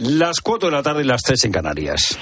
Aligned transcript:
Las 0.00 0.40
4 0.40 0.70
de 0.70 0.76
la 0.76 0.82
tarde 0.84 1.02
y 1.02 1.06
las 1.06 1.22
3 1.22 1.46
en 1.46 1.50
Canarias. 1.50 2.16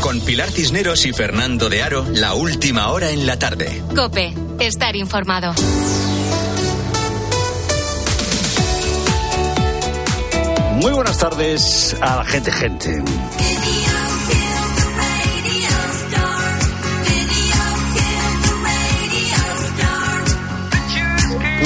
Con 0.00 0.18
Pilar 0.22 0.50
Cisneros 0.50 1.04
y 1.04 1.12
Fernando 1.12 1.68
de 1.68 1.82
Aro, 1.82 2.06
la 2.14 2.32
última 2.32 2.88
hora 2.88 3.10
en 3.10 3.26
la 3.26 3.38
tarde. 3.38 3.82
Cope, 3.94 4.32
estar 4.60 4.96
informado. 4.96 5.52
Muy 10.76 10.92
buenas 10.94 11.18
tardes 11.18 11.94
a 12.00 12.16
la 12.16 12.24
gente, 12.24 12.50
gente. 12.50 13.02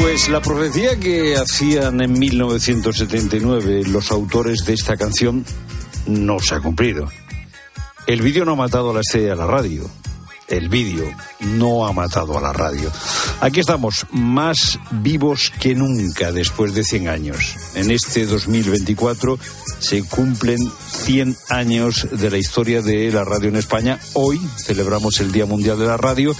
Pues 0.01 0.30
la 0.30 0.41
profecía 0.41 0.98
que 0.98 1.37
hacían 1.37 2.01
en 2.01 2.19
1979 2.19 3.83
los 3.87 4.11
autores 4.11 4.65
de 4.65 4.73
esta 4.73 4.96
canción 4.96 5.45
no 6.07 6.41
se 6.41 6.55
ha 6.55 6.61
cumplido. 6.61 7.11
El 8.07 8.23
vídeo 8.23 8.47
no 8.47 8.52
ha 8.52 8.57
matado 8.57 8.91
a 8.91 8.95
la 8.95 9.01
estrella 9.01 9.30
de 9.30 9.37
la 9.37 9.47
radio. 9.47 9.91
El 10.48 10.71
vídeo 10.71 11.05
no 11.41 11.87
ha 11.87 11.93
matado 11.93 12.38
a 12.38 12.41
la 12.41 12.52
radio. 12.52 12.91
Aquí 13.41 13.60
estamos, 13.60 14.07
más 14.10 14.79
vivos 14.91 15.52
que 15.60 15.74
nunca 15.74 16.32
después 16.32 16.74
de 16.74 16.82
100 16.82 17.09
años. 17.09 17.57
En 17.74 17.91
este 17.91 18.24
2024 18.24 19.38
se 19.79 20.02
cumplen 20.05 20.59
100 21.05 21.37
años 21.51 22.09
de 22.10 22.30
la 22.30 22.38
historia 22.38 22.80
de 22.80 23.12
la 23.12 23.24
radio 23.24 23.51
en 23.51 23.57
España. 23.57 24.01
Hoy 24.15 24.41
celebramos 24.65 25.21
el 25.21 25.30
Día 25.30 25.45
Mundial 25.45 25.79
de 25.79 25.87
la 25.87 25.98
Radio 25.98 26.35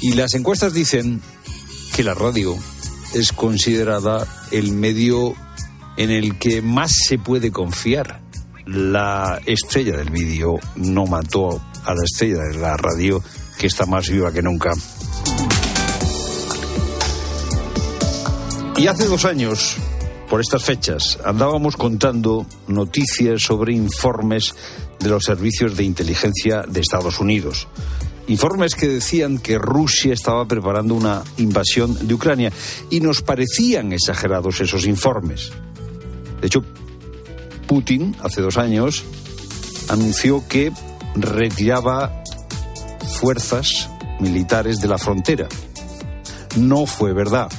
y 0.00 0.14
las 0.14 0.34
encuestas 0.34 0.72
dicen 0.72 1.20
que 1.94 2.04
la 2.04 2.14
radio 2.14 2.56
es 3.14 3.32
considerada 3.32 4.26
el 4.50 4.72
medio 4.72 5.34
en 5.96 6.10
el 6.10 6.38
que 6.38 6.62
más 6.62 6.92
se 6.92 7.18
puede 7.18 7.50
confiar. 7.50 8.20
La 8.66 9.40
estrella 9.46 9.96
del 9.96 10.10
vídeo 10.10 10.58
no 10.76 11.06
mató 11.06 11.60
a 11.84 11.94
la 11.94 12.04
estrella 12.04 12.42
de 12.44 12.58
la 12.58 12.76
radio, 12.76 13.22
que 13.58 13.66
está 13.66 13.86
más 13.86 14.08
viva 14.08 14.32
que 14.32 14.42
nunca. 14.42 14.72
Y 18.76 18.86
hace 18.86 19.06
dos 19.06 19.24
años, 19.24 19.76
por 20.28 20.40
estas 20.40 20.64
fechas, 20.64 21.18
andábamos 21.24 21.76
contando 21.76 22.46
noticias 22.66 23.42
sobre 23.42 23.74
informes 23.74 24.54
de 24.98 25.10
los 25.10 25.24
servicios 25.24 25.76
de 25.76 25.84
inteligencia 25.84 26.62
de 26.66 26.80
Estados 26.80 27.20
Unidos. 27.20 27.68
Informes 28.30 28.76
que 28.76 28.86
decían 28.86 29.38
que 29.38 29.58
Rusia 29.58 30.14
estaba 30.14 30.46
preparando 30.46 30.94
una 30.94 31.24
invasión 31.38 32.06
de 32.06 32.14
Ucrania 32.14 32.52
y 32.88 33.00
nos 33.00 33.22
parecían 33.22 33.92
exagerados 33.92 34.60
esos 34.60 34.86
informes. 34.86 35.50
De 36.40 36.46
hecho, 36.46 36.64
Putin, 37.66 38.14
hace 38.22 38.40
dos 38.40 38.56
años, 38.56 39.02
anunció 39.88 40.46
que 40.46 40.70
retiraba 41.16 42.22
fuerzas 43.18 43.90
militares 44.20 44.80
de 44.80 44.86
la 44.86 44.98
frontera. 44.98 45.48
No 46.56 46.86
fue 46.86 47.12
verdad. 47.12 47.50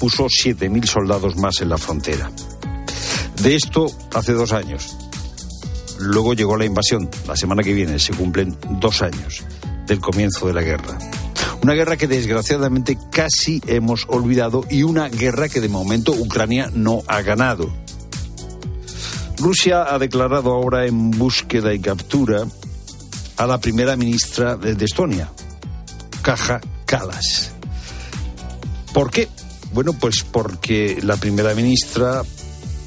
Puso 0.00 0.24
7.000 0.24 0.86
soldados 0.86 1.36
más 1.36 1.60
en 1.60 1.68
la 1.68 1.76
frontera. 1.76 2.32
De 3.42 3.54
esto 3.54 3.88
hace 4.14 4.32
dos 4.32 4.52
años. 4.52 4.96
Luego 5.98 6.32
llegó 6.32 6.56
la 6.56 6.64
invasión. 6.64 7.10
La 7.28 7.36
semana 7.36 7.62
que 7.62 7.74
viene 7.74 7.98
se 7.98 8.14
cumplen 8.14 8.56
dos 8.80 9.02
años 9.02 9.44
del 9.86 10.00
comienzo 10.00 10.46
de 10.46 10.52
la 10.52 10.62
guerra. 10.62 10.98
Una 11.62 11.74
guerra 11.74 11.96
que 11.96 12.08
desgraciadamente 12.08 12.98
casi 13.10 13.62
hemos 13.66 14.06
olvidado 14.08 14.64
y 14.68 14.82
una 14.82 15.08
guerra 15.08 15.48
que 15.48 15.60
de 15.60 15.68
momento 15.68 16.12
Ucrania 16.12 16.70
no 16.72 17.02
ha 17.06 17.22
ganado. 17.22 17.72
Rusia 19.38 19.92
ha 19.92 19.98
declarado 19.98 20.52
ahora 20.52 20.86
en 20.86 21.10
búsqueda 21.10 21.72
y 21.72 21.80
captura 21.80 22.44
a 23.36 23.46
la 23.46 23.58
primera 23.58 23.96
ministra 23.96 24.56
de 24.56 24.84
Estonia, 24.84 25.30
Kaja 26.22 26.60
Kalas. 26.84 27.52
¿Por 28.92 29.10
qué? 29.10 29.28
Bueno, 29.72 29.94
pues 29.94 30.22
porque 30.22 30.98
la 31.02 31.16
primera 31.16 31.54
ministra 31.54 32.22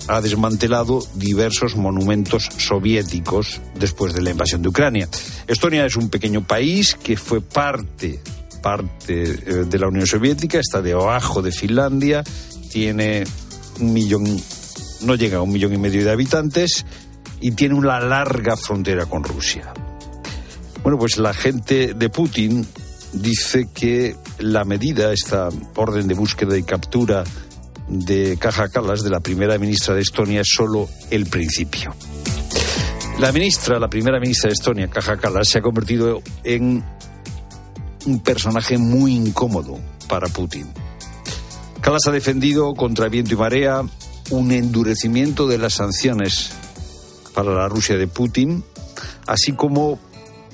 ha 0.07 0.21
desmantelado 0.21 1.05
diversos 1.16 1.75
monumentos 1.75 2.49
soviéticos 2.57 3.61
después 3.79 4.13
de 4.13 4.21
la 4.21 4.31
invasión 4.31 4.61
de 4.61 4.69
Ucrania. 4.69 5.09
Estonia 5.47 5.85
es 5.85 5.95
un 5.95 6.09
pequeño 6.09 6.45
país 6.45 6.95
que 6.95 7.17
fue 7.17 7.41
parte, 7.41 8.19
parte 8.61 9.23
eh, 9.23 9.66
de 9.67 9.79
la 9.79 9.88
Unión 9.88 10.07
Soviética, 10.07 10.59
está 10.59 10.81
debajo 10.81 11.41
de 11.41 11.51
Finlandia, 11.51 12.23
tiene 12.69 13.23
un 13.79 13.93
millón, 13.93 14.23
no 15.01 15.16
llega 15.16 15.38
a 15.38 15.41
un 15.41 15.51
millón 15.51 15.73
y 15.73 15.77
medio 15.77 16.03
de 16.03 16.11
habitantes 16.11 16.85
y 17.41 17.51
tiene 17.51 17.75
una 17.75 17.99
larga 17.99 18.55
frontera 18.55 19.05
con 19.05 19.23
Rusia. 19.23 19.73
Bueno, 20.83 20.99
pues 20.99 21.17
la 21.17 21.33
gente 21.33 21.93
de 21.95 22.09
Putin 22.09 22.66
dice 23.13 23.67
que 23.73 24.16
la 24.39 24.66
medida, 24.66 25.11
esta 25.11 25.49
orden 25.75 26.07
de 26.07 26.13
búsqueda 26.13 26.57
y 26.57 26.63
captura 26.63 27.23
de 27.88 28.38
Caja 28.38 28.69
Calas, 28.69 29.03
de 29.03 29.09
la 29.09 29.19
primera 29.19 29.57
ministra 29.57 29.94
de 29.94 30.01
Estonia, 30.01 30.41
es 30.41 30.47
solo 30.56 30.90
el 31.12 31.25
principio. 31.28 31.94
La 33.19 33.31
ministra, 33.31 33.79
la 33.79 33.88
primera 33.88 34.19
ministra 34.19 34.50
de 34.50 34.53
Estonia, 34.53 34.90
Caja 34.90 35.18
Calas, 35.18 35.47
se 35.47 35.59
ha 35.59 35.62
convertido 35.62 36.22
en 36.44 36.84
un 38.06 38.19
personaje 38.19 38.78
muy 38.78 39.16
incómodo 39.16 39.79
para 40.07 40.28
Putin. 40.28 40.68
Calas 41.81 42.07
ha 42.07 42.12
defendido 42.12 42.73
contra 42.73 43.09
viento 43.09 43.34
y 43.34 43.38
marea 43.38 43.81
un 44.31 44.52
endurecimiento 44.52 45.47
de 45.47 45.57
las 45.57 45.75
sanciones 45.75 46.52
para 47.34 47.53
la 47.53 47.67
Rusia 47.67 47.96
de 47.97 48.07
Putin, 48.07 48.63
así 49.28 49.53
como 49.53 50.00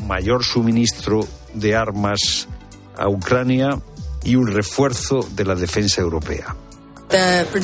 mayor 0.05 0.43
suministro 0.43 1.25
de 1.53 1.75
armas 1.75 2.47
a 2.97 3.07
Ucrania 3.07 3.81
y 4.23 4.35
un 4.35 4.47
refuerzo 4.47 5.27
de 5.35 5.45
la 5.45 5.55
defensa 5.55 6.01
europea. 6.01 6.55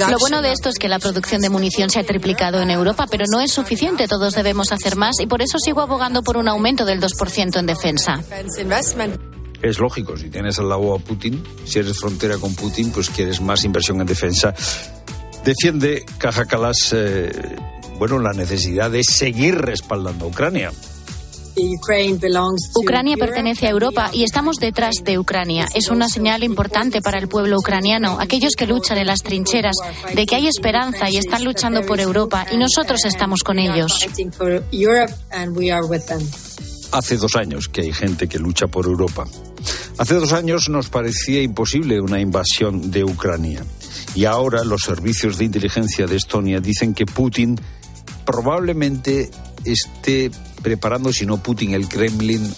Lo 0.09 0.18
bueno 0.19 0.41
de 0.41 0.52
esto 0.52 0.69
es 0.69 0.75
que 0.78 0.88
la 0.88 1.00
producción 1.00 1.41
de 1.41 1.50
munición 1.50 1.90
se 1.90 2.00
ha 2.00 2.03
triplicado 2.03 2.62
en 2.62 2.69
Europa, 2.69 3.08
pero 3.09 3.25
no 3.31 3.40
es 3.41 3.52
suficiente. 3.52 4.08
Todos 4.08 4.34
debemos 4.34 4.72
hacer 4.72 4.96
más 4.96 5.19
y 5.19 5.28
por 5.28 5.41
eso 5.41 5.58
sigo 5.59 5.81
abogando 5.81 6.22
por 6.24 6.38
un 6.38 6.47
aumento 6.47 6.85
del 6.85 7.02
2% 7.02 7.59
en 7.59 7.66
defensa. 7.66 8.22
Es 9.62 9.80
lógico, 9.80 10.18
si 10.18 10.30
tienes 10.30 10.59
al 10.59 10.69
lado 10.69 10.94
a 10.94 11.00
Putin, 11.00 11.44
si 11.66 11.80
eres 11.80 11.97
frontera 12.00 12.38
con 12.38 12.53
Putin, 12.56 12.91
pues 12.91 13.09
quieres 13.09 13.41
más 13.41 13.63
inversión 13.63 14.00
en 14.02 14.07
defensa. 14.07 14.53
Defiende 15.44 16.06
Caja 16.18 16.46
Calas, 16.46 16.94
eh, 16.94 17.31
bueno, 17.97 18.19
la 18.19 18.34
necesidad 18.34 18.91
de 18.91 19.03
seguir 19.03 19.56
respaldando 19.56 20.25
a 20.25 20.28
Ucrania. 20.28 20.72
Ucrania 22.75 23.18
pertenece 23.18 23.66
a 23.66 23.72
Europa 23.72 24.12
y 24.13 24.23
estamos 24.23 24.57
detrás 24.57 24.97
de 25.03 25.18
Ucrania. 25.18 25.68
Es 25.73 25.90
una 25.90 26.07
señal 26.07 26.44
importante 26.44 27.01
para 27.01 27.18
el 27.18 27.28
pueblo 27.28 27.57
ucraniano, 27.57 28.18
aquellos 28.19 28.53
que 28.56 28.68
luchan 28.68 29.00
en 29.00 29.07
las 29.07 29.23
trincheras, 29.23 29.75
de 30.13 30.25
que 30.25 30.35
hay 30.35 30.47
esperanza 30.47 31.09
y 31.09 31.18
están 31.18 31.44
luchando 31.44 31.84
por 31.84 32.00
Europa 32.00 32.45
y 32.51 32.57
nosotros 32.57 33.06
estamos 33.06 33.41
con 33.44 33.57
ellos. 33.57 34.07
Hace 36.91 37.18
dos 37.18 37.35
años 37.35 37.68
que 37.68 37.81
hay 37.81 37.94
gente 37.94 38.28
que 38.28 38.38
lucha 38.38 38.68
por 38.68 38.85
Europa. 38.85 39.25
Hace 39.97 40.13
dos 40.13 40.34
años 40.34 40.69
nos 40.69 40.89
parecía 40.89 41.41
imposible 41.41 42.00
una 42.00 42.19
invasión 42.19 42.91
de 42.91 43.03
Ucrania. 43.03 43.66
Y 44.13 44.25
ahora 44.25 44.63
los 44.63 44.81
servicios 44.81 45.38
de 45.38 45.45
inteligencia 45.45 46.06
de 46.06 46.18
Estonia 46.18 46.59
dicen 46.59 46.94
que 46.94 47.06
Putin 47.06 47.59
probablemente 48.25 49.31
esté 49.63 50.31
preparando, 50.62 51.12
si 51.12 51.25
no 51.25 51.41
Putin, 51.41 51.73
el 51.73 51.88
Kremlin, 51.88 52.53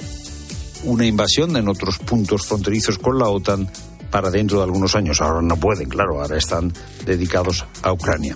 una 0.84 1.06
invasión 1.06 1.56
en 1.58 1.68
otros 1.68 2.00
puntos 2.00 2.46
fronterizos 2.46 2.98
con 2.98 3.18
la 3.18 3.30
OTAN 3.30 3.70
para 4.10 4.32
dentro 4.32 4.58
de 4.58 4.64
algunos 4.64 4.96
años. 4.96 5.22
Ahora 5.22 5.42
no 5.42 5.58
pueden, 5.58 5.90
claro, 5.90 6.22
ahora 6.22 6.38
están 6.38 6.74
dedicados 7.06 7.66
a 7.82 7.92
Ucrania. 7.92 8.36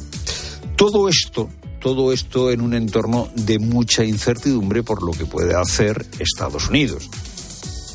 Todo 0.75 1.07
esto, 1.09 1.49
todo 1.79 2.11
esto 2.11 2.51
en 2.51 2.61
un 2.61 2.73
entorno 2.73 3.29
de 3.35 3.59
mucha 3.59 4.03
incertidumbre 4.03 4.83
por 4.83 5.03
lo 5.03 5.11
que 5.11 5.25
puede 5.25 5.55
hacer 5.55 6.05
Estados 6.19 6.69
Unidos. 6.69 7.09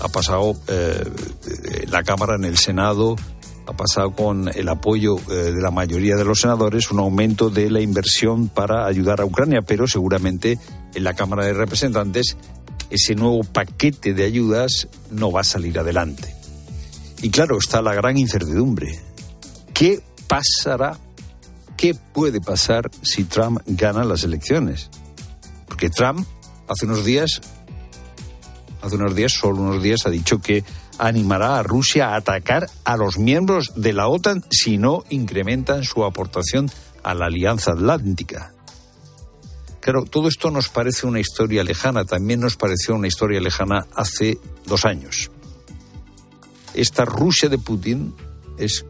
Ha 0.00 0.08
pasado 0.08 0.56
eh, 0.68 1.04
la 1.88 2.02
Cámara 2.04 2.36
en 2.36 2.44
el 2.44 2.56
Senado 2.56 3.16
ha 3.68 3.72
pasado 3.74 4.12
con 4.12 4.48
el 4.48 4.68
apoyo 4.68 5.18
eh, 5.30 5.52
de 5.52 5.60
la 5.60 5.70
mayoría 5.70 6.16
de 6.16 6.24
los 6.24 6.40
senadores 6.40 6.90
un 6.90 7.00
aumento 7.00 7.50
de 7.50 7.70
la 7.70 7.82
inversión 7.82 8.48
para 8.48 8.86
ayudar 8.86 9.20
a 9.20 9.26
Ucrania, 9.26 9.60
pero 9.60 9.86
seguramente 9.86 10.58
en 10.94 11.04
la 11.04 11.12
Cámara 11.12 11.44
de 11.44 11.52
Representantes 11.52 12.38
ese 12.88 13.14
nuevo 13.14 13.44
paquete 13.44 14.14
de 14.14 14.24
ayudas 14.24 14.88
no 15.10 15.30
va 15.30 15.42
a 15.42 15.44
salir 15.44 15.78
adelante. 15.78 16.34
Y 17.20 17.28
claro, 17.28 17.58
está 17.58 17.82
la 17.82 17.94
gran 17.94 18.16
incertidumbre. 18.16 19.00
¿Qué 19.74 20.00
pasará? 20.26 20.98
¿Qué 21.76 21.94
puede 21.94 22.40
pasar 22.40 22.90
si 23.02 23.24
Trump 23.24 23.60
gana 23.66 24.02
las 24.02 24.24
elecciones? 24.24 24.88
Porque 25.66 25.90
Trump 25.90 26.26
hace 26.68 26.86
unos 26.86 27.04
días, 27.04 27.42
hace 28.80 28.96
unos 28.96 29.14
días, 29.14 29.32
solo 29.32 29.60
unos 29.60 29.82
días, 29.82 30.06
ha 30.06 30.10
dicho 30.10 30.40
que 30.40 30.64
animará 30.98 31.58
a 31.58 31.62
Rusia 31.62 32.08
a 32.08 32.16
atacar 32.16 32.68
a 32.84 32.96
los 32.96 33.18
miembros 33.18 33.72
de 33.76 33.92
la 33.92 34.08
OTAN 34.08 34.44
si 34.50 34.76
no 34.78 35.04
incrementan 35.08 35.84
su 35.84 36.04
aportación 36.04 36.70
a 37.02 37.14
la 37.14 37.26
Alianza 37.26 37.72
Atlántica. 37.72 38.52
Claro, 39.80 40.04
todo 40.04 40.28
esto 40.28 40.50
nos 40.50 40.68
parece 40.68 41.06
una 41.06 41.20
historia 41.20 41.64
lejana, 41.64 42.04
también 42.04 42.40
nos 42.40 42.56
pareció 42.56 42.94
una 42.94 43.06
historia 43.06 43.40
lejana 43.40 43.86
hace 43.94 44.38
dos 44.66 44.84
años. 44.84 45.30
Esta 46.74 47.04
Rusia 47.04 47.48
de 47.48 47.58
Putin 47.58 48.14
es 48.58 48.84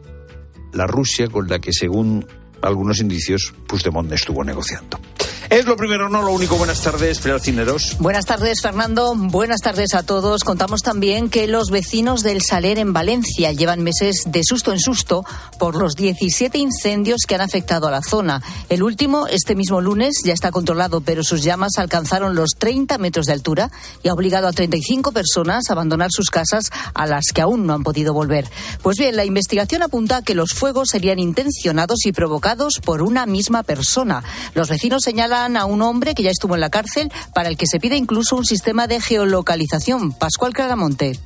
la 0.73 0.87
Rusia 0.87 1.27
con 1.27 1.47
la 1.47 1.59
que, 1.59 1.71
según 1.71 2.25
algunos 2.61 2.99
indicios, 2.99 3.53
Puigdemont 3.67 4.11
estuvo 4.11 4.43
negociando. 4.43 4.99
Es 5.49 5.65
lo 5.65 5.75
primero, 5.75 6.09
no 6.09 6.21
lo 6.21 6.31
único. 6.31 6.57
Buenas 6.57 6.79
tardes, 6.83 7.17
Pilar 7.17 7.39
Cineros. 7.39 7.97
Buenas 7.97 8.25
tardes, 8.25 8.61
Fernando. 8.61 9.15
Buenas 9.15 9.61
tardes 9.61 9.95
a 9.95 10.03
todos. 10.03 10.43
Contamos 10.43 10.83
también 10.83 11.27
que 11.27 11.47
los 11.47 11.71
vecinos 11.71 12.21
del 12.21 12.43
Saler 12.43 12.77
en 12.77 12.93
Valencia 12.93 13.51
llevan 13.51 13.81
meses 13.81 14.25
de 14.27 14.43
susto 14.43 14.71
en 14.71 14.79
susto 14.79 15.25
por 15.57 15.75
los 15.75 15.95
17 15.95 16.59
incendios 16.59 17.21
que 17.27 17.33
han 17.33 17.41
afectado 17.41 17.87
a 17.87 17.91
la 17.91 18.03
zona. 18.03 18.43
El 18.69 18.83
último, 18.83 19.25
este 19.25 19.55
mismo 19.55 19.81
lunes, 19.81 20.21
ya 20.23 20.33
está 20.33 20.51
controlado, 20.51 21.01
pero 21.01 21.23
sus 21.23 21.41
llamas 21.41 21.79
alcanzaron 21.79 22.35
los 22.35 22.51
30 22.55 22.99
metros 22.99 23.25
de 23.25 23.33
altura 23.33 23.71
y 24.03 24.09
ha 24.09 24.13
obligado 24.13 24.47
a 24.47 24.53
35 24.53 25.11
personas 25.13 25.67
a 25.69 25.73
abandonar 25.73 26.09
sus 26.11 26.29
casas 26.29 26.65
a 26.93 27.07
las 27.07 27.25
que 27.33 27.41
aún 27.41 27.65
no 27.65 27.73
han 27.73 27.81
podido 27.81 28.13
volver. 28.13 28.45
Pues 28.83 28.97
bien, 28.99 29.15
la 29.15 29.25
investigación 29.25 29.81
apunta 29.81 30.17
a 30.17 30.21
que 30.21 30.35
los 30.35 30.51
fuegos 30.53 30.89
serían 30.89 31.17
intencionados 31.17 32.05
y 32.05 32.11
provocados 32.11 32.75
por 32.85 33.01
una 33.01 33.25
misma 33.25 33.63
persona. 33.63 34.23
Los 34.53 34.69
vecinos 34.69 35.01
señalan 35.03 35.38
a 35.45 35.65
un 35.65 35.81
hombre 35.81 36.15
que 36.15 36.23
ya 36.23 36.31
estuvo 36.31 36.55
en 36.55 36.61
la 36.61 36.69
cárcel, 36.69 37.11
para 37.33 37.49
el 37.49 37.57
que 37.57 37.67
se 37.67 37.79
pide 37.79 37.95
incluso 37.95 38.35
un 38.35 38.45
sistema 38.45 38.87
de 38.87 39.01
geolocalización. 39.01 40.13
Pascual 40.13 40.53
Claramonte. 40.53 41.19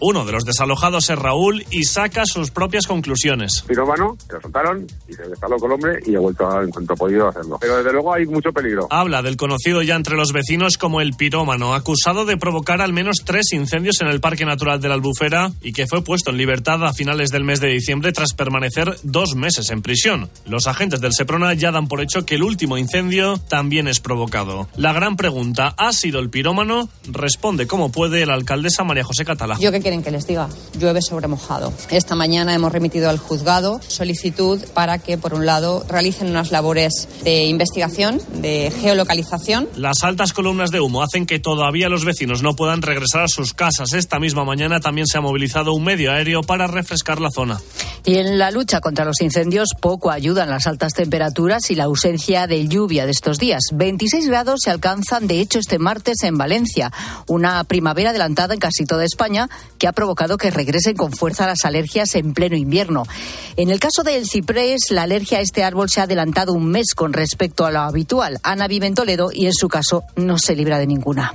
Uno 0.00 0.24
de 0.24 0.32
los 0.32 0.44
desalojados 0.44 1.08
es 1.10 1.18
Raúl 1.18 1.64
y 1.70 1.84
saca 1.84 2.24
sus 2.26 2.50
propias 2.50 2.86
conclusiones. 2.86 3.64
Pirómano, 3.66 4.16
te 4.28 4.40
soltaron 4.40 4.86
y 5.08 5.12
se 5.14 5.22
loco 5.48 5.66
el 5.66 5.72
hombre 5.72 5.98
y 6.06 6.14
ha 6.14 6.20
vuelto 6.20 6.48
a, 6.48 6.62
en 6.62 6.70
cuanto 6.70 6.92
ha 6.92 6.96
podido 6.96 7.28
hacerlo. 7.28 7.58
Pero 7.60 7.76
desde 7.78 7.92
luego 7.92 8.14
hay 8.14 8.26
mucho 8.26 8.52
peligro. 8.52 8.86
Habla 8.90 9.22
del 9.22 9.36
conocido 9.36 9.82
ya 9.82 9.96
entre 9.96 10.16
los 10.16 10.32
vecinos 10.32 10.78
como 10.78 11.00
el 11.00 11.14
pirómano, 11.14 11.74
acusado 11.74 12.24
de 12.24 12.36
provocar 12.36 12.80
al 12.80 12.92
menos 12.92 13.22
tres 13.24 13.52
incendios 13.52 14.00
en 14.00 14.08
el 14.08 14.20
Parque 14.20 14.44
Natural 14.44 14.80
de 14.80 14.88
la 14.88 14.94
Albufera 14.94 15.50
y 15.62 15.72
que 15.72 15.86
fue 15.86 16.02
puesto 16.02 16.30
en 16.30 16.36
libertad 16.36 16.84
a 16.84 16.92
finales 16.92 17.30
del 17.30 17.44
mes 17.44 17.60
de 17.60 17.68
diciembre 17.68 18.12
tras 18.12 18.32
permanecer 18.32 18.96
dos 19.02 19.34
meses 19.34 19.70
en 19.70 19.82
prisión. 19.82 20.30
Los 20.46 20.66
agentes 20.66 21.00
del 21.00 21.12
Seprona 21.12 21.54
ya 21.54 21.72
dan 21.72 21.88
por 21.88 22.00
hecho 22.00 22.24
que 22.24 22.36
el 22.36 22.42
último 22.42 22.78
incendio 22.78 23.38
también 23.48 23.88
es 23.88 24.00
provocado. 24.00 24.68
La 24.76 24.92
gran 24.92 25.16
pregunta, 25.16 25.74
¿ha 25.76 25.92
sido 25.92 26.20
el 26.20 26.30
pirómano? 26.30 26.88
Responde 27.10 27.66
como 27.66 27.92
puede 27.92 28.24
la 28.24 28.34
alcaldesa 28.34 28.84
María 28.84 29.04
José 29.04 29.24
Catalá 29.24 29.58
que 29.80 29.89
les 29.90 30.26
diga, 30.26 30.48
llueve 30.78 31.02
sobre 31.02 31.26
mojado. 31.26 31.72
Esta 31.90 32.14
mañana 32.14 32.54
hemos 32.54 32.70
remitido 32.70 33.10
al 33.10 33.18
juzgado 33.18 33.80
solicitud 33.88 34.60
para 34.72 34.98
que, 34.98 35.18
por 35.18 35.34
un 35.34 35.46
lado, 35.46 35.84
realicen 35.88 36.30
unas 36.30 36.52
labores 36.52 37.08
de 37.24 37.44
investigación, 37.46 38.20
de 38.34 38.72
geolocalización. 38.80 39.68
Las 39.74 40.02
altas 40.02 40.32
columnas 40.32 40.70
de 40.70 40.80
humo 40.80 41.02
hacen 41.02 41.26
que 41.26 41.40
todavía 41.40 41.88
los 41.88 42.04
vecinos 42.04 42.42
no 42.42 42.54
puedan 42.54 42.82
regresar 42.82 43.24
a 43.24 43.28
sus 43.28 43.52
casas. 43.52 43.92
Esta 43.92 44.20
misma 44.20 44.44
mañana 44.44 44.78
también 44.80 45.08
se 45.08 45.18
ha 45.18 45.20
movilizado 45.20 45.72
un 45.72 45.82
medio 45.82 46.12
aéreo 46.12 46.42
para 46.42 46.68
refrescar 46.68 47.20
la 47.20 47.30
zona. 47.30 47.60
Y 48.04 48.16
en 48.16 48.38
la 48.38 48.50
lucha 48.50 48.80
contra 48.80 49.04
los 49.04 49.20
incendios 49.20 49.70
poco 49.80 50.10
ayudan 50.10 50.48
las 50.50 50.66
altas 50.66 50.94
temperaturas 50.94 51.70
y 51.70 51.74
la 51.74 51.84
ausencia 51.84 52.46
de 52.46 52.68
lluvia 52.68 53.06
de 53.06 53.12
estos 53.12 53.38
días. 53.38 53.60
26 53.72 54.28
grados 54.28 54.60
se 54.62 54.70
alcanzan, 54.70 55.26
de 55.26 55.40
hecho, 55.40 55.58
este 55.58 55.78
martes 55.78 56.22
en 56.22 56.38
Valencia, 56.38 56.92
una 57.26 57.64
primavera 57.64 58.10
adelantada 58.10 58.54
en 58.54 58.60
casi 58.60 58.84
toda 58.86 59.04
España 59.04 59.48
que 59.80 59.88
ha 59.88 59.92
provocado 59.92 60.36
que 60.36 60.50
regresen 60.50 60.94
con 60.94 61.10
fuerza 61.10 61.46
las 61.46 61.64
alergias 61.64 62.14
en 62.14 62.34
pleno 62.34 62.54
invierno. 62.54 63.04
En 63.56 63.70
el 63.70 63.80
caso 63.80 64.02
del 64.04 64.26
ciprés, 64.26 64.90
la 64.90 65.02
alergia 65.02 65.38
a 65.38 65.40
este 65.40 65.64
árbol 65.64 65.88
se 65.88 66.00
ha 66.00 66.04
adelantado 66.04 66.52
un 66.52 66.66
mes 66.66 66.94
con 66.94 67.14
respecto 67.14 67.64
a 67.64 67.72
lo 67.72 67.80
habitual. 67.80 68.38
Ana 68.42 68.68
vive 68.68 68.86
en 68.86 68.94
Toledo 68.94 69.30
y 69.32 69.46
en 69.46 69.54
su 69.54 69.68
caso 69.68 70.04
no 70.16 70.38
se 70.38 70.54
libra 70.54 70.78
de 70.78 70.86
ninguna. 70.86 71.32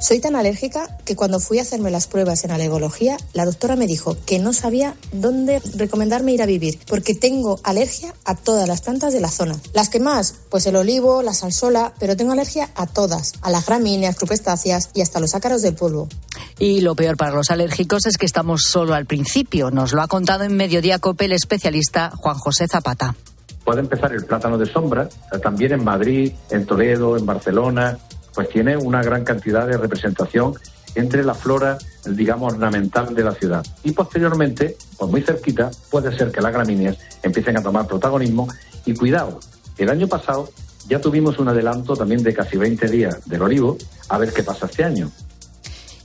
Soy 0.00 0.20
tan 0.20 0.34
alérgica 0.34 0.98
que 1.04 1.14
cuando 1.14 1.38
fui 1.38 1.58
a 1.58 1.62
hacerme 1.62 1.90
las 1.90 2.08
pruebas 2.08 2.44
en 2.44 2.50
alergología, 2.50 3.16
la 3.32 3.44
doctora 3.44 3.76
me 3.76 3.86
dijo 3.86 4.16
que 4.26 4.38
no 4.38 4.52
sabía 4.52 4.96
dónde 5.12 5.62
recomendarme 5.76 6.32
ir 6.32 6.42
a 6.42 6.46
vivir, 6.46 6.78
porque 6.88 7.14
tengo 7.14 7.60
alergia 7.62 8.12
a 8.24 8.34
todas 8.34 8.68
las 8.68 8.82
plantas 8.82 9.12
de 9.12 9.20
la 9.20 9.30
zona. 9.30 9.56
Las 9.72 9.88
que 9.88 10.00
más, 10.00 10.34
pues 10.50 10.66
el 10.66 10.76
olivo, 10.76 11.22
la 11.22 11.32
salsola, 11.32 11.94
pero 11.98 12.16
tengo 12.16 12.32
alergia 12.32 12.70
a 12.74 12.86
todas, 12.86 13.34
a 13.40 13.50
las 13.50 13.66
gramíneas, 13.66 14.16
crupestáceas 14.16 14.90
y 14.94 15.00
hasta 15.00 15.20
los 15.20 15.34
ácaros 15.34 15.62
del 15.62 15.74
polvo. 15.74 16.08
Y 16.58 16.80
lo 16.80 16.96
peor 16.96 17.16
para 17.16 17.32
los 17.32 17.50
alérgicos 17.50 18.06
es 18.06 18.18
que 18.18 18.26
estamos 18.26 18.62
solo 18.62 18.94
al 18.94 19.06
principio. 19.06 19.70
Nos 19.70 19.92
lo 19.92 20.02
ha 20.02 20.08
contado 20.08 20.44
en 20.44 20.56
Mediodía 20.56 20.98
Cope 20.98 21.26
el 21.26 21.32
especialista 21.32 22.10
Juan 22.16 22.36
José 22.36 22.66
Zapata. 22.68 23.14
Puede 23.64 23.80
empezar 23.80 24.12
el 24.12 24.26
plátano 24.26 24.58
de 24.58 24.66
sombra, 24.66 25.08
también 25.42 25.72
en 25.72 25.84
Madrid, 25.84 26.32
en 26.50 26.66
Toledo, 26.66 27.16
en 27.16 27.24
Barcelona, 27.24 27.98
pues 28.34 28.48
tiene 28.48 28.76
una 28.76 29.02
gran 29.02 29.24
cantidad 29.24 29.66
de 29.66 29.76
representación 29.76 30.54
entre 30.94 31.24
la 31.24 31.34
flora, 31.34 31.78
digamos, 32.06 32.52
ornamental 32.52 33.14
de 33.14 33.24
la 33.24 33.32
ciudad. 33.32 33.64
Y 33.82 33.92
posteriormente, 33.92 34.76
pues 34.98 35.10
muy 35.10 35.22
cerquita, 35.22 35.70
puede 35.90 36.16
ser 36.16 36.30
que 36.30 36.40
las 36.40 36.52
gramíneas 36.52 36.98
empiecen 37.22 37.56
a 37.56 37.62
tomar 37.62 37.86
protagonismo. 37.86 38.48
Y 38.84 38.94
cuidado, 38.94 39.40
el 39.78 39.90
año 39.90 40.06
pasado 40.06 40.50
ya 40.88 41.00
tuvimos 41.00 41.38
un 41.38 41.48
adelanto 41.48 41.96
también 41.96 42.22
de 42.22 42.34
casi 42.34 42.56
20 42.56 42.88
días 42.88 43.28
del 43.28 43.42
olivo, 43.42 43.76
a 44.08 44.18
ver 44.18 44.32
qué 44.32 44.42
pasa 44.42 44.66
este 44.66 44.84
año. 44.84 45.10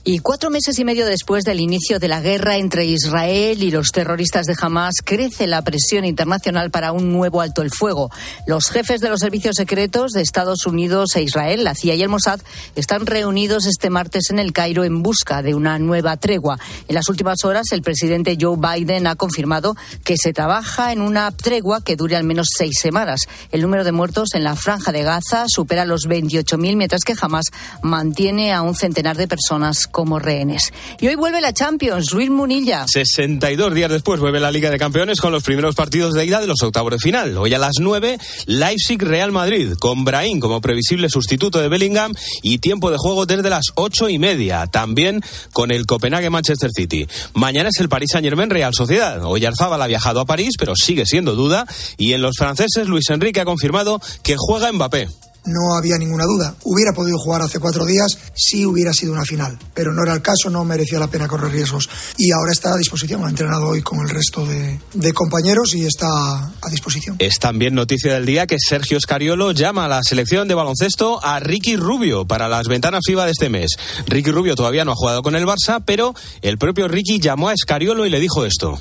Y 0.02 0.20
cuatro 0.20 0.48
meses 0.48 0.78
y 0.78 0.84
medio 0.86 1.04
después 1.04 1.44
del 1.44 1.60
inicio 1.60 1.98
de 1.98 2.08
la 2.08 2.22
guerra 2.22 2.56
entre 2.56 2.86
Israel 2.86 3.62
y 3.62 3.70
los 3.70 3.88
terroristas 3.88 4.46
de 4.46 4.56
Hamas, 4.58 4.94
crece 5.04 5.46
la 5.46 5.60
presión 5.60 6.06
internacional 6.06 6.70
para 6.70 6.92
un 6.92 7.12
nuevo 7.12 7.42
alto 7.42 7.60
el 7.60 7.70
fuego. 7.70 8.10
Los 8.46 8.70
jefes 8.70 9.02
de 9.02 9.10
los 9.10 9.20
servicios 9.20 9.56
secretos 9.56 10.12
de 10.12 10.22
Estados 10.22 10.64
Unidos 10.64 11.14
e 11.16 11.22
Israel, 11.22 11.64
la 11.64 11.74
CIA 11.74 11.96
y 11.96 12.02
el 12.02 12.08
Mossad, 12.08 12.40
están 12.76 13.04
reunidos 13.04 13.66
este 13.66 13.90
martes 13.90 14.30
en 14.30 14.38
el 14.38 14.54
Cairo 14.54 14.84
en 14.84 15.02
busca 15.02 15.42
de 15.42 15.54
una 15.54 15.78
nueva 15.78 16.16
tregua. 16.16 16.58
En 16.88 16.94
las 16.94 17.10
últimas 17.10 17.44
horas, 17.44 17.70
el 17.72 17.82
presidente 17.82 18.38
Joe 18.40 18.56
Biden 18.56 19.06
ha 19.06 19.16
confirmado 19.16 19.76
que 20.02 20.16
se 20.16 20.32
trabaja 20.32 20.92
en 20.92 21.02
una 21.02 21.30
tregua 21.30 21.82
que 21.84 21.96
dure 21.96 22.16
al 22.16 22.24
menos 22.24 22.46
seis 22.56 22.78
semanas. 22.80 23.28
El 23.52 23.60
número 23.60 23.84
de 23.84 23.92
muertos 23.92 24.30
en 24.32 24.44
la 24.44 24.56
franja 24.56 24.92
de 24.92 25.02
Gaza 25.02 25.44
supera 25.46 25.84
los 25.84 26.08
28.000, 26.08 26.76
mientras 26.76 27.02
que 27.04 27.14
Hamas 27.20 27.46
mantiene 27.82 28.54
a 28.54 28.62
un 28.62 28.74
centenar 28.74 29.18
de 29.18 29.28
personas 29.28 29.89
como 29.90 30.18
rehenes. 30.18 30.72
Y 31.00 31.08
hoy 31.08 31.14
vuelve 31.14 31.40
la 31.40 31.52
Champions, 31.52 32.12
Luis 32.12 32.30
Munilla. 32.30 32.86
62 32.86 33.74
días 33.74 33.90
después 33.90 34.20
vuelve 34.20 34.40
la 34.40 34.50
Liga 34.50 34.70
de 34.70 34.78
Campeones 34.78 35.20
con 35.20 35.32
los 35.32 35.42
primeros 35.42 35.74
partidos 35.74 36.14
de 36.14 36.24
ida 36.24 36.40
de 36.40 36.46
los 36.46 36.62
octavos 36.62 36.92
de 36.92 36.98
final. 36.98 37.36
Hoy 37.36 37.54
a 37.54 37.58
las 37.58 37.74
9, 37.80 38.18
Leipzig-Real 38.46 39.32
Madrid, 39.32 39.74
con 39.78 40.04
Brahim 40.04 40.40
como 40.40 40.60
previsible 40.60 41.08
sustituto 41.08 41.60
de 41.60 41.68
Bellingham 41.68 42.12
y 42.42 42.58
tiempo 42.58 42.90
de 42.90 42.96
juego 42.98 43.26
desde 43.26 43.50
las 43.50 43.66
ocho 43.74 44.08
y 44.08 44.18
media. 44.18 44.66
También 44.66 45.20
con 45.52 45.70
el 45.70 45.86
Copenhague-Manchester 45.86 46.70
City. 46.74 47.06
Mañana 47.34 47.70
es 47.70 47.80
el 47.80 47.88
Paris 47.88 48.10
Saint-Germain-Real 48.12 48.74
Sociedad. 48.74 49.24
Hoy 49.24 49.44
Arzábal 49.44 49.82
ha 49.82 49.86
viajado 49.86 50.20
a 50.20 50.26
París, 50.26 50.54
pero 50.58 50.74
sigue 50.76 51.06
siendo 51.06 51.34
duda. 51.34 51.66
Y 51.96 52.12
en 52.12 52.22
los 52.22 52.36
franceses, 52.36 52.86
Luis 52.86 53.08
Enrique 53.10 53.40
ha 53.40 53.44
confirmado 53.44 54.00
que 54.22 54.36
juega 54.38 54.72
Mbappé 54.72 55.08
no 55.44 55.74
había 55.74 55.98
ninguna 55.98 56.24
duda. 56.24 56.54
Hubiera 56.64 56.92
podido 56.92 57.18
jugar 57.18 57.42
hace 57.42 57.58
cuatro 57.58 57.84
días 57.84 58.18
si 58.34 58.66
hubiera 58.66 58.92
sido 58.92 59.12
una 59.12 59.24
final, 59.24 59.58
pero 59.74 59.92
no 59.92 60.02
era 60.02 60.14
el 60.14 60.22
caso, 60.22 60.50
no 60.50 60.64
merecía 60.64 60.98
la 60.98 61.08
pena 61.08 61.28
correr 61.28 61.52
riesgos. 61.52 61.88
Y 62.16 62.30
ahora 62.32 62.52
está 62.52 62.74
a 62.74 62.76
disposición, 62.76 63.24
ha 63.24 63.28
entrenado 63.28 63.68
hoy 63.68 63.82
con 63.82 64.00
el 64.00 64.08
resto 64.08 64.46
de, 64.46 64.78
compañeros 65.12 65.74
y 65.74 65.84
está 65.84 66.06
a 66.08 66.70
disposición. 66.70 67.16
Es 67.18 67.38
también 67.38 67.74
noticia 67.74 68.14
del 68.14 68.26
día 68.26 68.46
que 68.46 68.56
Sergio 68.58 69.00
Scariolo 69.00 69.52
llama 69.52 69.86
a 69.86 69.88
la 69.88 70.02
selección 70.02 70.48
de 70.48 70.54
baloncesto 70.54 71.24
a 71.24 71.40
Ricky 71.40 71.76
Rubio 71.76 72.26
para 72.26 72.48
las 72.48 72.68
ventanas 72.68 73.02
FIBA 73.06 73.26
de 73.26 73.32
este 73.32 73.48
mes. 73.48 73.72
Ricky 74.06 74.30
Rubio 74.30 74.54
todavía 74.54 74.84
no 74.84 74.92
ha 74.92 74.96
jugado 74.96 75.22
con 75.22 75.34
el 75.34 75.46
Barça, 75.46 75.82
pero 75.84 76.14
el 76.42 76.58
propio 76.58 76.88
Ricky 76.88 77.18
llamó 77.18 77.48
a 77.48 77.54
Scariolo 77.56 78.06
y 78.06 78.10
le 78.10 78.20
dijo 78.20 78.44
esto 78.44 78.80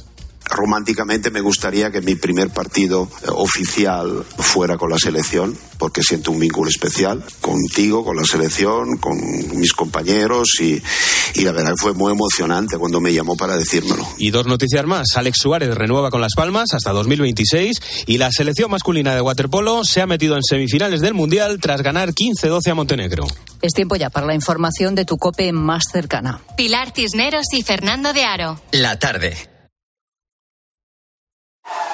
románticamente 0.50 1.32
me 1.32 1.42
gustaría 1.42 1.92
que 1.92 2.02
mi 2.02 2.16
primer 2.16 2.50
partido 2.50 3.10
eh, 3.24 3.28
oficial 3.30 4.26
fuera 4.38 4.78
con 4.78 4.90
la 4.90 4.98
selección, 4.98 5.58
porque 5.78 6.04
siento 6.04 6.32
un 6.32 6.40
vínculo 6.40 6.70
especial 6.70 7.24
contigo, 7.42 8.04
con 8.04 8.18
la 8.18 8.24
selección, 8.24 8.98
con 8.98 9.18
mis 9.58 9.74
compañeros 9.74 10.60
y, 10.60 10.82
y 11.36 11.42
la 11.42 11.52
verdad 11.52 11.74
fue 11.78 11.94
muy 11.94 12.12
emocionante 12.12 12.78
cuando 12.78 13.00
me 13.00 13.14
llamó 13.14 13.36
para 13.36 13.56
decírmelo. 13.56 14.08
Y 14.18 14.32
dos 14.32 14.46
noticias 14.46 14.86
más. 14.86 15.16
Alex 15.16 15.38
Suárez 15.42 15.76
renueva 15.76 16.10
con 16.10 16.22
Las 16.22 16.34
Palmas 16.36 16.74
hasta 16.74 16.92
2026 16.92 18.06
y 18.08 18.18
la 18.18 18.32
selección 18.32 18.72
masculina 18.72 19.16
de 19.16 19.22
waterpolo 19.22 19.84
se 19.84 20.02
ha 20.02 20.08
metido 20.08 20.36
en 20.36 20.44
semifinales 20.44 21.02
del 21.02 21.14
Mundial 21.14 21.60
tras 21.60 21.82
ganar 21.82 22.14
15-12 22.14 22.72
a 22.72 22.76
Montenegro. 22.76 23.28
Es 23.62 23.74
tiempo 23.74 23.96
ya 23.96 24.10
para 24.10 24.26
la 24.26 24.34
información 24.34 24.96
de 24.96 25.06
tu 25.06 25.18
cope 25.18 25.52
más 25.52 25.84
cercana. 25.92 26.42
Pilar 26.56 26.94
Cisneros 26.96 27.46
y 27.54 27.62
Fernando 27.62 28.14
de 28.14 28.24
Aro. 28.24 28.62
La 28.72 28.98
tarde. 29.00 29.49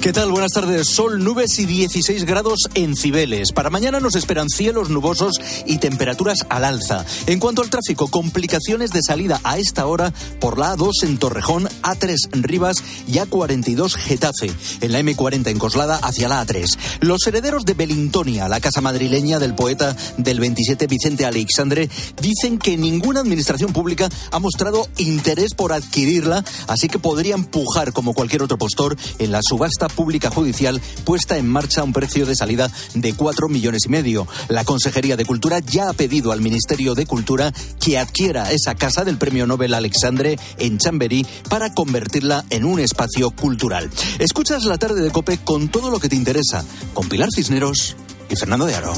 ¿Qué 0.00 0.12
tal? 0.12 0.30
Buenas 0.30 0.52
tardes. 0.52 0.86
Sol, 0.86 1.24
nubes 1.24 1.58
y 1.58 1.66
16 1.66 2.24
grados 2.24 2.68
en 2.74 2.94
Cibeles. 2.94 3.50
Para 3.50 3.68
mañana 3.68 3.98
nos 3.98 4.14
esperan 4.14 4.48
cielos 4.48 4.90
nubosos 4.90 5.40
y 5.66 5.78
temperaturas 5.78 6.46
al 6.48 6.64
alza. 6.64 7.04
En 7.26 7.40
cuanto 7.40 7.62
al 7.62 7.68
tráfico, 7.70 8.06
complicaciones 8.06 8.90
de 8.92 9.02
salida 9.02 9.40
a 9.42 9.58
esta 9.58 9.86
hora 9.86 10.12
por 10.38 10.56
la 10.56 10.76
A2 10.76 11.02
en 11.02 11.18
Torrejón, 11.18 11.68
A3 11.82 12.14
en 12.32 12.44
Rivas 12.44 12.76
y 13.08 13.14
A42 13.14 13.96
Getafe. 13.96 14.52
En 14.80 14.92
la 14.92 15.00
M40 15.00 15.48
en 15.48 15.58
Coslada 15.58 15.96
hacia 15.96 16.28
la 16.28 16.46
A3. 16.46 16.78
Los 17.00 17.26
herederos 17.26 17.64
de 17.64 17.74
Belintonia, 17.74 18.48
la 18.48 18.60
casa 18.60 18.80
madrileña 18.80 19.40
del 19.40 19.56
poeta 19.56 19.96
del 20.16 20.38
27 20.38 20.86
Vicente 20.86 21.26
Alexandre, 21.26 21.90
dicen 22.22 22.58
que 22.58 22.76
ninguna 22.76 23.20
administración 23.20 23.72
pública 23.72 24.08
ha 24.30 24.38
mostrado 24.38 24.88
interés 24.96 25.54
por 25.54 25.72
adquirirla, 25.72 26.44
así 26.68 26.88
que 26.88 27.00
podrían 27.00 27.44
pujar 27.44 27.92
como 27.92 28.14
cualquier 28.14 28.44
otro 28.44 28.58
postor 28.58 28.96
en 29.18 29.32
la 29.32 29.40
subasta 29.42 29.87
pública 29.88 30.30
judicial 30.30 30.80
puesta 31.04 31.36
en 31.36 31.48
marcha 31.48 31.82
un 31.82 31.92
precio 31.92 32.26
de 32.26 32.36
salida 32.36 32.70
de 32.94 33.14
4 33.14 33.48
millones 33.48 33.86
y 33.86 33.88
medio. 33.88 34.26
La 34.48 34.64
Consejería 34.64 35.16
de 35.16 35.24
Cultura 35.24 35.58
ya 35.60 35.90
ha 35.90 35.92
pedido 35.92 36.32
al 36.32 36.40
Ministerio 36.40 36.94
de 36.94 37.06
Cultura 37.06 37.52
que 37.80 37.98
adquiera 37.98 38.52
esa 38.52 38.74
casa 38.74 39.04
del 39.04 39.18
Premio 39.18 39.46
Nobel 39.46 39.74
Alexandre 39.74 40.38
en 40.58 40.78
Chamberí 40.78 41.26
para 41.48 41.72
convertirla 41.72 42.44
en 42.50 42.64
un 42.64 42.80
espacio 42.80 43.30
cultural. 43.30 43.90
Escuchas 44.18 44.64
la 44.64 44.78
tarde 44.78 45.02
de 45.02 45.10
Cope 45.10 45.38
con 45.38 45.68
todo 45.68 45.90
lo 45.90 46.00
que 46.00 46.08
te 46.08 46.16
interesa, 46.16 46.64
con 46.94 47.08
Pilar 47.08 47.28
Cisneros 47.34 47.96
y 48.28 48.36
Fernando 48.36 48.66
de 48.66 48.74
Aro. 48.74 48.92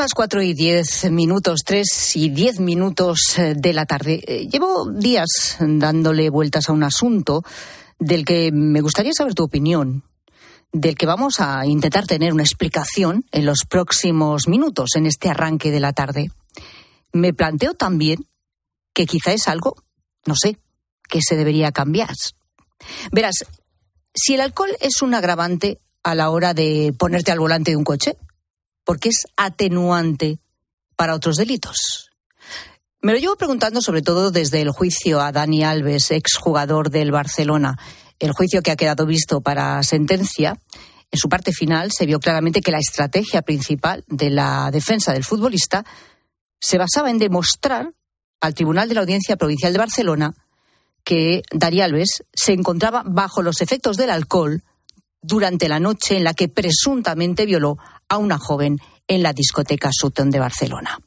Las 0.00 0.14
cuatro 0.14 0.40
y 0.40 0.54
diez 0.54 1.10
minutos, 1.10 1.60
tres 1.62 2.16
y 2.16 2.30
diez 2.30 2.58
minutos 2.58 3.38
eh, 3.38 3.52
de 3.54 3.74
la 3.74 3.84
tarde. 3.84 4.22
Eh, 4.26 4.48
llevo 4.48 4.90
días 4.90 5.58
dándole 5.60 6.30
vueltas 6.30 6.70
a 6.70 6.72
un 6.72 6.82
asunto 6.82 7.44
del 7.98 8.24
que 8.24 8.50
me 8.50 8.80
gustaría 8.80 9.12
saber 9.12 9.34
tu 9.34 9.42
opinión, 9.42 10.02
del 10.72 10.96
que 10.96 11.04
vamos 11.04 11.40
a 11.40 11.66
intentar 11.66 12.06
tener 12.06 12.32
una 12.32 12.42
explicación 12.42 13.26
en 13.30 13.44
los 13.44 13.66
próximos 13.68 14.48
minutos, 14.48 14.96
en 14.96 15.04
este 15.04 15.28
arranque 15.28 15.70
de 15.70 15.80
la 15.80 15.92
tarde. 15.92 16.30
Me 17.12 17.34
planteo 17.34 17.74
también 17.74 18.24
que 18.94 19.04
quizá 19.04 19.34
es 19.34 19.48
algo, 19.48 19.76
no 20.24 20.34
sé, 20.34 20.56
que 21.10 21.20
se 21.20 21.36
debería 21.36 21.72
cambiar. 21.72 22.14
Verás, 23.12 23.44
si 24.14 24.32
el 24.32 24.40
alcohol 24.40 24.70
es 24.80 25.02
un 25.02 25.12
agravante 25.12 25.78
a 26.02 26.14
la 26.14 26.30
hora 26.30 26.54
de 26.54 26.94
ponerte 26.98 27.32
al 27.32 27.40
volante 27.40 27.72
de 27.72 27.76
un 27.76 27.84
coche, 27.84 28.16
porque 28.84 29.10
es 29.10 29.26
atenuante 29.36 30.38
para 30.96 31.14
otros 31.14 31.36
delitos. 31.36 32.10
Me 33.02 33.12
lo 33.12 33.18
llevo 33.18 33.36
preguntando 33.36 33.80
sobre 33.80 34.02
todo 34.02 34.30
desde 34.30 34.60
el 34.60 34.70
juicio 34.70 35.20
a 35.20 35.32
Dani 35.32 35.64
Alves, 35.64 36.10
exjugador 36.10 36.90
del 36.90 37.12
Barcelona, 37.12 37.78
el 38.18 38.32
juicio 38.32 38.62
que 38.62 38.70
ha 38.70 38.76
quedado 38.76 39.06
visto 39.06 39.40
para 39.40 39.82
sentencia. 39.82 40.58
En 41.10 41.18
su 41.18 41.28
parte 41.28 41.52
final 41.52 41.90
se 41.92 42.04
vio 42.04 42.20
claramente 42.20 42.60
que 42.60 42.70
la 42.70 42.78
estrategia 42.78 43.40
principal 43.40 44.04
de 44.06 44.28
la 44.28 44.70
defensa 44.70 45.14
del 45.14 45.24
futbolista 45.24 45.84
se 46.60 46.76
basaba 46.76 47.10
en 47.10 47.18
demostrar 47.18 47.90
al 48.40 48.54
Tribunal 48.54 48.88
de 48.88 48.94
la 48.94 49.00
Audiencia 49.00 49.36
Provincial 49.36 49.72
de 49.72 49.78
Barcelona 49.78 50.34
que 51.02 51.42
Dani 51.50 51.80
Alves 51.80 52.22
se 52.32 52.52
encontraba 52.52 53.02
bajo 53.06 53.42
los 53.42 53.62
efectos 53.62 53.96
del 53.96 54.10
alcohol 54.10 54.62
durante 55.22 55.68
la 55.68 55.80
noche 55.80 56.16
en 56.16 56.24
la 56.24 56.34
que 56.34 56.48
presuntamente 56.48 57.46
violó 57.46 57.78
a 58.10 58.18
una 58.18 58.38
joven 58.38 58.78
en 59.08 59.22
la 59.22 59.32
discoteca 59.32 59.88
Sutton 59.92 60.30
de 60.30 60.40
Barcelona. 60.40 60.98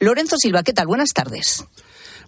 Lorenzo 0.00 0.36
Silva, 0.36 0.64
¿qué 0.64 0.72
tal? 0.72 0.86
Buenas 0.88 1.10
tardes. 1.14 1.64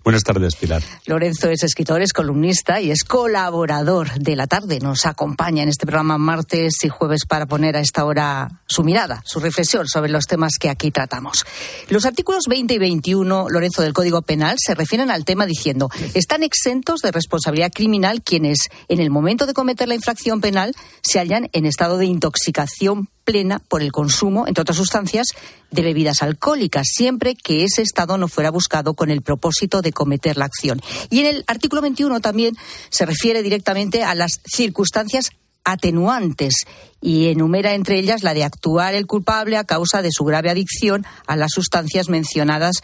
Buenas 0.04 0.22
tardes, 0.22 0.56
Pilar. 0.56 0.82
Lorenzo 1.06 1.50
es 1.50 1.62
escritor, 1.62 2.00
es 2.00 2.12
columnista 2.12 2.80
y 2.80 2.90
es 2.90 3.04
colaborador 3.04 4.14
de 4.14 4.36
la 4.36 4.46
tarde. 4.46 4.78
Nos 4.80 5.04
acompaña 5.06 5.62
en 5.62 5.68
este 5.68 5.86
programa 5.86 6.16
martes 6.18 6.84
y 6.84 6.88
jueves 6.88 7.26
para 7.26 7.46
poner 7.46 7.76
a 7.76 7.80
esta 7.80 8.04
hora 8.04 8.62
su 8.66 8.84
mirada, 8.84 9.22
su 9.26 9.40
reflexión 9.40 9.86
sobre 9.88 10.10
los 10.10 10.26
temas 10.26 10.52
que 10.58 10.70
aquí 10.70 10.90
tratamos. 10.90 11.44
Los 11.88 12.06
artículos 12.06 12.44
20 12.48 12.74
y 12.74 12.78
21, 12.78 13.48
Lorenzo, 13.50 13.82
del 13.82 13.92
Código 13.92 14.22
Penal 14.22 14.56
se 14.58 14.74
refieren 14.74 15.10
al 15.10 15.24
tema 15.24 15.46
diciendo 15.46 15.90
están 16.14 16.42
exentos 16.42 17.00
de 17.00 17.12
responsabilidad 17.12 17.72
criminal 17.74 18.22
quienes, 18.22 18.58
en 18.88 19.00
el 19.00 19.10
momento 19.10 19.46
de 19.46 19.52
cometer 19.52 19.88
la 19.88 19.94
infracción 19.94 20.40
penal, 20.40 20.74
se 21.02 21.18
hallan 21.18 21.50
en 21.52 21.66
estado 21.66 21.98
de 21.98 22.06
intoxicación 22.06 23.08
plena 23.28 23.58
por 23.58 23.82
el 23.82 23.92
consumo, 23.92 24.46
entre 24.46 24.62
otras 24.62 24.78
sustancias, 24.78 25.26
de 25.70 25.82
bebidas 25.82 26.22
alcohólicas, 26.22 26.86
siempre 26.90 27.34
que 27.34 27.62
ese 27.62 27.82
estado 27.82 28.16
no 28.16 28.26
fuera 28.26 28.50
buscado 28.50 28.94
con 28.94 29.10
el 29.10 29.20
propósito 29.20 29.82
de 29.82 29.92
cometer 29.92 30.38
la 30.38 30.46
acción. 30.46 30.80
Y 31.10 31.20
en 31.20 31.26
el 31.26 31.44
artículo 31.46 31.82
21 31.82 32.20
también 32.20 32.56
se 32.88 33.04
refiere 33.04 33.42
directamente 33.42 34.02
a 34.02 34.14
las 34.14 34.40
circunstancias 34.50 35.28
atenuantes 35.62 36.54
y 37.02 37.26
enumera 37.28 37.74
entre 37.74 37.98
ellas 37.98 38.22
la 38.22 38.32
de 38.32 38.44
actuar 38.44 38.94
el 38.94 39.06
culpable 39.06 39.58
a 39.58 39.64
causa 39.64 40.00
de 40.00 40.08
su 40.10 40.24
grave 40.24 40.48
adicción 40.48 41.04
a 41.26 41.36
las 41.36 41.50
sustancias 41.52 42.08
mencionadas 42.08 42.76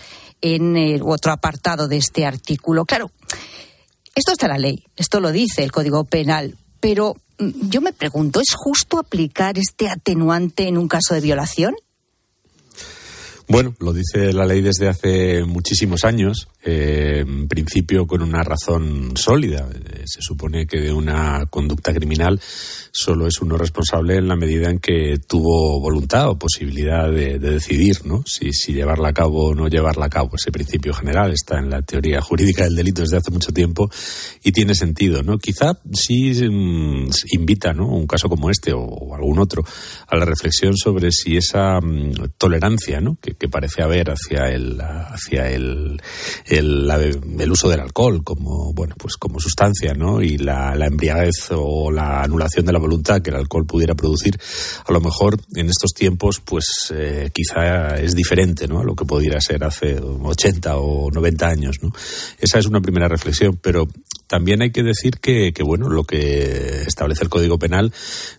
en 0.43 1.01
otro 1.03 1.33
apartado 1.33 1.89
de 1.89 1.97
este 1.97 2.27
artículo. 2.27 2.85
Claro, 2.85 3.11
esto 4.15 4.33
está 4.33 4.45
en 4.45 4.53
la 4.53 4.59
ley, 4.59 4.85
esto 4.97 5.21
lo 5.21 5.33
dice 5.33 5.65
el 5.65 5.73
Código 5.73 6.05
Penal, 6.05 6.59
pero 6.81 7.17
yo 7.39 7.81
me 7.81 7.93
pregunto, 7.93 8.41
¿es 8.41 8.55
justo 8.55 8.99
aplicar 8.99 9.59
este 9.59 9.89
atenuante 9.89 10.69
en 10.69 10.79
un 10.79 10.89
caso 10.89 11.15
de 11.15 11.21
violación? 11.21 11.75
Bueno, 13.49 13.75
lo 13.79 13.93
dice 13.93 14.33
la 14.33 14.47
ley 14.47 14.63
desde 14.63 14.89
hace 14.89 15.45
muchísimos 15.45 16.05
años, 16.05 16.49
eh, 16.65 17.25
en 17.27 17.49
principio 17.49 18.07
con 18.07 18.23
una 18.23 18.43
razón 18.43 19.17
sólida. 19.17 19.69
Eh, 19.73 20.05
se 20.07 20.21
supone 20.21 20.67
que 20.67 20.81
de 20.81 20.93
una 20.93 21.47
conducta 21.47 21.93
criminal 21.93 22.41
solo 22.91 23.27
es 23.27 23.41
uno 23.41 23.57
responsable 23.57 24.17
en 24.17 24.29
la 24.29 24.37
medida 24.37 24.71
en 24.71 24.79
que 24.79 25.19
tuvo 25.27 25.81
voluntad 25.81 26.29
o 26.29 26.39
posibilidad 26.39 27.11
de, 27.11 27.39
de 27.39 27.51
decidir 27.51 28.05
¿no? 28.05 28.23
si, 28.27 28.51
llevarla 28.73 29.09
a 29.09 29.13
cabo 29.13 29.51
o 29.51 29.55
no 29.55 29.69
llevarla 29.69 30.07
a 30.07 30.11
cabo. 30.11 30.31
Ese 30.35 30.53
principio 30.53 30.95
general 30.95 31.33
está 31.33 31.59
en 31.59 31.71
la 31.71 31.83
teoría 31.83 32.21
jurídica 32.21 32.65
del 32.65 32.77
delito 32.77 33.03
desde 33.03 33.19
hace 33.19 33.31
mucho 33.31 33.53
tiempo 33.53 33.91
y 34.43 34.53
tiene 34.53 34.75
sentido. 34.75 35.23
¿no? 35.23 35.39
Quizá 35.39 35.79
sí 35.93 36.33
mm, 36.49 37.11
invita 37.33 37.73
¿no? 37.73 37.89
un 37.89 38.07
caso 38.07 38.29
como 38.29 38.51
este 38.51 38.73
o, 38.73 39.15
algún 39.15 39.39
otro 39.39 39.65
a 40.09 40.17
la 40.17 40.25
reflexión 40.25 40.77
sobre 40.77 41.11
si 41.11 41.37
esa 41.37 41.81
mm, 41.81 42.33
tolerancia 42.39 43.01
¿no? 43.01 43.19
que, 43.21 43.35
parece 43.49 43.83
haber 43.83 44.11
hacia 44.11 44.51
el, 44.51 44.81
hacia 44.81 45.51
el, 45.51 46.01
la, 46.63 46.97
el, 46.97 47.51
uso 47.51 47.69
del 47.69 47.81
alcohol 47.81 48.23
como, 48.23 48.73
bueno, 48.73 48.95
pues 48.99 49.17
como 49.17 49.41
sustancia 49.41 49.95
¿no? 49.95 50.23
y 50.23 50.39
la, 50.39 50.75
la 50.75 50.87
embriaguez 50.87 51.51
o 51.51 51.91
la 51.91 52.23
anulación 52.23 52.67
de 52.67 52.73
la 52.73 52.79
voluntad 52.79 53.23
que 53.23 53.31
el 53.31 53.37
alcohol 53.37 53.67
pudiera 53.67 53.95
producir, 53.95 54.39
a 54.87 54.93
lo 54.93 55.01
mejor 55.01 55.39
en 55.55 55.69
estos 55.69 55.93
tiempos, 55.93 56.41
pues 56.45 56.65
eh, 56.95 57.31
quizá 57.33 57.97
es 57.97 58.15
diferente 58.15 58.67
¿no? 58.67 58.81
a 58.81 58.85
lo 58.85 58.95
que 58.95 59.05
pudiera 59.05 59.41
ser 59.41 59.65
hace 59.65 59.99
80 60.01 60.77
o 60.77 61.11
90 61.11 61.47
años. 61.47 61.77
¿no? 61.83 61.91
Esa 62.39 62.59
es 62.59 62.67
una 62.67 62.81
primera 62.81 63.09
reflexión, 63.09 63.59
pero 63.61 63.87
también 64.27 64.63
hay 64.63 64.71
que 64.71 64.83
decir 64.83 65.19
que, 65.21 65.53
que, 65.53 65.63
bueno, 65.63 65.89
lo 65.89 66.05
que 66.05 66.83
establece 66.87 67.25
el 67.25 67.31
Código 67.31 67.59
Penal 67.59 67.93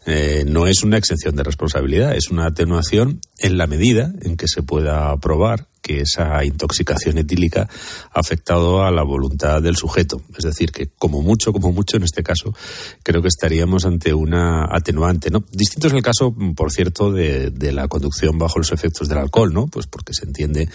eh, 0.06 0.44
no 0.48 0.68
es 0.68 0.84
una 0.84 0.98
exención 0.98 1.36
de 1.36 1.44
responsabilidad, 1.44 2.16
es 2.16 2.30
una 2.30 2.48
atenuación 2.48 3.22
en 3.40 3.58
la 3.58 3.68
medida 3.68 4.14
en 4.22 4.38
que 4.38 4.48
se 4.48 4.64
pueda 4.64 5.16
probar 5.18 5.68
que 5.86 6.02
esa 6.02 6.44
intoxicación 6.44 7.20
etílica 7.20 7.70
ha 8.12 8.20
afectado 8.20 8.84
a 8.84 8.90
la 8.90 9.04
voluntad 9.04 9.62
del 9.62 9.76
sujeto. 9.76 10.20
Es 10.36 10.44
decir, 10.44 10.72
que 10.72 10.88
como 10.98 11.22
mucho, 11.22 11.54
como 11.54 11.72
mucho 11.72 11.98
en 11.98 12.04
este 12.04 12.24
caso, 12.24 12.56
creo 13.04 13.22
que 13.22 13.28
estaríamos 13.28 13.86
ante 13.86 14.12
una 14.12 14.66
atenuante. 14.66 15.30
¿no? 15.30 15.44
Distinto 15.52 15.88
es 15.88 15.94
el 15.94 16.02
caso, 16.02 16.36
por 16.56 16.72
cierto, 16.72 17.12
de, 17.12 17.52
de 17.52 17.72
la 17.72 17.88
conducción 17.88 18.40
bajo 18.40 18.58
los 18.58 18.72
efectos 18.72 19.08
del 19.08 19.20
alcohol, 19.20 19.54
¿no? 19.54 19.68
Pues 19.68 19.86
porque 19.86 20.16
se 20.16 20.26
entiende 20.26 20.68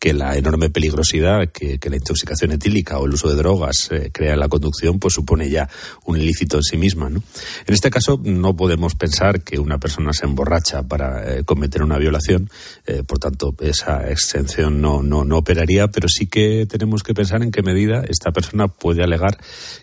que 0.00 0.12
la 0.12 0.36
enorme 0.36 0.68
peligrosidad 0.68 1.48
que, 1.52 1.78
la 1.88 1.96
intoxicación 1.96 2.52
etílica 2.52 2.98
o 2.98 3.06
el 3.06 3.14
uso 3.14 3.28
de 3.28 3.36
drogas 3.36 3.88
eh, 3.90 4.10
crea 4.12 4.34
en 4.34 4.40
la 4.40 4.48
conducción, 4.56 4.98
pues 4.98 5.14
supone 5.14 5.48
ya 5.48 5.68
un 6.04 6.16
ilícito 6.16 6.56
en 6.56 6.62
sí 6.62 6.76
misma. 6.76 7.08
¿no? 7.08 7.22
En 7.66 7.74
este 7.74 7.90
caso, 7.90 8.20
no 8.22 8.56
podemos 8.56 8.94
pensar 8.94 9.42
que 9.42 9.58
una 9.58 9.78
persona 9.78 10.12
se 10.12 10.26
emborracha 10.26 10.82
para 10.82 11.38
eh, 11.38 11.44
cometer 11.44 11.82
una 11.82 11.98
violación, 11.98 12.50
eh, 12.86 13.02
por 13.06 13.18
tanto, 13.18 13.54
esa 13.60 14.10
exención 14.10 14.80
no, 14.80 15.02
no, 15.02 15.24
no 15.24 15.38
operaría, 15.38 15.88
pero 15.88 16.08
sí 16.08 16.26
que 16.26 16.66
tenemos 16.66 17.02
que 17.02 17.14
pensar 17.14 17.42
en 17.42 17.50
qué 17.50 17.62
medida 17.62 18.02
esta 18.08 18.32
persona 18.32 18.68
puede 18.68 19.02
alegar 19.02 19.38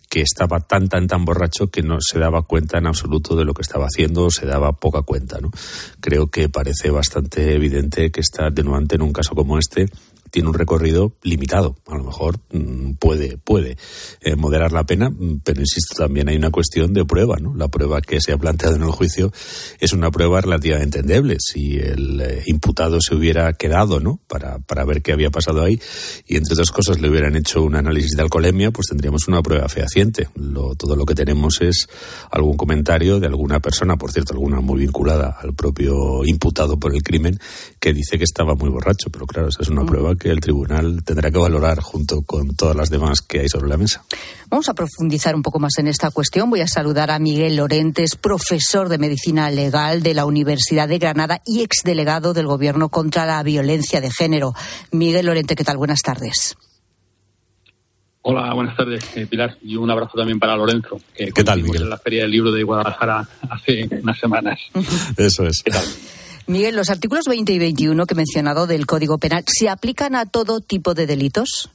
que 0.09 0.21
estaba 0.21 0.59
tan, 0.59 0.89
tan, 0.89 1.07
tan 1.07 1.25
borracho 1.25 1.67
que 1.67 1.81
no 1.81 1.97
se 1.99 2.19
daba 2.19 2.43
cuenta 2.43 2.77
en 2.77 2.87
absoluto 2.87 3.35
de 3.35 3.45
lo 3.45 3.53
que 3.53 3.63
estaba 3.63 3.85
haciendo 3.85 4.25
o 4.25 4.31
se 4.31 4.45
daba 4.45 4.73
poca 4.73 5.01
cuenta. 5.01 5.39
¿no? 5.39 5.51
Creo 5.99 6.27
que 6.27 6.49
parece 6.49 6.91
bastante 6.91 7.55
evidente 7.55 8.11
que 8.11 8.21
está 8.21 8.47
atenuante 8.47 8.95
en 8.95 9.01
un 9.01 9.13
caso 9.13 9.33
como 9.35 9.57
este 9.57 9.87
tiene 10.33 10.49
un 10.49 10.55
recorrido 10.55 11.13
limitado. 11.21 11.75
A 11.85 11.95
lo 11.95 12.05
mejor 12.05 12.39
mm, 12.51 12.93
puede, 12.93 13.37
puede 13.37 13.77
eh, 14.19 14.35
moderar 14.35 14.71
la 14.71 14.83
pena, 14.83 15.11
mm, 15.11 15.41
pero 15.43 15.61
insisto, 15.61 15.93
también 15.95 16.27
hay 16.27 16.37
una 16.37 16.49
cuestión 16.49 16.91
de 16.91 17.05
prueba, 17.05 17.37
¿no? 17.39 17.53
La 17.53 17.67
prueba 17.67 18.01
que 18.01 18.19
se 18.19 18.33
ha 18.33 18.37
planteado 18.39 18.75
en 18.75 18.81
el 18.81 18.89
juicio 18.89 19.31
es 19.79 19.93
una 19.93 20.09
prueba 20.09 20.41
relativamente 20.41 20.99
endeble. 20.99 21.37
Si 21.39 21.77
el 21.77 22.19
eh, 22.19 22.41
imputado 22.47 22.97
se 22.99 23.13
hubiera 23.13 23.53
quedado, 23.53 23.99
¿no? 23.99 24.21
Para, 24.27 24.57
para 24.57 24.85
ver 24.85 25.03
qué 25.03 25.11
había 25.13 25.29
pasado 25.29 25.61
ahí 25.61 25.79
y 26.25 26.37
entre 26.37 26.53
otras 26.53 26.71
cosas 26.71 26.99
le 26.99 27.11
hubieran 27.11 27.35
hecho 27.35 27.61
un 27.61 27.75
análisis 27.75 28.15
de 28.15 28.23
alcoholemia, 28.23 28.71
pues 28.71 28.87
tendríamos 28.87 29.27
una 29.27 29.43
prueba 29.43 29.69
fehaciente. 29.69 30.29
Lo, 30.33 30.73
todo 30.73 30.95
lo 30.95 31.05
que 31.05 31.13
tenemos 31.13 31.61
es 31.61 31.87
algún 32.31 32.57
comentario 32.57 33.19
de 33.19 33.27
alguna 33.27 33.59
persona, 33.59 33.97
por 33.97 34.11
cierto, 34.11 34.33
alguna 34.33 34.61
muy 34.61 34.79
vinculada 34.79 35.37
al 35.39 35.53
propio 35.53 36.25
imputado 36.25 36.79
por 36.79 36.95
el 36.95 37.03
crimen, 37.03 37.37
que 37.79 37.93
dice 37.93 38.17
que 38.17 38.23
estaba 38.23 38.55
muy 38.55 38.69
borracho. 38.69 39.11
Pero 39.11 39.27
claro, 39.27 39.49
esa 39.49 39.61
es 39.61 39.69
una 39.69 39.85
prueba 39.85 40.15
que 40.15 40.22
el 40.31 40.39
tribunal 40.39 41.03
tendrá 41.03 41.31
que 41.31 41.37
valorar 41.37 41.79
junto 41.79 42.21
con 42.21 42.55
todas 42.55 42.75
las 42.75 42.89
demás 42.89 43.21
que 43.21 43.41
hay 43.41 43.49
sobre 43.49 43.69
la 43.69 43.77
mesa. 43.77 44.03
Vamos 44.49 44.69
a 44.69 44.73
profundizar 44.73 45.35
un 45.35 45.41
poco 45.41 45.59
más 45.59 45.77
en 45.77 45.87
esta 45.87 46.11
cuestión. 46.11 46.49
Voy 46.49 46.61
a 46.61 46.67
saludar 46.67 47.11
a 47.11 47.19
Miguel 47.19 47.55
Lorentes, 47.55 48.15
profesor 48.15 48.89
de 48.89 48.97
Medicina 48.97 49.49
Legal 49.49 50.03
de 50.03 50.13
la 50.13 50.25
Universidad 50.25 50.87
de 50.87 50.99
Granada 50.99 51.41
y 51.45 51.61
exdelegado 51.61 52.33
del 52.33 52.47
Gobierno 52.47 52.89
contra 52.89 53.25
la 53.25 53.41
Violencia 53.43 54.01
de 54.01 54.11
Género. 54.11 54.53
Miguel 54.91 55.25
Lorente, 55.25 55.55
¿qué 55.55 55.63
tal? 55.63 55.77
Buenas 55.77 56.01
tardes. 56.01 56.55
Hola, 58.25 58.53
buenas 58.53 58.77
tardes, 58.77 59.03
eh, 59.17 59.27
Pilar, 59.27 59.57
y 59.61 59.75
un 59.75 59.91
abrazo 59.91 60.13
también 60.15 60.39
para 60.39 60.55
Lorenzo, 60.55 60.97
que 61.13 61.33
¿Qué 61.33 61.43
tal, 61.43 61.59
en 61.59 61.89
la 61.89 61.97
Feria 61.97 62.21
del 62.21 62.31
Libro 62.31 62.53
de 62.53 62.63
Guadalajara 62.63 63.27
hace 63.49 63.89
unas 64.01 64.17
semanas. 64.17 64.59
Eso 65.17 65.45
es. 65.45 65.61
¿Qué 65.61 65.71
tal? 65.71 65.83
Miguel, 66.47 66.75
los 66.75 66.89
artículos 66.89 67.25
20 67.27 67.53
y 67.53 67.59
21 67.59 68.05
que 68.05 68.13
he 68.13 68.17
mencionado 68.17 68.67
del 68.67 68.85
Código 68.85 69.17
Penal, 69.17 69.43
¿se 69.47 69.69
aplican 69.69 70.15
a 70.15 70.25
todo 70.25 70.59
tipo 70.59 70.93
de 70.93 71.05
delitos? 71.05 71.69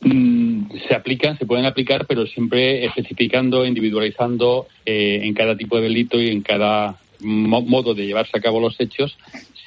Mm, 0.00 0.70
se 0.88 0.94
aplican, 0.94 1.38
se 1.38 1.46
pueden 1.46 1.64
aplicar, 1.64 2.06
pero 2.06 2.26
siempre 2.26 2.84
especificando, 2.84 3.64
individualizando 3.64 4.66
eh, 4.84 5.20
en 5.22 5.34
cada 5.34 5.56
tipo 5.56 5.76
de 5.76 5.82
delito 5.82 6.20
y 6.20 6.28
en 6.28 6.42
cada 6.42 6.96
modo 7.20 7.94
de 7.94 8.06
llevarse 8.06 8.36
a 8.36 8.42
cabo 8.42 8.60
los 8.60 8.78
hechos 8.78 9.16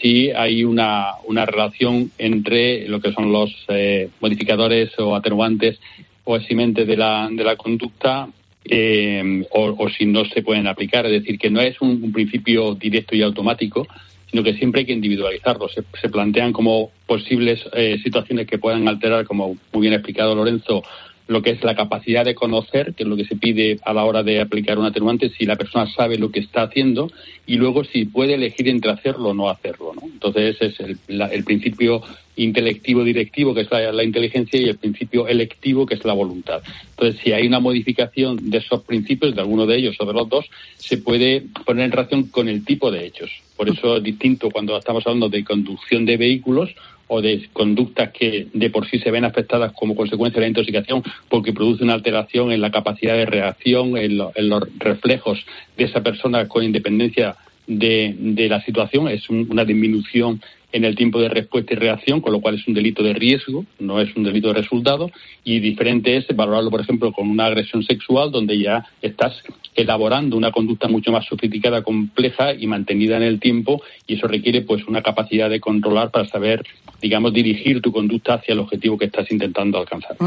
si 0.01 0.31
hay 0.31 0.63
una, 0.63 1.15
una 1.25 1.45
relación 1.45 2.11
entre 2.17 2.87
lo 2.87 3.01
que 3.01 3.11
son 3.11 3.31
los 3.31 3.53
eh, 3.67 4.09
modificadores 4.21 4.97
o 4.97 5.15
atenuantes 5.15 5.79
o 6.23 6.35
eximentes 6.35 6.87
de 6.87 6.95
la, 6.95 7.27
de 7.29 7.43
la 7.43 7.55
conducta 7.55 8.29
eh, 8.69 9.45
o, 9.51 9.89
si 9.89 10.05
no 10.05 10.25
se 10.25 10.41
pueden 10.41 10.67
aplicar. 10.67 11.05
Es 11.05 11.11
decir, 11.11 11.37
que 11.37 11.49
no 11.49 11.61
es 11.61 11.79
un, 11.81 12.11
principio 12.11 12.75
directo 12.75 13.15
y 13.15 13.21
automático, 13.21 13.87
sino 14.29 14.43
que 14.43 14.53
siempre 14.53 14.81
hay 14.81 14.85
que 14.85 14.93
individualizarlo. 14.93 15.67
Se, 15.69 16.09
plantean 16.09 16.53
como 16.53 16.91
posibles 17.05 17.63
eh, 17.73 17.99
situaciones 18.03 18.47
que 18.47 18.59
puedan 18.59 18.87
alterar, 18.87 19.25
como 19.25 19.57
muy 19.73 19.81
bien 19.81 19.93
explicado 19.93 20.35
Lorenzo, 20.35 20.83
lo 21.29 21.43
que 21.43 21.51
es 21.51 21.63
la 21.63 21.75
capacidad 21.75 22.25
de 22.25 22.33
conocer, 22.33 22.95
que 22.95 23.03
es 23.03 23.09
lo 23.09 23.15
que 23.15 23.23
se 23.23 23.35
pide 23.35 23.79
a 23.85 23.93
la 23.93 24.03
hora 24.03 24.23
de 24.23 24.41
aplicar 24.41 24.79
un 24.79 24.85
atenuante, 24.85 25.29
si 25.29 25.45
la 25.45 25.55
persona 25.55 25.85
sabe 25.85 26.17
lo 26.17 26.31
que 26.31 26.39
está 26.39 26.63
haciendo 26.63 27.11
y 27.45 27.57
luego 27.57 27.83
si 27.83 28.05
puede 28.05 28.33
elegir 28.33 28.67
entre 28.67 28.91
hacerlo 28.91 29.29
o 29.29 29.33
no 29.35 29.47
hacerlo. 29.47 29.93
¿no? 29.95 30.01
Entonces 30.11 30.55
ese 30.59 30.65
es 30.65 30.97
el, 31.07 31.43
principio 31.43 32.01
intelectivo 32.43 33.03
directivo, 33.03 33.53
que 33.53 33.61
es 33.61 33.71
la, 33.71 34.03
inteligencia, 34.03 34.59
y 34.59 34.69
el 34.69 34.77
principio 34.77 35.27
electivo, 35.27 35.85
que 35.85 35.95
es 35.95 36.05
la 36.05 36.13
voluntad. 36.13 36.61
Entonces, 36.91 37.21
si 37.23 37.33
hay 37.33 37.47
una 37.47 37.59
modificación 37.59 38.49
de 38.49 38.59
esos 38.59 38.83
principios, 38.83 39.35
de 39.35 39.41
alguno 39.41 39.65
de 39.65 39.77
ellos 39.77 39.95
o 39.99 40.05
de 40.05 40.13
los 40.13 40.29
dos, 40.29 40.45
se 40.77 40.97
puede 40.97 41.43
poner 41.65 41.85
en 41.85 41.91
relación 41.91 42.23
con 42.23 42.47
el 42.47 42.63
tipo 42.65 42.91
de 42.91 43.05
hechos. 43.05 43.29
Por 43.55 43.69
eso 43.69 43.97
es 43.97 44.03
distinto 44.03 44.49
cuando 44.49 44.77
estamos 44.77 45.05
hablando 45.05 45.29
de 45.29 45.43
conducción 45.43 46.05
de 46.05 46.17
vehículos 46.17 46.73
o 47.07 47.21
de 47.21 47.49
conductas 47.51 48.11
que 48.11 48.47
de 48.53 48.69
por 48.69 48.87
sí 48.87 48.99
se 48.99 49.11
ven 49.11 49.25
afectadas 49.25 49.73
como 49.73 49.95
consecuencia 49.95 50.39
de 50.39 50.45
la 50.45 50.49
intoxicación 50.49 51.03
porque 51.27 51.53
produce 51.53 51.83
una 51.83 51.95
alteración 51.95 52.51
en 52.51 52.61
la 52.61 52.71
capacidad 52.71 53.15
de 53.15 53.25
reacción, 53.25 53.97
en, 53.97 54.17
los 54.17 54.63
reflejos 54.77 55.43
de 55.75 55.85
esa 55.85 56.01
persona 56.01 56.47
con 56.47 56.63
independencia 56.63 57.35
de, 57.65 58.47
la 58.49 58.61
situación, 58.63 59.07
es 59.07 59.29
una 59.29 59.65
disminución 59.65 60.41
en 60.71 60.85
el 60.85 60.95
tiempo 60.95 61.19
de 61.19 61.29
respuesta 61.29 61.73
y 61.73 61.77
reacción, 61.77 62.21
con 62.21 62.31
lo 62.31 62.41
cual 62.41 62.55
es 62.55 62.67
un 62.67 62.73
delito 62.73 63.01
de 63.01 63.13
riesgo, 63.13 63.65
no 63.79 63.99
es 63.99 64.15
un 64.15 64.23
delito 64.23 64.49
de 64.49 64.55
resultado, 64.55 65.09
y 65.43 65.59
diferente 65.59 66.15
es 66.15 66.27
valorarlo, 66.35 66.69
por 66.69 66.81
ejemplo, 66.81 67.11
con 67.11 67.29
una 67.29 67.45
agresión 67.45 67.83
sexual, 67.83 68.31
donde 68.31 68.59
ya 68.59 68.85
estás 69.01 69.33
elaborando 69.75 70.37
una 70.37 70.51
conducta 70.51 70.87
mucho 70.87 71.11
más 71.11 71.25
sofisticada, 71.25 71.81
compleja 71.81 72.53
y 72.53 72.67
mantenida 72.67 73.17
en 73.17 73.23
el 73.23 73.39
tiempo, 73.39 73.81
y 74.05 74.15
eso 74.15 74.27
requiere 74.27 74.61
pues 74.61 74.85
una 74.87 75.01
capacidad 75.01 75.49
de 75.49 75.59
controlar 75.59 76.11
para 76.11 76.27
saber, 76.27 76.63
digamos, 77.01 77.33
dirigir 77.33 77.81
tu 77.81 77.91
conducta 77.91 78.35
hacia 78.35 78.53
el 78.53 78.59
objetivo 78.59 78.97
que 78.97 79.05
estás 79.05 79.31
intentando 79.31 79.79
alcanzar. 79.79 80.17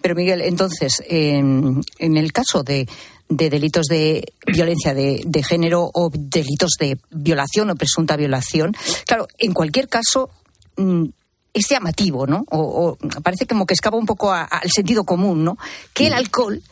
Pero 0.00 0.14
Miguel, 0.14 0.42
entonces, 0.42 1.02
en 1.08 1.82
el 1.98 2.32
caso 2.32 2.62
de 2.62 2.86
de 3.28 3.50
delitos 3.50 3.86
de 3.86 4.32
violencia 4.46 4.94
de, 4.94 5.42
género 5.46 5.90
o 5.92 6.10
delitos 6.12 6.72
de 6.78 6.98
violación 7.10 7.70
o 7.70 7.76
presunta 7.76 8.16
violación. 8.16 8.74
Claro, 9.06 9.28
en 9.38 9.52
cualquier 9.52 9.88
caso 9.88 10.30
mm, 10.76 11.04
es 11.52 11.68
llamativo, 11.68 12.26
¿no? 12.26 12.44
O, 12.50 12.96
parece 13.22 13.46
como 13.46 13.66
que 13.66 13.74
escapa 13.74 13.96
un 13.96 14.06
poco 14.06 14.32
al 14.32 14.70
sentido 14.74 15.04
común, 15.04 15.44
¿no? 15.44 15.58
Que 15.92 16.06
el 16.06 16.14
alcohol 16.14 16.62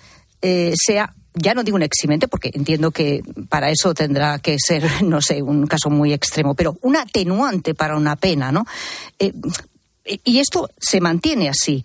eh, 0.43 0.75
sea 0.77 1.13
ya 1.39 1.53
no 1.53 1.63
digo 1.63 1.77
un 1.77 1.83
eximente, 1.83 2.29
porque 2.29 2.51
entiendo 2.55 2.91
que 2.91 3.23
para 3.51 3.71
eso 3.71 3.93
tendrá 3.93 4.39
que 4.39 4.57
ser, 4.59 4.89
no 5.05 5.21
sé, 5.21 5.43
un 5.43 5.67
caso 5.67 5.91
muy 5.91 6.13
extremo, 6.13 6.55
pero 6.55 6.79
un 6.81 6.97
atenuante 6.97 7.75
para 7.75 7.97
una 7.97 8.17
pena, 8.17 8.51
¿no? 8.51 8.65
Eh, 9.19 9.33
y 10.25 10.39
esto 10.39 10.71
se 10.81 11.01
mantiene 11.01 11.49
así. 11.49 11.85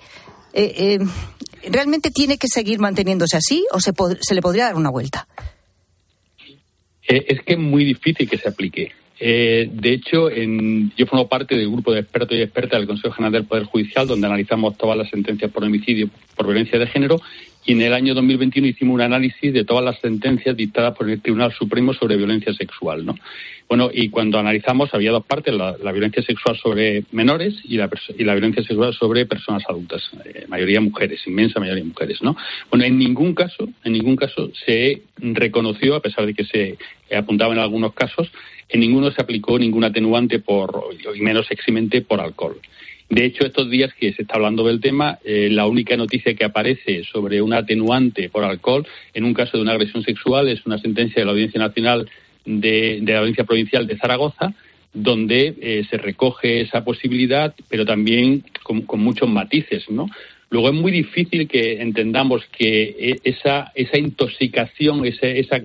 Eh, 0.54 1.00
¿realmente 1.69 2.12
tiene 2.12 2.38
que 2.38 2.47
seguir 2.47 2.80
manteniéndose 2.80 3.38
así 3.38 3.65
o 3.71 3.80
se, 3.80 3.93
le 4.34 4.41
podría 4.41 4.65
dar 4.65 4.76
una 4.76 4.89
vuelta? 4.89 5.28
Eh, 7.08 7.26
es 7.28 7.41
que 7.41 7.54
es 7.54 7.60
muy 7.60 7.84
difícil 7.84 8.30
que 8.30 8.38
se 8.38 8.50
aplique. 8.50 8.91
Eh, 9.19 9.69
de 9.71 9.93
hecho, 9.93 10.32
en, 10.32 10.91
yo 10.97 11.06
formo 11.06 11.28
parte 11.28 11.56
del 11.56 11.69
grupo 11.69 11.93
de 11.93 12.00
expertos 12.00 12.36
y 12.38 12.41
expertas 12.41 12.80
del 12.80 12.88
Consejo 12.88 13.13
General 13.13 13.34
del 13.34 13.45
Poder 13.45 13.65
Judicial, 13.65 14.08
donde 14.08 14.26
analizamos 14.26 14.78
todas 14.78 14.97
las 14.97 15.10
sentencias 15.10 15.52
por 15.52 15.63
homicidio 15.63 16.10
por 16.36 16.47
violencia 16.47 16.80
de 16.80 16.88
género, 16.88 17.21
y 17.65 17.74
en 17.74 17.82
el 17.82 17.93
año 17.93 18.13
2021 18.13 18.67
hicimos 18.67 18.95
un 18.95 19.02
análisis 19.02 19.54
de 19.54 19.63
todas 19.63 19.84
las 19.84 20.00
sentencias 20.00 20.58
dictadas 20.58 20.95
por 20.95 21.10
el 21.10 21.21
Tribunal 21.21 21.54
Supremo 21.54 21.93
sobre 21.93 22.17
violencia 22.17 22.54
sexual. 22.54 23.06
¿no? 23.06 23.15
Bueno, 23.69 23.89
y 23.93 24.10
cuando 24.10 24.39
analizamos 24.39 24.93
había 24.93 25.12
dos 25.12 25.26
partes, 25.26 25.54
la, 25.54 25.91
violencia 25.91 26.24
sexual 26.24 26.58
sobre 26.58 27.04
menores 27.12 27.56
y 27.63 27.78
la, 27.78 27.89
y 28.17 28.24
la 28.24 28.34
violencia 28.34 28.63
sexual 28.63 28.93
sobre 28.93 29.26
personas 29.26 29.63
adultas, 29.69 30.02
eh, 30.26 30.45
mayoría 30.47 30.82
mujeres, 30.82 31.21
inmensa 31.28 31.60
mayoría 31.60 31.84
mujeres, 31.84 32.21
¿no? 32.21 32.36
Bueno, 32.69 32.86
en 32.86 32.97
ningún 32.97 33.34
caso, 33.36 33.69
en 33.84 33.93
ningún 33.93 34.15
caso 34.15 34.52
se 34.65 35.04
reconoció, 35.17 35.95
a 35.95 36.02
pesar 36.02 36.26
de 36.26 36.34
que 36.34 36.45
se 36.45 36.78
apuntaba 37.15 37.54
en 37.54 37.60
algunos 37.60 37.93
casos, 37.93 38.32
en 38.67 38.80
ninguno 38.80 39.12
se 39.12 39.21
aplicó 39.21 39.60
ningún 39.60 39.84
atenuante 39.84 40.39
por, 40.39 40.89
y 41.15 41.21
menos 41.21 41.50
eximente 41.52 42.02
por 42.02 42.19
alcohol. 42.19 42.58
De 43.12 43.26
hecho, 43.26 43.45
estos 43.45 43.69
días 43.69 43.93
que 43.93 44.13
se 44.13 44.21
está 44.21 44.36
hablando 44.36 44.65
del 44.65 44.80
tema, 44.80 45.19
eh, 45.26 45.50
la 45.52 45.67
única 45.67 45.97
noticia 45.97 46.34
que 46.34 46.45
aparece 46.45 47.04
sobre 47.04 47.41
un 47.41 47.52
atenuante 47.52 48.30
por 48.30 48.45
alcohol 48.45 48.88
en 49.13 49.26
un 49.26 49.34
caso 49.34 49.58
de 49.58 49.63
una 49.63 49.74
agresión 49.74 50.02
sexual 50.02 50.47
es 50.47 50.65
una 50.65 50.78
sentencia 50.78 51.19
de 51.19 51.26
la 51.26 51.32
Audiencia 51.34 51.60
Nacional 51.60 52.10
de, 52.45 53.02
la 53.06 53.19
Audiencia 53.19 53.43
Provincial 53.43 53.86
de 53.86 53.97
Zaragoza, 53.97 54.54
donde 54.93 55.56
eh, 55.60 55.86
se 55.89 55.97
recoge 55.97 56.62
esa 56.62 56.86
posibilidad, 56.86 57.54
pero 57.67 57.86
también 57.86 58.45
con, 58.63 58.86
muchos 59.02 59.30
matices, 59.30 59.89
¿no? 59.89 60.08
Luego 60.50 60.69
es 60.69 60.76
muy 60.76 60.93
difícil 60.93 61.50
que 61.50 61.82
entendamos 61.82 62.45
que 62.58 62.95
e, 62.97 63.19
esa, 63.26 63.74
esa 63.76 63.97
intoxicación, 63.97 65.06
esa 65.06 65.62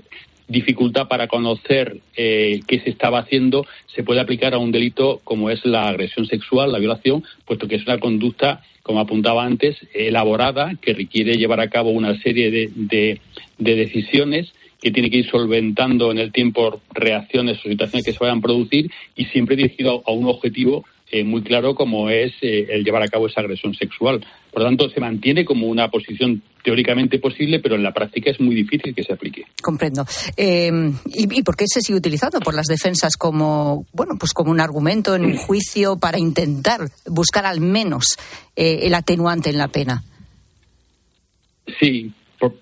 dificultad 0.49 1.09
para 1.09 1.29
conocer 1.29 1.99
eh, 2.17 2.61
qué 2.67 2.81
se 2.81 2.91
estaba 2.91 3.21
haciendo 3.21 3.67
se 3.95 4.03
puede 4.03 4.21
aplicar 4.21 4.55
a 4.55 4.59
un 4.59 4.73
delito 4.73 5.21
como 5.25 5.51
es 5.51 5.65
la 5.65 5.89
agresión 5.89 6.27
sexual, 6.27 6.73
la 6.73 6.79
violación, 6.79 7.25
puesto 7.45 7.67
que 7.67 7.77
es 7.77 7.87
una 7.87 7.99
conducta, 7.99 8.63
como 8.83 9.01
apuntaba 9.01 9.45
antes, 9.45 9.77
elaborada, 9.93 10.75
que 10.81 10.95
requiere 10.95 11.37
llevar 11.37 11.61
a 11.61 11.71
cabo 11.71 11.91
una 11.91 12.21
serie 12.21 12.51
de, 12.51 12.71
de, 12.75 13.21
de 13.59 13.75
decisiones 13.75 14.53
que 14.81 14.91
tiene 14.91 15.11
que 15.11 15.19
ir 15.19 15.31
solventando 15.31 16.13
en 16.13 16.19
el 16.19 16.31
tiempo 16.31 16.81
reacciones 16.93 17.59
o 17.59 17.69
situaciones 17.69 18.05
que 18.05 18.13
se 18.13 18.19
vayan 18.21 18.39
a 18.39 18.43
producir 18.43 18.91
y 19.17 19.25
siempre 19.27 19.57
dirigido 19.57 20.03
a 20.07 20.13
un 20.13 20.27
objetivo 20.27 20.85
eh, 21.19 21.25
muy 21.25 21.43
claro 21.43 21.75
como 21.75 22.11
es 22.11 22.33
eh, 22.43 22.67
el 22.71 22.85
llevar 22.85 23.03
a 23.03 23.09
cabo 23.09 23.27
esa 23.27 23.41
agresión 23.41 23.75
sexual. 23.75 24.25
Por 24.53 24.63
lo 24.63 24.69
tanto, 24.69 24.91
se 24.91 25.01
mantiene 25.01 25.45
como 25.45 25.67
una 25.67 25.89
posición 25.89 26.43
teóricamente 26.63 27.19
posible, 27.19 27.61
pero 27.61 27.77
en 27.77 27.83
la 27.83 27.93
práctica 27.93 28.31
es 28.31 28.41
muy 28.41 28.55
difícil 28.55 28.95
que 28.95 29.03
se 29.03 29.13
aplique. 29.13 29.45
Comprendo. 29.63 30.05
Eh, 30.37 30.71
¿y, 31.07 31.43
por 31.43 31.57
qué 31.57 31.65
se 31.67 31.81
sigue 31.81 31.99
utilizando 31.99 32.41
por 32.41 32.55
las 32.55 32.67
defensas 32.67 33.17
como, 33.17 33.87
bueno, 33.93 34.15
pues 34.19 34.33
como 34.33 34.51
un 34.51 34.61
argumento 34.61 35.15
en 35.15 35.25
un 35.25 35.37
juicio 35.37 35.97
para 35.99 36.19
intentar 36.19 36.81
buscar 37.07 37.47
al 37.47 37.61
menos 37.61 38.17
el 38.57 38.93
atenuante 38.95 39.51
en 39.51 39.59
la 39.59 39.69
pena? 39.69 40.03
Sí, 41.81 42.13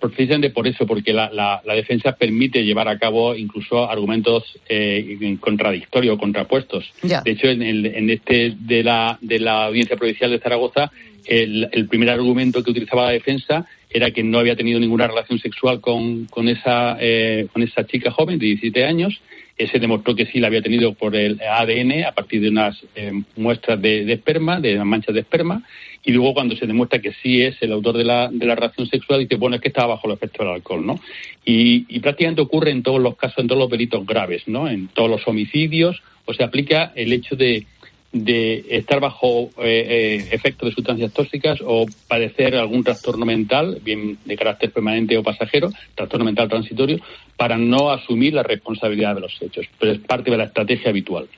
precisamente 0.00 0.50
por 0.50 0.66
eso, 0.66 0.86
porque 0.86 1.12
la, 1.12 1.30
la, 1.32 1.74
defensa 1.74 2.12
permite 2.12 2.64
llevar 2.64 2.88
a 2.88 2.98
cabo 2.98 3.34
incluso 3.34 3.88
argumentos 3.88 4.58
eh, 4.68 5.36
contradictorios, 5.40 6.18
contrapuestos. 6.18 6.92
De 7.02 7.30
hecho, 7.30 7.48
en, 7.48 7.62
en, 7.62 8.10
este 8.10 8.54
de 8.58 8.82
la, 8.82 9.18
de 9.20 9.40
la 9.40 9.66
audiencia 9.66 9.96
provincial 9.96 10.30
de 10.30 10.38
Zaragoza, 10.38 10.90
el, 11.26 11.68
el, 11.72 11.88
primer 11.88 12.10
argumento 12.10 12.62
que 12.62 12.70
utilizaba 12.70 13.06
la 13.06 13.10
defensa 13.10 13.66
era 13.90 14.10
que 14.10 14.22
no 14.22 14.38
había 14.38 14.56
tenido 14.56 14.78
ninguna 14.78 15.06
relación 15.06 15.38
sexual 15.38 15.80
con, 15.80 16.26
con, 16.26 16.48
esa, 16.48 16.96
eh, 17.00 17.46
con 17.52 17.62
esa 17.62 17.86
chica 17.86 18.10
joven 18.10 18.38
de 18.38 18.46
17 18.46 18.84
años. 18.84 19.20
Se 19.56 19.78
demostró 19.78 20.14
que 20.14 20.26
sí 20.26 20.40
la 20.40 20.48
había 20.48 20.62
tenido 20.62 20.94
por 20.94 21.14
el 21.14 21.40
ADN 21.40 22.04
a 22.04 22.12
partir 22.12 22.40
de 22.40 22.48
unas 22.48 22.76
eh, 22.96 23.12
muestras 23.36 23.80
de, 23.80 24.12
esperma, 24.12 24.60
de 24.60 24.74
las 24.74 24.84
manchas 24.84 25.14
de 25.14 25.20
esperma, 25.20 25.62
y 26.04 26.12
luego 26.12 26.34
cuando 26.34 26.56
se 26.56 26.66
demuestra 26.66 26.98
que 26.98 27.12
sí 27.22 27.40
es 27.40 27.56
el 27.62 27.72
autor 27.72 27.96
de 27.96 28.04
la, 28.04 28.28
de 28.30 28.46
la 28.46 28.56
relación 28.56 28.86
sexual, 28.88 29.20
dice, 29.20 29.36
bueno, 29.36 29.56
es 29.56 29.62
que 29.62 29.68
estaba 29.68 29.94
bajo 29.94 30.08
el 30.08 30.14
efecto 30.14 30.42
del 30.42 30.54
alcohol, 30.54 30.84
¿no? 30.84 31.00
Y, 31.44 31.86
y 31.88 32.00
prácticamente 32.00 32.42
ocurre 32.42 32.72
en 32.72 32.82
todos 32.82 33.00
los 33.00 33.16
casos, 33.16 33.38
en 33.38 33.46
todos 33.46 33.60
los 33.60 33.70
delitos 33.70 34.04
graves, 34.04 34.42
¿no? 34.46 34.68
En 34.68 34.88
todos 34.88 35.08
los 35.08 35.26
homicidios, 35.28 36.02
o 36.26 36.34
se 36.34 36.42
aplica 36.42 36.92
el 36.94 37.12
hecho 37.12 37.36
de 37.36 37.66
de 38.14 38.64
estar 38.70 39.00
bajo 39.00 39.50
eh, 39.58 40.22
eh, 40.22 40.28
efecto 40.30 40.66
de 40.66 40.72
sustancias 40.72 41.12
tóxicas 41.12 41.58
o 41.66 41.84
padecer 42.06 42.54
algún 42.54 42.84
trastorno 42.84 43.26
mental, 43.26 43.80
bien 43.82 44.18
de 44.24 44.36
carácter 44.36 44.70
permanente 44.70 45.18
o 45.18 45.22
pasajero, 45.24 45.70
trastorno 45.96 46.24
mental 46.24 46.48
transitorio, 46.48 47.00
para 47.36 47.58
no 47.58 47.90
asumir 47.90 48.32
la 48.32 48.44
responsabilidad 48.44 49.16
de 49.16 49.22
los 49.22 49.42
hechos. 49.42 49.66
Pero 49.80 49.92
es 49.92 49.98
parte 49.98 50.30
de 50.30 50.36
la 50.36 50.44
estrategia 50.44 50.90
habitual. 50.90 51.28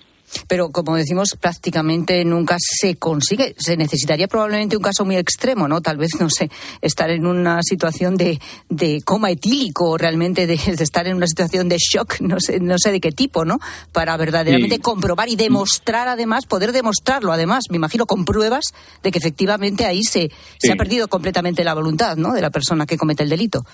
Pero, 0.49 0.71
como 0.71 0.97
decimos, 0.97 1.37
prácticamente 1.41 2.25
nunca 2.25 2.57
se 2.59 2.97
consigue. 2.97 3.55
Se 3.59 3.77
necesitaría 3.77 4.29
probablemente 4.29 4.77
un 4.77 4.83
caso 4.83 5.05
muy 5.05 5.17
extremo, 5.17 5.69
¿no? 5.69 5.81
Tal 5.81 5.97
vez, 5.97 6.11
no 6.21 6.29
sé, 6.31 6.51
estar 6.81 7.11
en 7.11 7.27
una 7.27 7.63
situación 7.63 8.17
de, 8.17 8.41
de 8.69 9.03
coma 9.05 9.31
etílico, 9.31 9.97
realmente 9.97 10.47
de, 10.47 10.55
estar 10.55 11.07
en 11.07 11.17
una 11.17 11.27
situación 11.27 11.69
de 11.69 11.79
shock, 11.79 12.21
no 12.21 12.41
sé, 12.41 12.61
no 12.61 12.77
sé 12.79 12.93
de 12.93 13.01
qué 13.01 13.13
tipo, 13.13 13.45
¿no? 13.45 13.59
Para 13.93 14.17
verdaderamente 14.17 14.79
comprobar 14.81 15.29
y 15.29 15.37
demostrar, 15.37 16.09
además, 16.09 16.47
poder 16.47 16.73
demostrarlo, 16.73 17.33
además, 17.33 17.65
me 17.71 17.77
imagino, 17.77 18.07
con 18.07 18.25
pruebas 18.25 18.65
de 19.03 19.11
que 19.11 19.19
efectivamente 19.19 19.87
ahí 19.87 20.03
se, 20.03 20.31
se 20.59 20.73
ha 20.73 20.77
perdido 20.77 21.09
completamente 21.09 21.65
la 21.65 21.75
voluntad, 21.75 22.17
¿no? 22.17 22.33
De 22.33 22.41
la 22.41 22.51
persona 22.51 22.87
que 22.87 22.97
comete 22.97 23.23
el 23.23 23.29
delito. 23.29 23.65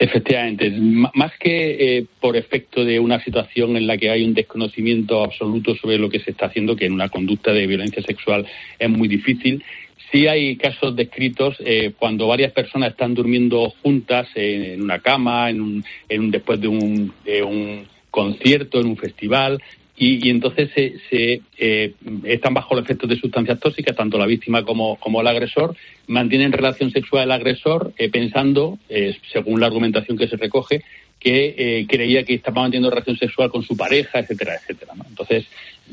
Efectivamente, 0.00 0.70
más 0.70 1.32
que 1.40 1.98
eh, 1.98 2.06
por 2.20 2.36
efecto 2.36 2.84
de 2.84 3.00
una 3.00 3.22
situación 3.24 3.76
en 3.76 3.88
la 3.88 3.98
que 3.98 4.10
hay 4.10 4.24
un 4.24 4.32
desconocimiento 4.32 5.24
absoluto 5.24 5.74
sobre 5.74 5.98
lo 5.98 6.08
que 6.08 6.20
se 6.20 6.30
está 6.30 6.46
haciendo, 6.46 6.76
que 6.76 6.86
en 6.86 6.92
una 6.92 7.08
conducta 7.08 7.52
de 7.52 7.66
violencia 7.66 8.00
sexual 8.02 8.46
es 8.78 8.88
muy 8.88 9.08
difícil, 9.08 9.64
sí 10.12 10.28
hay 10.28 10.56
casos 10.56 10.94
descritos 10.94 11.56
eh, 11.58 11.92
cuando 11.98 12.28
varias 12.28 12.52
personas 12.52 12.90
están 12.90 13.14
durmiendo 13.14 13.70
juntas 13.82 14.28
en 14.36 14.82
una 14.82 15.00
cama, 15.00 15.50
en 15.50 15.60
un, 15.60 15.84
en 16.08 16.30
después 16.30 16.60
de 16.60 16.68
un, 16.68 17.12
de 17.24 17.42
un 17.42 17.86
concierto, 18.10 18.80
en 18.80 18.86
un 18.86 18.96
festival, 18.96 19.60
y, 19.98 20.30
entonces 20.30 20.70
se, 20.74 21.40
eh, 21.58 21.92
están 22.24 22.54
bajo 22.54 22.74
los 22.76 22.84
efectos 22.84 23.10
de 23.10 23.18
sustancias 23.18 23.58
tóxicas, 23.58 23.96
tanto 23.96 24.16
la 24.16 24.26
víctima 24.26 24.64
como, 24.64 24.96
como 24.96 25.20
el 25.20 25.26
agresor, 25.26 25.74
mantienen 26.06 26.52
relación 26.52 26.92
sexual 26.92 27.24
el 27.24 27.32
agresor 27.32 27.92
eh, 27.98 28.08
pensando, 28.08 28.78
eh, 28.88 29.16
según 29.32 29.60
la 29.60 29.66
argumentación 29.66 30.16
que 30.16 30.28
se 30.28 30.36
recoge, 30.36 30.82
que 31.18 31.84
creía 31.88 32.22
que 32.22 32.34
estaba 32.34 32.62
manteniendo 32.62 32.90
relación 32.90 33.18
sexual 33.18 33.50
con 33.50 33.64
su 33.64 33.76
pareja, 33.76 34.20
etcétera, 34.20 34.54
etcétera. 34.54 34.92
Entonces, 35.08 35.46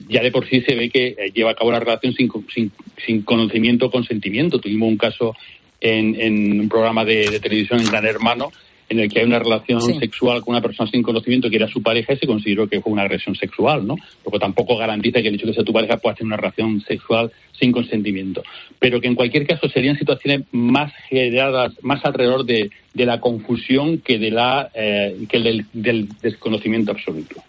ya 0.08 0.22
de 0.22 0.30
por 0.30 0.48
sí 0.48 0.62
se 0.62 0.76
ve 0.76 0.92
que 0.92 1.32
lleva 1.34 1.50
a 1.50 1.56
cabo 1.56 1.72
una 1.72 1.80
relación 1.80 2.14
sin 2.14 3.24
conocimiento 3.24 3.88
o 3.88 3.92
consentimiento. 3.92 4.60
Tuvimos 4.60 4.88
un 4.88 4.98
caso 4.98 5.36
en, 5.82 6.22
en 6.22 6.60
un 6.60 6.70
programa 6.70 7.04
de, 7.06 7.28
de 7.28 7.40
televisión 7.40 7.80
en 7.80 7.88
Gran 7.88 8.06
Hermano 8.06 8.52
en 8.90 9.00
el 9.00 9.10
que 9.10 9.20
hay 9.20 9.26
una 9.26 9.40
relación 9.40 9.82
sexual 9.82 10.42
con 10.42 10.54
una 10.54 10.62
persona 10.62 10.90
sin 10.90 11.02
conocimiento 11.02 11.50
que 11.50 11.56
era 11.56 11.68
su 11.68 11.82
pareja 11.82 12.14
y 12.14 12.18
se 12.18 12.28
consideró 12.28 12.68
que 12.68 12.82
fue 12.82 12.94
una 12.94 13.04
agresión 13.04 13.36
sexual, 13.36 13.86
¿no? 13.86 13.96
Porque 14.24 14.40
tampoco 14.40 14.78
garantiza 14.78 15.22
que 15.22 15.30
el 15.30 15.36
hecho 15.36 15.48
de 15.48 15.52
que 15.52 15.56
sea 15.56 15.64
tu 15.64 15.74
pareja 15.74 15.98
pueda 15.98 16.16
tener 16.16 16.28
una 16.28 16.38
relación 16.38 16.82
sexual 16.82 17.32
sin 17.60 17.72
consentimiento. 17.72 18.44
Pero 18.80 19.02
que 19.02 19.08
en 19.08 19.16
cualquier 19.16 19.48
caso 19.48 19.70
serían 19.70 19.98
situaciones 19.98 20.44
más 20.52 20.94
generadas, 21.10 21.74
más 21.82 22.04
alrededor 22.06 22.46
de, 22.46 22.70
la 22.94 23.20
confusión 23.20 24.00
que, 24.00 24.20
de 24.20 24.32
la, 24.32 24.70
eh, 24.74 25.26
que 25.30 25.66
del 25.74 26.10
desconocimiento 26.22 26.92
absoluto. 26.92 27.42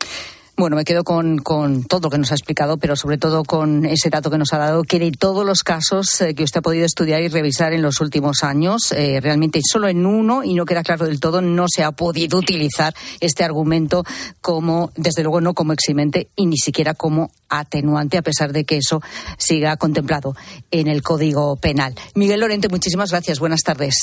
Bueno, 0.59 0.77
me 0.77 0.85
quedo 0.85 1.05
con, 1.05 1.37
con, 1.37 1.85
todo 1.85 2.01
lo 2.05 2.11
que 2.11 2.17
nos 2.17 2.33
ha 2.33 2.35
explicado, 2.35 2.79
pero 2.79 2.97
sobre 2.97 3.19
todo 3.19 3.45
con 3.45 3.85
ese 3.85 4.09
dato 4.09 4.31
que 4.31 4.39
nos 4.39 4.55
ha 4.55 4.59
dado, 4.59 4.85
que 4.85 4.99
de 4.99 5.13
todos 5.13 5.45
los 5.45 5.63
casos 5.63 6.19
eh, 6.23 6.35
que 6.35 6.45
usted 6.45 6.61
ha 6.61 6.63
podido 6.63 6.87
estudiar 6.87 7.21
y 7.21 7.29
revisar 7.29 7.75
en 7.75 7.83
los 7.83 8.01
últimos 8.01 8.43
años, 8.43 8.91
eh, 8.93 9.21
realmente 9.21 9.61
solo 9.63 9.87
en 9.87 10.07
uno, 10.07 10.45
y 10.45 10.55
no 10.55 10.65
queda 10.65 10.83
claro 10.83 11.05
del 11.05 11.21
todo, 11.21 11.43
no 11.43 11.67
se 11.69 11.85
ha 11.85 11.93
podido 11.93 12.39
utilizar 12.39 12.95
este 13.21 13.45
argumento 13.45 14.03
como, 14.41 14.93
desde 14.97 15.23
luego, 15.23 15.43
no 15.43 15.53
como 15.53 15.75
eximente 15.75 16.31
y 16.37 16.47
ni 16.47 16.57
siquiera 16.57 16.95
como 16.95 17.31
atenuante, 17.51 18.17
a 18.17 18.23
pesar 18.23 18.55
de 18.55 18.65
que 18.65 18.79
eso 18.79 19.03
siga 19.37 19.77
contemplado 19.77 20.35
en 20.71 20.87
el 20.87 21.03
Código 21.03 21.57
Penal. 21.57 21.95
Miguel 22.15 22.41
Lorente, 22.41 22.71
muchísimas 22.71 23.11
gracias. 23.11 23.41
Buenas 23.41 23.61
tardes. 23.61 23.95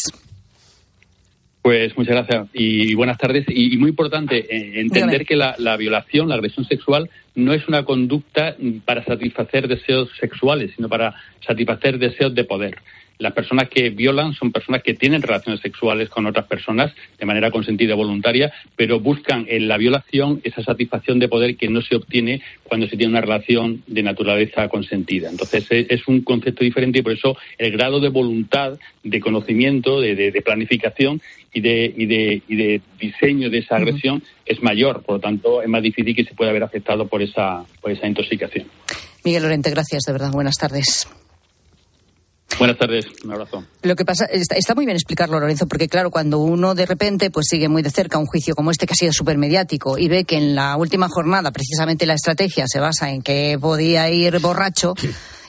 Pues 1.64 1.98
muchas 1.98 2.16
gracias 2.16 2.50
y 2.54 2.94
buenas 2.94 3.18
tardes. 3.18 3.46
Y, 3.48 3.78
muy 3.78 3.92
importante 3.92 4.38
eh, 4.38 4.82
entender 4.82 5.26
que 5.26 5.38
la, 5.38 5.56
la, 5.58 5.78
violación, 5.78 6.28
la 6.28 6.36
agresión 6.36 6.66
sexual, 6.66 7.10
no 7.36 7.54
es 7.54 7.70
una 7.70 7.86
conducta 7.86 8.58
para 8.84 9.06
satisfacer 9.06 9.70
deseos 9.70 10.10
sexuales, 10.20 10.74
sino 10.76 10.90
para 10.90 11.16
satisfacer 11.40 12.00
deseos 12.00 12.36
de 12.36 12.44
poder. 12.44 12.76
Las 13.20 13.34
personas 13.34 13.70
que 13.70 13.90
violan 13.90 14.34
son 14.34 14.52
personas 14.52 14.84
que 14.84 14.94
tienen 14.94 15.22
relaciones 15.22 15.62
sexuales 15.62 16.10
con 16.10 16.26
otras 16.26 16.46
personas 16.46 16.94
de 17.18 17.26
manera 17.26 17.52
consentida 17.52 17.94
y 17.94 17.96
voluntaria, 17.96 18.52
pero 18.76 19.00
buscan 19.00 19.46
en 19.48 19.68
la 19.68 19.78
violación 19.78 20.42
esa 20.44 20.64
satisfacción 20.64 21.20
de 21.20 21.28
poder 21.28 21.56
que 21.56 21.70
no 21.70 21.82
se 21.82 21.96
obtiene 21.96 22.42
cuando 22.64 22.88
se 22.88 22.98
tiene 22.98 23.12
una 23.12 23.22
relación 23.22 23.84
de 23.88 24.04
naturaleza 24.04 24.68
consentida. 24.68 25.30
Entonces 25.30 25.68
es 25.70 26.08
un 26.08 26.22
concepto 26.22 26.64
diferente 26.64 27.00
y 27.00 27.02
por 27.02 27.14
eso 27.14 27.38
el 27.58 27.72
grado 27.72 28.00
de 28.00 28.10
voluntad, 28.10 28.80
de 29.04 29.20
conocimiento, 29.20 30.02
de, 30.02 30.42
planificación 30.44 31.22
y 31.54 31.62
de, 31.62 31.94
y, 31.96 32.06
de, 32.06 32.42
y 32.48 32.56
de 32.56 32.82
diseño 33.00 33.50
de 33.50 33.60
esa 33.60 33.78
agresión 33.78 34.24
es 34.46 34.62
mayor. 34.62 35.04
Por 35.04 35.16
lo 35.16 35.22
tanto, 35.22 35.62
es 35.62 35.70
más 35.70 35.82
difícil 35.82 36.16
que 36.16 36.24
se 36.24 36.34
pueda 36.34 36.52
haber 36.52 36.64
afectado 36.64 37.08
por 37.08 37.22
esa, 37.22 37.64
por 37.82 37.92
esa 37.92 38.08
intoxicación. 38.08 38.68
Miguel 39.24 39.44
Lorente, 39.44 39.70
gracias, 39.70 40.04
de 40.04 40.12
verdad. 40.12 40.32
Buenas 40.32 40.56
tardes. 40.56 41.08
Buenas 42.60 42.78
tardes, 42.78 43.06
un 43.24 43.32
abrazo. 43.32 43.64
Lo 43.82 43.96
que 43.96 44.06
pasa, 44.06 44.26
está, 44.26 44.76
muy 44.76 44.86
bien 44.86 44.96
explicarlo, 44.96 45.40
Lorenzo, 45.40 45.68
porque 45.68 45.88
claro, 45.88 46.12
cuando 46.12 46.40
uno 46.40 46.76
de 46.76 46.86
repente 46.86 47.30
pues 47.32 47.48
sigue 47.50 47.70
muy 47.70 47.82
de 47.82 47.90
cerca 47.90 48.18
un 48.18 48.26
juicio 48.26 48.56
como 48.56 48.72
este 48.72 48.86
que 48.86 48.94
ha 48.94 48.96
sido 48.96 49.14
súper 49.14 49.38
mediático 49.38 49.98
y 49.98 50.08
ve 50.08 50.24
que 50.24 50.38
en 50.38 50.56
la 50.56 50.78
última 50.78 51.10
jornada 51.10 51.52
precisamente 51.52 52.06
la 52.06 52.14
estrategia 52.14 52.66
se 52.68 52.80
basa 52.80 53.12
en 53.12 53.22
que 53.22 53.58
podía 53.60 54.10
ir 54.10 54.40
borracho 54.40 54.94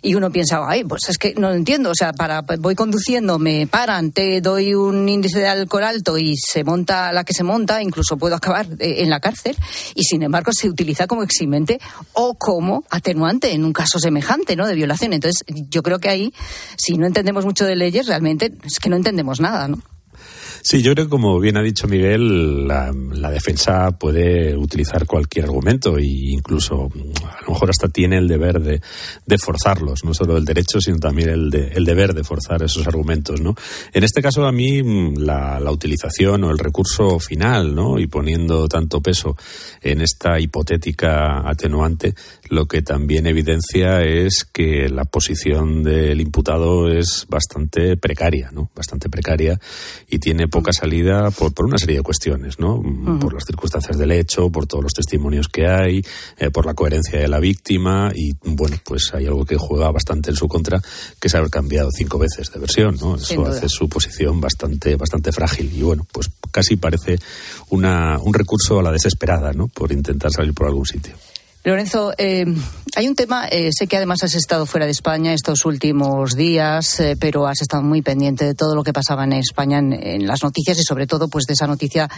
y 0.04 0.14
uno 0.14 0.30
piensa, 0.30 0.60
ay, 0.68 0.84
pues 0.84 1.08
es 1.08 1.16
que 1.16 1.34
no 1.34 1.48
lo 1.48 1.54
entiendo, 1.54 1.90
o 1.90 1.94
sea, 1.94 2.12
para 2.12 2.42
voy 2.42 2.74
conduciendo, 2.74 3.38
me 3.38 3.66
paran, 3.66 4.12
te 4.12 4.42
doy 4.42 4.74
un 4.74 5.08
índice 5.08 5.38
de 5.38 5.48
alcohol 5.48 5.84
alto 5.84 6.18
y 6.18 6.36
se 6.36 6.62
monta 6.62 7.10
la 7.12 7.24
que 7.24 7.32
se 7.32 7.42
monta, 7.42 7.82
incluso 7.82 8.18
puedo 8.18 8.36
acabar 8.36 8.66
eh, 8.78 9.02
en 9.02 9.08
la 9.08 9.18
cárcel 9.20 9.56
y 9.94 10.04
sin 10.04 10.22
embargo 10.22 10.52
se 10.52 10.68
utiliza 10.68 11.06
como 11.06 11.22
eximente 11.22 11.80
o 12.12 12.34
como 12.34 12.84
atenuante 12.90 13.52
en 13.52 13.64
un 13.64 13.72
caso 13.72 13.98
semejante, 13.98 14.56
¿no? 14.56 14.66
De 14.66 14.74
violación. 14.74 15.14
Entonces, 15.14 15.42
yo 15.70 15.82
creo 15.82 15.98
que 15.98 16.10
ahí, 16.10 16.34
si 16.76 16.98
no 16.98 17.06
entendemos 17.06 17.46
mucho 17.46 17.64
de 17.64 17.74
leyes, 17.74 18.06
realmente 18.06 18.52
es 18.62 18.78
que 18.78 18.90
no 18.90 18.96
entendemos 18.96 19.40
nada, 19.40 19.68
¿no? 19.68 19.78
Sí, 20.66 20.80
yo 20.80 20.94
creo 20.94 21.04
que 21.04 21.10
como 21.10 21.38
bien 21.40 21.58
ha 21.58 21.62
dicho 21.62 21.86
Miguel, 21.86 22.66
la, 22.66 22.90
defensa 23.30 23.90
puede 23.98 24.56
utilizar 24.56 25.04
cualquier 25.04 25.44
argumento 25.44 25.98
e 25.98 26.06
incluso 26.06 26.88
a 27.22 27.42
lo 27.42 27.52
mejor 27.52 27.68
hasta 27.68 27.88
tiene 27.88 28.16
el 28.16 28.28
deber 28.28 28.60
de, 28.60 28.80
forzarlos, 29.38 30.04
no 30.04 30.14
solo 30.14 30.38
el 30.38 30.46
derecho, 30.46 30.80
sino 30.80 30.96
también 30.98 31.28
el, 31.28 31.54
el 31.54 31.84
deber 31.84 32.14
de 32.14 32.24
forzar 32.24 32.62
esos 32.62 32.86
argumentos, 32.86 33.42
¿no? 33.42 33.54
En 33.92 34.04
este 34.04 34.22
caso 34.22 34.46
a 34.46 34.52
mí 34.52 35.12
la, 35.18 35.60
la 35.60 35.70
utilización 35.70 36.44
o 36.44 36.50
el 36.50 36.58
recurso 36.58 37.18
final, 37.18 37.74
¿no? 37.74 37.98
Y 37.98 38.06
poniendo 38.06 38.66
tanto 38.66 39.02
peso 39.02 39.36
en 39.82 40.00
esta 40.00 40.40
hipotética 40.40 41.46
atenuante, 41.46 42.14
lo 42.48 42.66
que 42.66 42.80
también 42.80 43.26
evidencia 43.26 44.02
es 44.02 44.46
que 44.50 44.88
la 44.88 45.04
posición 45.04 45.82
del 45.82 46.22
imputado 46.22 46.90
es 46.90 47.26
bastante 47.28 47.98
precaria, 47.98 48.50
¿no? 48.50 48.70
Bastante 48.74 49.10
precaria 49.10 49.60
y 50.08 50.18
tiene 50.20 50.48
poca 50.54 50.72
salida 50.72 51.32
por, 51.32 51.52
por 51.52 51.66
una 51.66 51.78
serie 51.78 51.96
de 51.96 52.02
cuestiones, 52.02 52.60
¿no? 52.60 52.80
Por 53.18 53.34
las 53.34 53.42
circunstancias 53.44 53.98
del 53.98 54.12
hecho, 54.12 54.50
por 54.50 54.68
todos 54.68 54.84
los 54.84 54.92
testimonios 54.92 55.48
que 55.48 55.66
hay, 55.66 56.00
eh, 56.38 56.50
por 56.50 56.64
la 56.64 56.74
coherencia 56.74 57.18
de 57.18 57.26
la 57.26 57.40
víctima 57.40 58.12
y, 58.14 58.34
bueno, 58.44 58.76
pues 58.84 59.10
hay 59.14 59.26
algo 59.26 59.44
que 59.44 59.56
juega 59.56 59.90
bastante 59.90 60.30
en 60.30 60.36
su 60.36 60.46
contra, 60.46 60.80
que 61.20 61.26
es 61.26 61.34
haber 61.34 61.50
cambiado 61.50 61.90
cinco 61.90 62.20
veces 62.20 62.52
de 62.52 62.60
versión, 62.60 62.96
¿no? 63.00 63.16
Eso 63.16 63.44
hace 63.44 63.68
su 63.68 63.88
posición 63.88 64.40
bastante, 64.40 64.94
bastante 64.94 65.32
frágil 65.32 65.72
y, 65.74 65.82
bueno, 65.82 66.06
pues 66.12 66.30
casi 66.52 66.76
parece 66.76 67.18
una, 67.70 68.20
un 68.20 68.32
recurso 68.32 68.78
a 68.78 68.82
la 68.84 68.92
desesperada, 68.92 69.52
¿no? 69.52 69.66
Por 69.66 69.90
intentar 69.90 70.30
salir 70.30 70.54
por 70.54 70.68
algún 70.68 70.86
sitio. 70.86 71.16
Lorenzo, 71.64 72.12
eh, 72.18 72.44
hay 72.94 73.08
un 73.08 73.16
tema, 73.16 73.48
eh, 73.48 73.70
sé 73.72 73.86
que 73.86 73.96
además 73.96 74.22
has 74.22 74.34
estado 74.34 74.66
fuera 74.66 74.84
de 74.84 74.92
España 74.92 75.32
estos 75.32 75.64
últimos 75.64 76.36
días, 76.36 77.00
eh, 77.00 77.16
pero 77.18 77.46
has 77.46 77.62
estado 77.62 77.82
muy 77.82 78.02
pendiente 78.02 78.44
de 78.44 78.54
todo 78.54 78.76
lo 78.76 78.84
que 78.84 78.92
pasaba 78.92 79.24
en 79.24 79.32
España 79.32 79.78
en, 79.78 79.94
en, 79.94 80.26
las 80.26 80.42
noticias 80.42 80.78
y 80.78 80.84
sobre 80.84 81.06
todo 81.06 81.28
pues 81.28 81.46
de 81.46 81.54
esa 81.54 81.66
noticia 81.66 82.08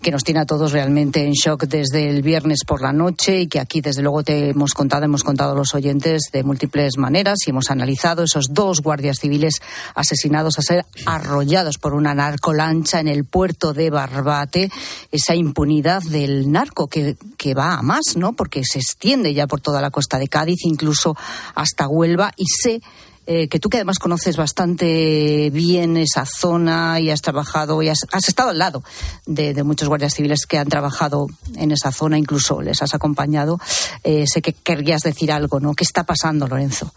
que 0.00 0.10
nos 0.10 0.24
tiene 0.24 0.40
a 0.40 0.46
todos 0.46 0.72
realmente 0.72 1.22
en 1.22 1.32
shock 1.32 1.64
desde 1.64 2.08
el 2.08 2.22
viernes 2.22 2.60
por 2.66 2.80
la 2.80 2.92
noche 2.92 3.42
y 3.42 3.46
que 3.48 3.60
aquí 3.60 3.82
desde 3.82 4.02
luego 4.02 4.22
te 4.22 4.50
hemos 4.50 4.72
contado, 4.72 5.04
hemos 5.04 5.22
contado 5.22 5.52
a 5.52 5.56
los 5.56 5.74
oyentes 5.74 6.30
de 6.32 6.42
múltiples 6.42 6.96
maneras 6.96 7.38
y 7.46 7.50
hemos 7.50 7.70
analizado 7.70 8.24
esos 8.24 8.46
dos 8.50 8.80
guardias 8.80 9.20
civiles 9.20 9.60
asesinados 9.94 10.58
a 10.58 10.62
ser 10.62 10.86
arrollados 11.04 11.78
por 11.78 11.94
una 11.94 12.14
narcolancha 12.14 12.98
en 13.00 13.08
el 13.08 13.26
puerto 13.26 13.72
de 13.72 13.90
Barbate, 13.90 14.70
esa 15.12 15.34
impunidad 15.34 16.02
del 16.02 16.50
narco 16.50 16.88
que, 16.88 17.16
que 17.36 17.54
va 17.54 17.74
a 17.74 17.82
más, 17.82 18.16
¿no? 18.16 18.32
Porque 18.32 18.62
se 18.64 18.80
extiende 18.86 19.34
ya 19.34 19.46
por 19.46 19.60
toda 19.60 19.80
la 19.80 19.90
costa 19.90 20.18
de 20.18 20.28
Cádiz, 20.28 20.64
incluso 20.64 21.16
hasta 21.54 21.88
Huelva, 21.88 22.32
y 22.36 22.46
sé 22.46 22.80
eh, 23.26 23.48
que 23.48 23.58
tú 23.58 23.68
que 23.68 23.78
además 23.78 23.98
conoces 23.98 24.36
bastante 24.36 25.50
bien 25.50 25.96
esa 25.96 26.24
zona 26.24 27.00
y 27.00 27.10
has 27.10 27.20
trabajado 27.20 27.82
y 27.82 27.88
has, 27.88 28.06
has 28.12 28.28
estado 28.28 28.50
al 28.50 28.58
lado 28.58 28.84
de, 29.26 29.60
muchos 29.64 29.88
guardias 29.88 30.14
civiles 30.14 30.46
que 30.46 30.58
han 30.58 30.68
trabajado 30.68 31.26
en 31.56 31.72
esa 31.72 31.90
zona, 31.90 32.18
incluso 32.18 32.62
les 32.62 32.82
has 32.82 32.94
acompañado, 32.94 33.58
eh, 34.04 34.26
sé 34.32 34.42
que 34.42 34.52
querrías 34.52 35.02
decir 35.02 35.32
algo, 35.32 35.58
¿no? 35.58 35.74
¿Qué 35.74 35.82
está 35.82 36.04
pasando, 36.04 36.46
Lorenzo? 36.46 36.94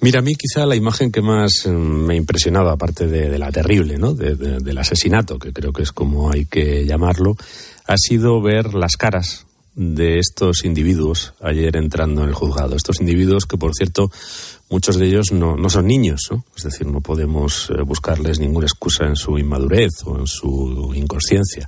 Mira, 0.00 0.18
a 0.18 0.22
mí 0.22 0.32
quizá 0.34 0.66
la 0.66 0.74
imagen 0.74 1.12
que 1.12 1.22
más 1.22 1.66
me 1.66 2.14
ha 2.14 2.16
impresionado, 2.16 2.70
aparte 2.70 3.06
de, 3.06 3.30
de 3.30 3.38
la 3.38 3.52
terrible, 3.52 3.98
¿no? 3.98 4.14
De, 4.14 4.34
del 4.34 4.78
asesinato, 4.78 5.38
que 5.38 5.52
creo 5.52 5.72
que 5.72 5.84
es 5.84 5.92
como 5.92 6.32
hay 6.32 6.46
que 6.46 6.84
llamarlo, 6.84 7.36
ha 7.86 7.96
sido 7.96 8.42
ver 8.42 8.74
las 8.74 8.96
caras 8.96 9.46
de 9.74 10.18
estos 10.18 10.64
individuos 10.64 11.34
ayer 11.40 11.76
entrando 11.76 12.22
en 12.22 12.28
el 12.28 12.34
juzgado. 12.34 12.76
Estos 12.76 13.00
individuos 13.00 13.46
que, 13.46 13.56
por 13.56 13.74
cierto, 13.74 14.10
muchos 14.68 14.98
de 14.98 15.06
ellos 15.06 15.32
no, 15.32 15.56
no 15.56 15.70
son 15.70 15.86
niños, 15.86 16.20
¿no? 16.30 16.44
es 16.56 16.64
decir, 16.64 16.86
no 16.86 17.00
podemos 17.00 17.70
eh, 17.70 17.82
buscarles 17.82 18.38
ninguna 18.38 18.66
excusa 18.66 19.04
en 19.06 19.16
su 19.16 19.38
inmadurez 19.38 19.92
o 20.04 20.18
en 20.18 20.26
su 20.26 20.92
inconsciencia. 20.94 21.66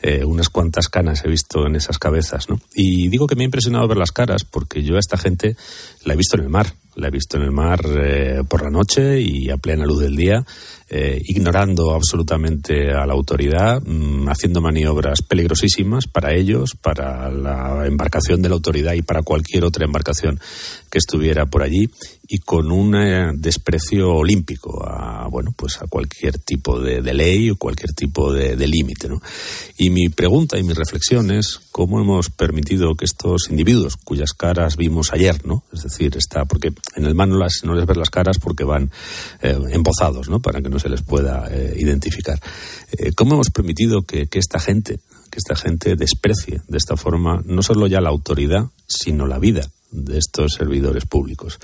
Eh, 0.00 0.24
unas 0.24 0.48
cuantas 0.48 0.88
canas 0.88 1.24
he 1.24 1.28
visto 1.28 1.66
en 1.66 1.76
esas 1.76 1.98
cabezas. 1.98 2.48
¿no? 2.48 2.60
Y 2.74 3.08
digo 3.08 3.26
que 3.26 3.36
me 3.36 3.42
ha 3.42 3.46
impresionado 3.46 3.88
ver 3.88 3.98
las 3.98 4.12
caras 4.12 4.44
porque 4.44 4.82
yo 4.82 4.96
a 4.96 5.00
esta 5.00 5.16
gente 5.16 5.56
la 6.04 6.14
he 6.14 6.16
visto 6.16 6.36
en 6.36 6.44
el 6.44 6.50
mar. 6.50 6.74
La 6.94 7.08
he 7.08 7.10
visto 7.10 7.36
en 7.36 7.42
el 7.42 7.52
mar 7.52 7.80
eh, 7.84 8.42
por 8.48 8.62
la 8.62 8.70
noche 8.70 9.20
y 9.20 9.50
a 9.50 9.58
plena 9.58 9.84
luz 9.84 10.00
del 10.00 10.16
día, 10.16 10.46
eh, 10.88 11.20
ignorando 11.24 11.94
absolutamente 11.94 12.92
a 12.92 13.06
la 13.06 13.12
autoridad, 13.12 13.82
mmm, 13.84 14.28
haciendo 14.28 14.60
maniobras 14.60 15.20
peligrosísimas 15.22 16.06
para 16.06 16.32
ellos, 16.32 16.76
para 16.80 17.28
la 17.30 17.86
embarcación 17.86 18.40
de 18.40 18.48
la 18.48 18.54
autoridad 18.54 18.92
y 18.94 19.02
para 19.02 19.22
cualquier 19.22 19.64
otra 19.64 19.84
embarcación 19.84 20.38
que 20.88 20.98
estuviera 20.98 21.46
por 21.46 21.62
allí 21.62 21.90
y 22.28 22.38
con 22.38 22.72
un 22.72 22.94
eh, 22.94 23.32
desprecio 23.34 24.12
olímpico 24.12 24.84
a 24.86 25.28
bueno 25.28 25.52
pues 25.56 25.80
a 25.80 25.86
cualquier 25.86 26.38
tipo 26.38 26.80
de, 26.80 27.00
ley 27.14 27.50
o 27.50 27.56
cualquier 27.56 27.92
tipo 27.92 28.32
de, 28.32 28.56
límite 28.66 29.08
¿no? 29.08 29.20
y 29.78 29.90
mi 29.90 30.08
pregunta 30.08 30.58
y 30.58 30.62
mi 30.62 30.72
reflexión 30.72 31.30
es 31.30 31.60
cómo 31.70 32.00
hemos 32.00 32.30
permitido 32.30 32.94
que 32.94 33.04
estos 33.04 33.48
individuos 33.50 33.96
cuyas 33.96 34.32
caras 34.32 34.76
vimos 34.76 35.12
ayer 35.12 35.46
no 35.46 35.62
es 35.72 35.82
decir 35.82 36.16
está 36.16 36.44
porque 36.44 36.72
en 36.96 37.04
el 37.04 37.14
mar 37.14 37.28
no, 37.28 37.38
no 37.38 37.74
les 37.74 37.86
ver 37.86 37.96
las 37.96 38.10
caras 38.10 38.38
porque 38.38 38.64
van 38.64 38.90
eh, 39.42 39.58
embozados 39.70 40.28
no 40.28 40.40
para 40.40 40.60
que 40.60 40.68
no 40.68 40.78
se 40.78 40.88
les 40.88 41.02
pueda 41.02 41.48
eh, 41.50 41.74
identificar. 41.78 42.40
Eh, 42.92 43.12
cómo 43.12 43.34
hemos 43.34 43.50
permitido 43.50 44.02
que 44.02 44.28
esta 44.32 44.58
gente 44.58 44.98
que 45.30 45.38
esta 45.38 45.56
gente 45.56 45.96
desprecie 45.96 46.62
de 46.68 46.78
esta 46.78 46.96
forma 46.96 47.42
no 47.44 47.62
solo 47.62 47.86
ya 47.86 48.00
la 48.00 48.10
autoridad 48.10 48.66
sino 48.86 49.26
la 49.26 49.38
vida 49.38 49.68
de 49.90 50.18
estos 50.18 50.52
servidores 50.54 51.06
públicos. 51.06 51.58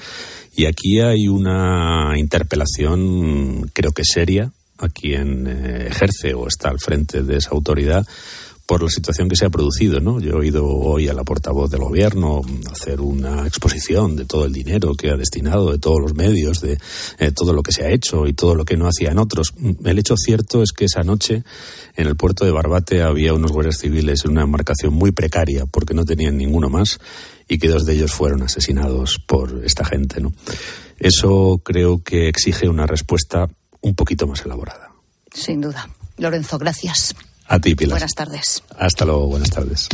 Y 0.54 0.66
aquí 0.66 1.00
hay 1.00 1.28
una 1.28 2.14
interpelación, 2.16 3.70
creo 3.72 3.92
que 3.92 4.04
seria, 4.04 4.52
a 4.78 4.88
quien 4.88 5.46
eh, 5.46 5.88
ejerce 5.90 6.34
o 6.34 6.48
está 6.48 6.68
al 6.68 6.80
frente 6.80 7.22
de 7.22 7.36
esa 7.36 7.50
autoridad 7.50 8.06
por 8.66 8.82
la 8.82 8.88
situación 8.88 9.28
que 9.28 9.36
se 9.36 9.44
ha 9.44 9.50
producido, 9.50 10.00
¿no? 10.00 10.20
Yo 10.20 10.32
he 10.32 10.34
oído 10.34 10.66
hoy 10.66 11.08
a 11.08 11.12
la 11.12 11.24
portavoz 11.24 11.70
del 11.70 11.80
gobierno 11.80 12.42
hacer 12.70 13.00
una 13.00 13.46
exposición 13.46 14.16
de 14.16 14.24
todo 14.24 14.46
el 14.46 14.52
dinero 14.52 14.94
que 14.94 15.10
ha 15.10 15.16
destinado, 15.16 15.72
de 15.72 15.78
todos 15.78 16.00
los 16.00 16.14
medios, 16.14 16.60
de 16.60 16.78
eh, 17.18 17.32
todo 17.32 17.52
lo 17.52 17.62
que 17.62 17.72
se 17.72 17.84
ha 17.84 17.90
hecho 17.90 18.26
y 18.26 18.32
todo 18.32 18.54
lo 18.54 18.64
que 18.64 18.76
no 18.76 18.86
hacían 18.86 19.18
otros. 19.18 19.52
El 19.84 19.98
hecho 19.98 20.14
cierto 20.16 20.62
es 20.62 20.72
que 20.72 20.86
esa 20.86 21.02
noche 21.02 21.42
en 21.96 22.06
el 22.06 22.16
puerto 22.16 22.44
de 22.44 22.52
Barbate 22.52 23.02
había 23.02 23.34
unos 23.34 23.52
guardias 23.52 23.78
civiles 23.78 24.24
en 24.24 24.30
una 24.30 24.42
embarcación 24.42 24.94
muy 24.94 25.12
precaria 25.12 25.66
porque 25.66 25.94
no 25.94 26.04
tenían 26.04 26.36
ninguno 26.36 26.70
más 26.70 26.98
y 27.52 27.58
que 27.58 27.68
dos 27.68 27.84
de 27.84 27.92
ellos 27.92 28.12
fueron 28.12 28.42
asesinados 28.42 29.18
por 29.18 29.62
esta 29.62 29.84
gente, 29.84 30.22
¿no? 30.22 30.32
Eso 30.98 31.60
creo 31.62 32.02
que 32.02 32.26
exige 32.28 32.66
una 32.66 32.86
respuesta 32.86 33.46
un 33.82 33.94
poquito 33.94 34.26
más 34.26 34.42
elaborada. 34.46 34.90
Sin 35.30 35.60
duda. 35.60 35.90
Lorenzo, 36.16 36.58
gracias. 36.58 37.14
A 37.46 37.58
ti, 37.58 37.74
Pilar. 37.74 37.98
Buenas 37.98 38.14
tardes. 38.14 38.62
Hasta 38.78 39.04
luego, 39.04 39.26
buenas 39.26 39.50
tardes. 39.50 39.86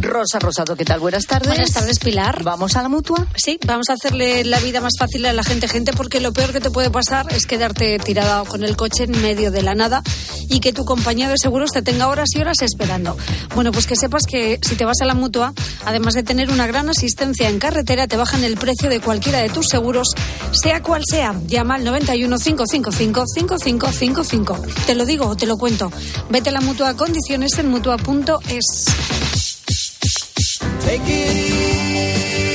Rosa 0.00 0.38
Rosado, 0.38 0.76
¿qué 0.76 0.84
tal? 0.84 1.00
Buenas 1.00 1.26
tardes. 1.26 1.48
Buenas 1.48 1.70
tardes, 1.72 1.98
Pilar. 1.98 2.42
¿Vamos 2.42 2.76
a 2.76 2.82
la 2.82 2.88
mutua? 2.88 3.26
Sí, 3.36 3.58
vamos 3.66 3.88
a 3.88 3.94
hacerle 3.94 4.44
la 4.44 4.60
vida 4.60 4.80
más 4.80 4.94
fácil 4.98 5.24
a 5.26 5.32
la 5.32 5.42
gente, 5.42 5.68
gente, 5.68 5.92
porque 5.92 6.20
lo 6.20 6.32
peor 6.32 6.52
que 6.52 6.60
te 6.60 6.70
puede 6.70 6.90
pasar 6.90 7.26
es 7.32 7.46
quedarte 7.46 7.98
tirada 7.98 8.44
con 8.44 8.64
el 8.64 8.76
coche 8.76 9.04
en 9.04 9.20
medio 9.22 9.50
de 9.50 9.62
la 9.62 9.74
nada 9.74 10.02
y 10.48 10.60
que 10.60 10.72
tu 10.72 10.84
compañía 10.84 11.28
de 11.28 11.36
seguros 11.38 11.72
te 11.72 11.82
tenga 11.82 12.08
horas 12.08 12.28
y 12.34 12.40
horas 12.40 12.62
esperando. 12.62 13.16
Bueno, 13.54 13.72
pues 13.72 13.86
que 13.86 13.96
sepas 13.96 14.24
que 14.26 14.58
si 14.62 14.76
te 14.76 14.84
vas 14.84 15.00
a 15.00 15.06
la 15.06 15.14
mutua, 15.14 15.52
además 15.84 16.14
de 16.14 16.22
tener 16.22 16.50
una 16.50 16.66
gran 16.66 16.88
asistencia 16.90 17.48
en 17.48 17.58
carretera, 17.58 18.06
te 18.06 18.16
bajan 18.16 18.44
el 18.44 18.56
precio 18.56 18.88
de 18.90 19.00
cualquiera 19.00 19.38
de 19.38 19.48
tus 19.48 19.66
seguros, 19.66 20.08
sea 20.52 20.82
cual 20.82 21.02
sea. 21.08 21.34
Llama 21.46 21.76
al 21.76 21.84
91 21.84 22.36
555 22.38 23.24
5555. 23.34 24.62
Te 24.86 24.94
lo 24.94 25.06
digo 25.06 25.26
o 25.26 25.36
te 25.36 25.46
lo 25.46 25.56
cuento. 25.56 25.90
Vete 26.28 26.50
a 26.50 26.52
la 26.52 26.60
mutua 26.60 26.90
a 26.90 26.96
condiciones 26.96 27.58
en 27.58 27.70
mutua.es. 27.70 29.45
Take 30.86 31.02
it 31.02 31.34
easy. 31.50 32.46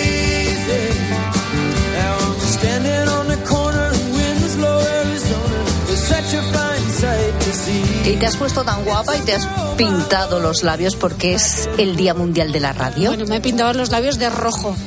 Now 1.99 2.15
I'm 2.17 2.39
standing 2.39 3.07
on 3.17 3.27
the 3.27 3.37
corner 3.45 3.91
in 3.91 4.07
Winslow, 4.15 4.79
Arizona. 4.79 5.59
It's 5.91 6.03
such 6.07 6.33
a 6.39 6.41
fine 6.55 6.89
sight 7.01 7.33
to 7.43 7.51
see. 7.53 8.11
Y 8.13 8.15
te 8.15 8.25
has 8.25 8.37
puesto 8.37 8.63
tan 8.63 8.85
guapa 8.85 9.17
y 9.17 9.19
te 9.21 9.35
has 9.35 9.45
pintado 9.75 10.39
los 10.39 10.63
labios 10.63 10.95
porque 10.95 11.33
es 11.33 11.67
el 11.77 11.97
Día 11.97 12.13
Mundial 12.13 12.53
de 12.53 12.61
la 12.61 12.71
Radio. 12.71 13.09
Bueno, 13.09 13.25
me 13.25 13.35
he 13.35 13.41
pintado 13.41 13.73
los 13.73 13.91
labios 13.91 14.17
de 14.17 14.29
rojo. 14.29 14.77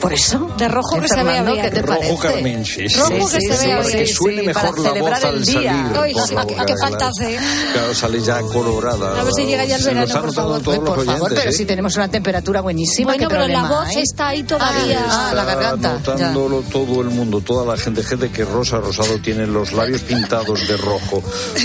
¿Por 0.00 0.12
eso? 0.12 0.50
De 0.58 0.68
rojo 0.68 1.00
que 1.00 1.08
Fernando, 1.08 1.32
se 1.32 1.40
vea 1.42 1.52
bien. 1.52 1.64
¿qué 1.64 1.70
te 1.70 1.82
Rojo 1.82 1.98
parece? 1.98 2.18
carmín, 2.34 2.64
sí, 2.64 2.88
sí. 2.88 2.96
Rojo 2.98 3.28
que 3.30 3.40
Sí, 3.40 3.46
se 3.52 3.66
vea 3.66 3.80
bien. 3.80 3.90
que 3.98 4.06
suene 4.06 4.40
sí, 4.42 4.46
mejor 4.46 4.62
para 4.62 4.76
la 4.82 4.88
celebrar 4.90 5.20
voz 5.20 5.22
el 5.30 5.36
al 5.36 5.44
día. 5.44 5.54
salir. 5.54 5.98
Ay, 6.02 6.12
por 6.14 6.28
sí, 6.28 6.34
la 6.34 6.46
qué- 6.66 6.74
falta 6.80 7.08
hace. 7.08 7.38
Claro, 7.72 7.94
sale 7.94 8.22
ya 8.22 8.40
colorada. 8.42 9.20
A 9.20 9.24
ver 9.24 9.32
si 9.32 9.46
llega 9.46 9.64
ya 9.64 9.76
el 9.76 9.82
verano, 9.84 10.20
por 10.20 10.32
favor. 10.34 10.62
todos 10.62 10.78
Por 10.78 10.96
los 10.98 11.06
favor, 11.06 11.32
pero 11.34 11.50
¿eh? 11.50 11.52
si 11.52 11.64
tenemos 11.64 11.96
una 11.96 12.08
temperatura 12.08 12.60
buenísima, 12.60 13.12
Bueno, 13.14 13.28
¿qué 13.28 13.34
pero 13.34 13.48
la 13.48 13.62
voz 13.64 13.96
está 13.96 14.28
ahí 14.28 14.42
todavía. 14.42 15.04
Ah, 15.08 15.32
la 15.34 15.44
garganta, 15.44 15.92
notándolo 15.94 16.60
todo 16.62 17.00
el 17.00 17.08
mundo, 17.08 17.40
toda 17.40 17.64
la 17.64 17.80
gente, 17.80 18.02
gente 18.04 18.30
que 18.30 18.44
Rosa 18.44 18.76
Rosado 18.78 19.18
tiene 19.18 19.46
los 19.46 19.72
labios 19.72 20.02
pintados 20.02 20.68
de 20.68 20.76
rojo. 20.76 21.22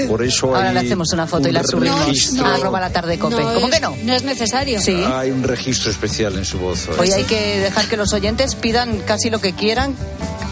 Por 0.08 0.24
eso 0.24 0.48
Ahora 0.56 0.72
le 0.74 0.80
hacemos 0.80 1.10
una 1.14 1.28
foto 1.28 1.50
y 1.50 1.52
la 1.52 1.64
subimos 1.64 2.40
a 2.40 2.56
arroba 2.56 2.80
la 2.80 2.90
tarde 2.90 3.20
cope. 3.20 3.36
¿Cómo 3.54 3.70
que 3.70 3.80
no? 3.82 3.94
No 4.04 4.14
es 4.14 4.24
necesario. 4.24 4.80
Sí. 4.82 5.04
Hay 5.14 5.32
un 5.32 5.44
registro 5.44 5.92
especial 5.92 6.38
en 6.38 6.46
su 6.46 6.58
voz. 6.58 6.88
hoy. 6.88 6.96
Hoy 7.02 7.12
hay 7.12 7.24
que 7.26 7.60
dejar 7.60 7.86
que 7.88 7.98
los 7.98 8.12
oyentes 8.14 8.21
pidan 8.62 9.00
casi 9.00 9.30
lo 9.30 9.40
que 9.40 9.54
quieran. 9.54 9.96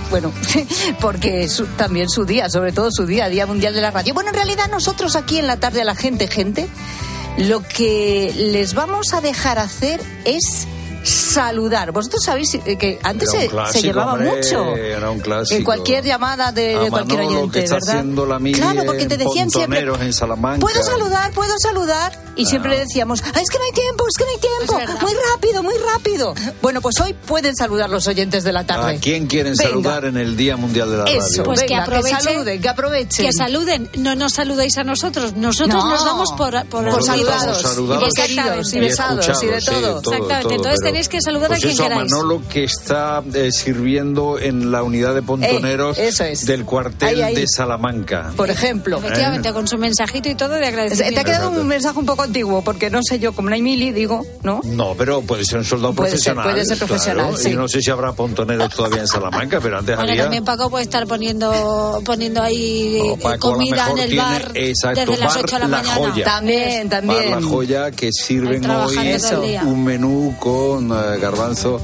Bueno, 0.10 0.32
porque 1.02 1.48
su- 1.48 1.68
también 1.68 2.10
su 2.10 2.26
día, 2.26 2.50
sobre 2.50 2.72
todo 2.72 2.90
su 2.92 3.06
día, 3.06 3.30
Día 3.30 3.46
Mundial 3.46 3.74
de 3.74 3.82
la 3.82 3.92
Radio. 3.92 4.14
Bueno, 4.14 4.30
en 4.30 4.36
realidad 4.36 4.68
nosotros 4.70 5.16
aquí 5.16 5.38
en 5.38 5.48
la 5.48 5.58
tarde 5.58 5.82
a 5.82 5.86
la 5.86 5.96
gente, 5.96 6.28
gente, 6.28 6.68
lo 7.38 7.62
que 7.62 8.34
les 8.36 8.74
vamos 8.74 9.14
a 9.14 9.22
dejar 9.22 9.60
hacer 9.60 10.02
es 10.26 10.68
saludar. 11.30 11.92
Vosotros 11.92 12.24
sabéis 12.24 12.56
eh, 12.56 12.78
que 12.78 13.00
antes 13.04 13.30
se, 13.32 13.48
clásico, 13.48 13.80
se 13.80 13.82
llevaba 13.82 14.14
hombre, 14.14 14.36
mucho. 14.36 14.76
era 14.76 15.10
un 15.12 15.20
clásico. 15.20 15.58
En 15.58 15.64
cualquier 15.64 16.04
llamada 16.04 16.52
de, 16.52 16.78
de 16.78 16.90
cualquier 16.90 17.20
Manolo, 17.20 17.38
oyente, 17.40 17.60
que 17.60 17.66
está 17.66 17.76
¿verdad? 17.76 17.90
haciendo 17.96 18.26
la 18.26 18.40
claro, 18.40 18.84
porque 18.86 19.06
te 19.06 19.18
decían 19.18 19.50
siempre. 19.50 19.80
En 19.80 20.14
Salamanca. 20.14 20.60
Puedo 20.62 20.84
saludar, 20.84 21.32
puedo 21.32 21.54
saludar. 21.60 22.30
Y 22.36 22.46
siempre 22.46 22.72
le 22.72 22.80
decíamos, 22.80 23.22
"Ah, 23.22 23.42
es 23.42 23.50
que 23.50 23.58
no 23.58 23.66
hay 23.66 23.72
tiempo, 23.74 24.06
es 24.08 24.16
que 24.18 24.24
no 24.24 24.30
hay 24.32 24.38
tiempo. 24.88 25.02
Muy 25.02 25.14
rápido, 25.34 25.62
muy 25.64 25.76
rápido. 25.94 26.34
Bueno, 26.62 26.80
pues 26.80 27.00
hoy 27.02 27.14
pueden 27.14 27.54
saludar 27.56 27.90
los 27.90 28.08
oyentes 28.08 28.44
de 28.46 28.54
la 28.54 28.66
tarde. 28.66 28.96
¿A 28.96 29.00
quién 29.00 29.28
quieren 29.28 29.56
Venga. 29.58 29.70
saludar 29.70 30.06
en 30.06 30.16
el 30.16 30.38
Día 30.38 30.56
Mundial 30.56 30.90
de 30.90 30.98
la 30.98 31.04
Eso, 31.06 31.20
Radio? 31.22 31.44
Pues 31.44 31.60
que 31.64 31.68
venga, 31.74 31.86
aprovechen- 31.86 32.22
saluden, 32.22 32.62
que 32.62 32.70
aprovechen. 32.70 33.26
Que 33.26 33.34
saluden, 33.34 33.90
no 33.98 34.16
nos 34.16 34.34
saludéis 34.34 34.78
a 34.78 34.84
nosotros, 34.86 35.34
nosotros 35.36 35.84
No. 35.84 35.90
nos 35.90 36.06
damos 36.06 36.32
por, 36.34 36.52
por, 36.68 36.90
Por 36.90 37.04
saludados, 37.04 37.62
saludados 37.62 38.04
y 38.04 38.06
por 38.06 38.14
queridos, 38.16 38.74
y 38.74 38.80
besados, 38.80 39.26
y 39.44 39.48
de 39.48 39.58
escuchados, 39.58 39.64
sí, 39.66 39.70
todo. 39.82 39.98
Exactamente, 40.00 40.44
todo, 40.44 40.54
entonces 40.54 40.76
pero- 40.80 40.90
tenéis 40.92 41.10
que 41.10 41.19
saludar 41.22 41.46
a 41.46 41.48
pues 41.50 41.60
quien 41.62 41.74
eso, 41.74 41.84
queráis. 41.84 42.12
Manolo 42.12 42.42
que 42.50 42.64
está 42.64 43.24
eh, 43.34 43.52
sirviendo 43.52 44.40
en 44.40 44.72
la 44.72 44.84
unidad 44.84 45.14
de 45.16 45.22
pontoneros 45.22 45.98
Eh, 45.98 46.08
eso 46.10 46.24
es. 46.24 46.46
del 46.46 46.66
cuartel 46.66 47.08
Ahí, 47.10 47.22
ahí. 47.22 47.36
de 47.36 47.46
Salamanca. 47.48 48.32
Por 48.36 48.50
ejemplo. 48.50 48.98
Efectivamente, 49.00 49.52
con 49.54 49.68
su 49.68 49.78
mensajito 49.78 50.30
y 50.30 50.36
todo 50.36 50.50
de 50.56 50.62
Te 50.62 50.68
agradecimiento. 50.68 51.22
ha 51.22 51.24
quedado 51.24 51.50
un 51.52 51.68
mensaje 51.68 51.98
un 52.00 52.06
poco 52.06 52.24
antiguo, 52.24 52.62
porque 52.64 52.90
no 52.90 53.02
sé 53.04 53.20
yo, 53.20 53.34
como 53.34 53.50
no 53.50 53.56
hay 53.56 53.62
mili, 53.62 53.92
digo, 53.92 54.26
¿no? 54.44 54.62
No, 54.64 54.96
pero 54.98 55.22
puede 55.22 55.46
ser 55.46 55.60
un 55.60 55.66
soldado 55.66 55.94
Puede 55.94 56.12
ser, 56.18 56.34
profesional. 56.36 56.44
puede 56.54 56.66
ser 56.66 56.78
profesional, 56.78 57.26
claro. 57.28 57.38
sí. 57.38 57.50
Y 57.50 57.54
no 57.56 57.68
sé 57.68 57.82
si 57.82 57.92
habrá 57.92 58.14
pontoneros 58.14 58.74
todavía 58.76 59.02
en 59.02 59.08
Salamanca, 59.08 59.60
pero 59.62 59.78
antes 59.80 59.96
Bueno, 59.96 60.12
había. 60.12 60.24
también 60.24 60.44
Paco 60.46 60.70
puede 60.70 60.84
estar 60.84 61.06
poniendo 61.08 62.02
poniendo 62.06 62.42
ahí 62.42 63.00
No, 63.00 63.14
eh, 63.14 63.18
Paco 63.22 63.50
a 63.50 63.52
comida 63.54 63.90
en 63.92 63.98
el 64.00 64.10
tiene- 64.10 64.24
bar 64.24 64.52
exacto, 64.56 65.00
desde 65.02 65.18
las 65.18 65.36
bar 65.36 65.44
8 65.44 65.56
de 65.56 65.60
la, 65.62 65.68
La 65.68 65.78
mañana. 65.78 65.96
Joya. 65.96 66.26
También, 66.26 66.90
Bar 66.90 67.00
también. 67.02 67.32
La 67.32 67.42
Joya 67.42 67.92
que 67.92 68.10
sirven 68.12 68.70
hoy 68.70 68.98
un 69.66 69.84
menú 69.84 70.36
con 70.40 70.92
eh, 70.92 71.09
garbanzo. 71.18 71.80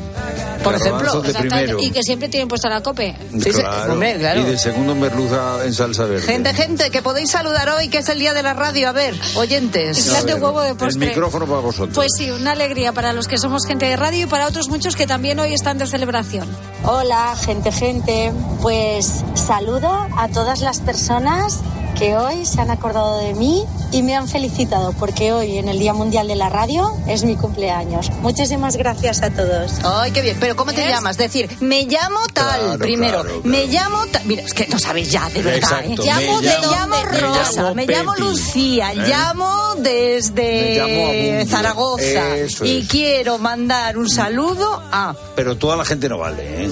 Por 0.64 0.74
ejemplo. 0.76 1.22
de 1.22 1.30
Exactamente, 1.30 1.56
primero. 1.56 1.78
Y 1.80 1.92
que 1.92 2.02
siempre 2.02 2.28
tienen 2.28 2.48
puesta 2.48 2.70
la 2.70 2.82
cope. 2.82 3.16
Sí, 3.34 3.40
sí, 3.44 3.52
claro. 3.52 3.94
hombre, 3.94 4.18
claro. 4.18 4.42
Y 4.42 4.44
de 4.46 4.58
segundo 4.58 4.96
merluza 4.96 5.64
en 5.64 5.74
salsa 5.74 6.06
verde. 6.06 6.26
Gente, 6.26 6.54
gente, 6.54 6.90
que 6.90 7.02
podéis 7.04 7.30
saludar 7.30 7.70
hoy, 7.70 7.88
que 7.88 8.00
es 8.00 8.10
el 8.10 8.18
día 8.18 8.34
de 8.34 8.42
la 8.42 8.54
radio. 8.54 8.90
A 8.90 8.92
ver, 8.92 9.14
oyentes. 9.36 10.12
A 10.14 10.24
ver, 10.24 10.36
huevo 10.42 10.62
de 10.62 10.70
El 10.70 10.76
postre. 10.76 11.08
micrófono 11.08 11.46
para 11.46 11.60
vosotros. 11.60 11.94
Pues 11.94 12.12
sí, 12.18 12.32
una 12.32 12.54
alegría 12.54 12.94
para 12.94 13.14
los 13.14 13.28
que 13.28 13.38
somos 13.38 13.66
gente 13.68 13.86
de 13.86 13.96
radio 13.96 14.24
y 14.24 14.28
para 14.28 14.48
otros 14.48 14.68
muchos 14.70 14.96
que 14.96 15.06
también 15.06 15.40
hoy 15.40 15.54
están 15.54 15.78
de 15.78 15.86
celebración. 15.86 16.48
Hola, 16.84 17.36
gente, 17.46 17.72
gente. 17.72 18.34
Pues 18.62 19.24
saludo 19.36 20.08
a 20.18 20.28
todas 20.30 20.62
las 20.62 20.80
personas 20.80 21.60
que 21.98 22.16
hoy 22.18 22.46
se 22.46 22.60
han 22.62 22.70
acordado 22.72 23.20
de 23.20 23.34
mí 23.36 23.64
y 23.92 24.04
me 24.04 24.16
han 24.16 24.28
felicitado 24.28 24.92
porque 24.94 25.32
hoy 25.32 25.58
en 25.58 25.70
el 25.70 25.80
Día 25.80 25.94
Mundial 25.94 26.28
de 26.28 26.36
la 26.36 26.50
Radio 26.50 26.92
es 27.08 27.24
mi 27.24 27.36
cumpleaños. 27.38 28.10
Muchísimas 28.22 28.76
gracias 28.76 29.22
a 29.24 29.30
todos. 29.30 29.72
Ay, 29.84 30.12
qué 30.12 30.22
bien. 30.22 30.38
Pero 30.40 30.56
¿cómo 30.56 30.74
te 30.74 30.86
llamas? 30.88 31.18
Decir, 31.18 31.50
me 31.62 31.84
llamo 31.84 32.20
tal, 32.34 32.60
Claro, 32.60 32.78
primero. 32.80 33.22
claro, 33.22 33.42
Me 33.46 33.68
llamo 33.68 34.06
tal. 34.12 34.26
Mira, 34.26 34.44
es 34.44 34.54
que 34.54 34.68
no 34.68 34.78
sabéis 34.80 35.12
ya, 35.12 35.30
de 35.30 35.42
verdad. 35.42 35.84
¿eh? 35.86 35.90
me 35.90 35.96
Llamo 36.06 36.42
de- 36.42 36.48
llamo- 36.50 36.72
llamo 36.72 36.96
me 37.12 37.20
Rosa, 37.20 37.62
llamo 37.62 37.76
me 37.76 37.86
llamo 37.88 38.16
Lucía, 38.16 38.92
¿eh? 38.92 38.96
llamo 38.98 39.76
desde 39.78 40.76
llamo. 41.40 41.50
Zaragoza. 41.50 42.36
Eso 42.36 42.66
y 42.66 42.80
es. 42.80 42.88
quiero 42.90 43.38
mandar 43.38 43.98
un 43.98 44.10
saludo 44.10 44.82
a. 44.92 45.16
Pero 45.36 45.56
toda 45.58 45.76
la 45.78 45.86
gente 45.86 46.10
no 46.10 46.18
vale, 46.18 46.66
¿eh? 46.66 46.72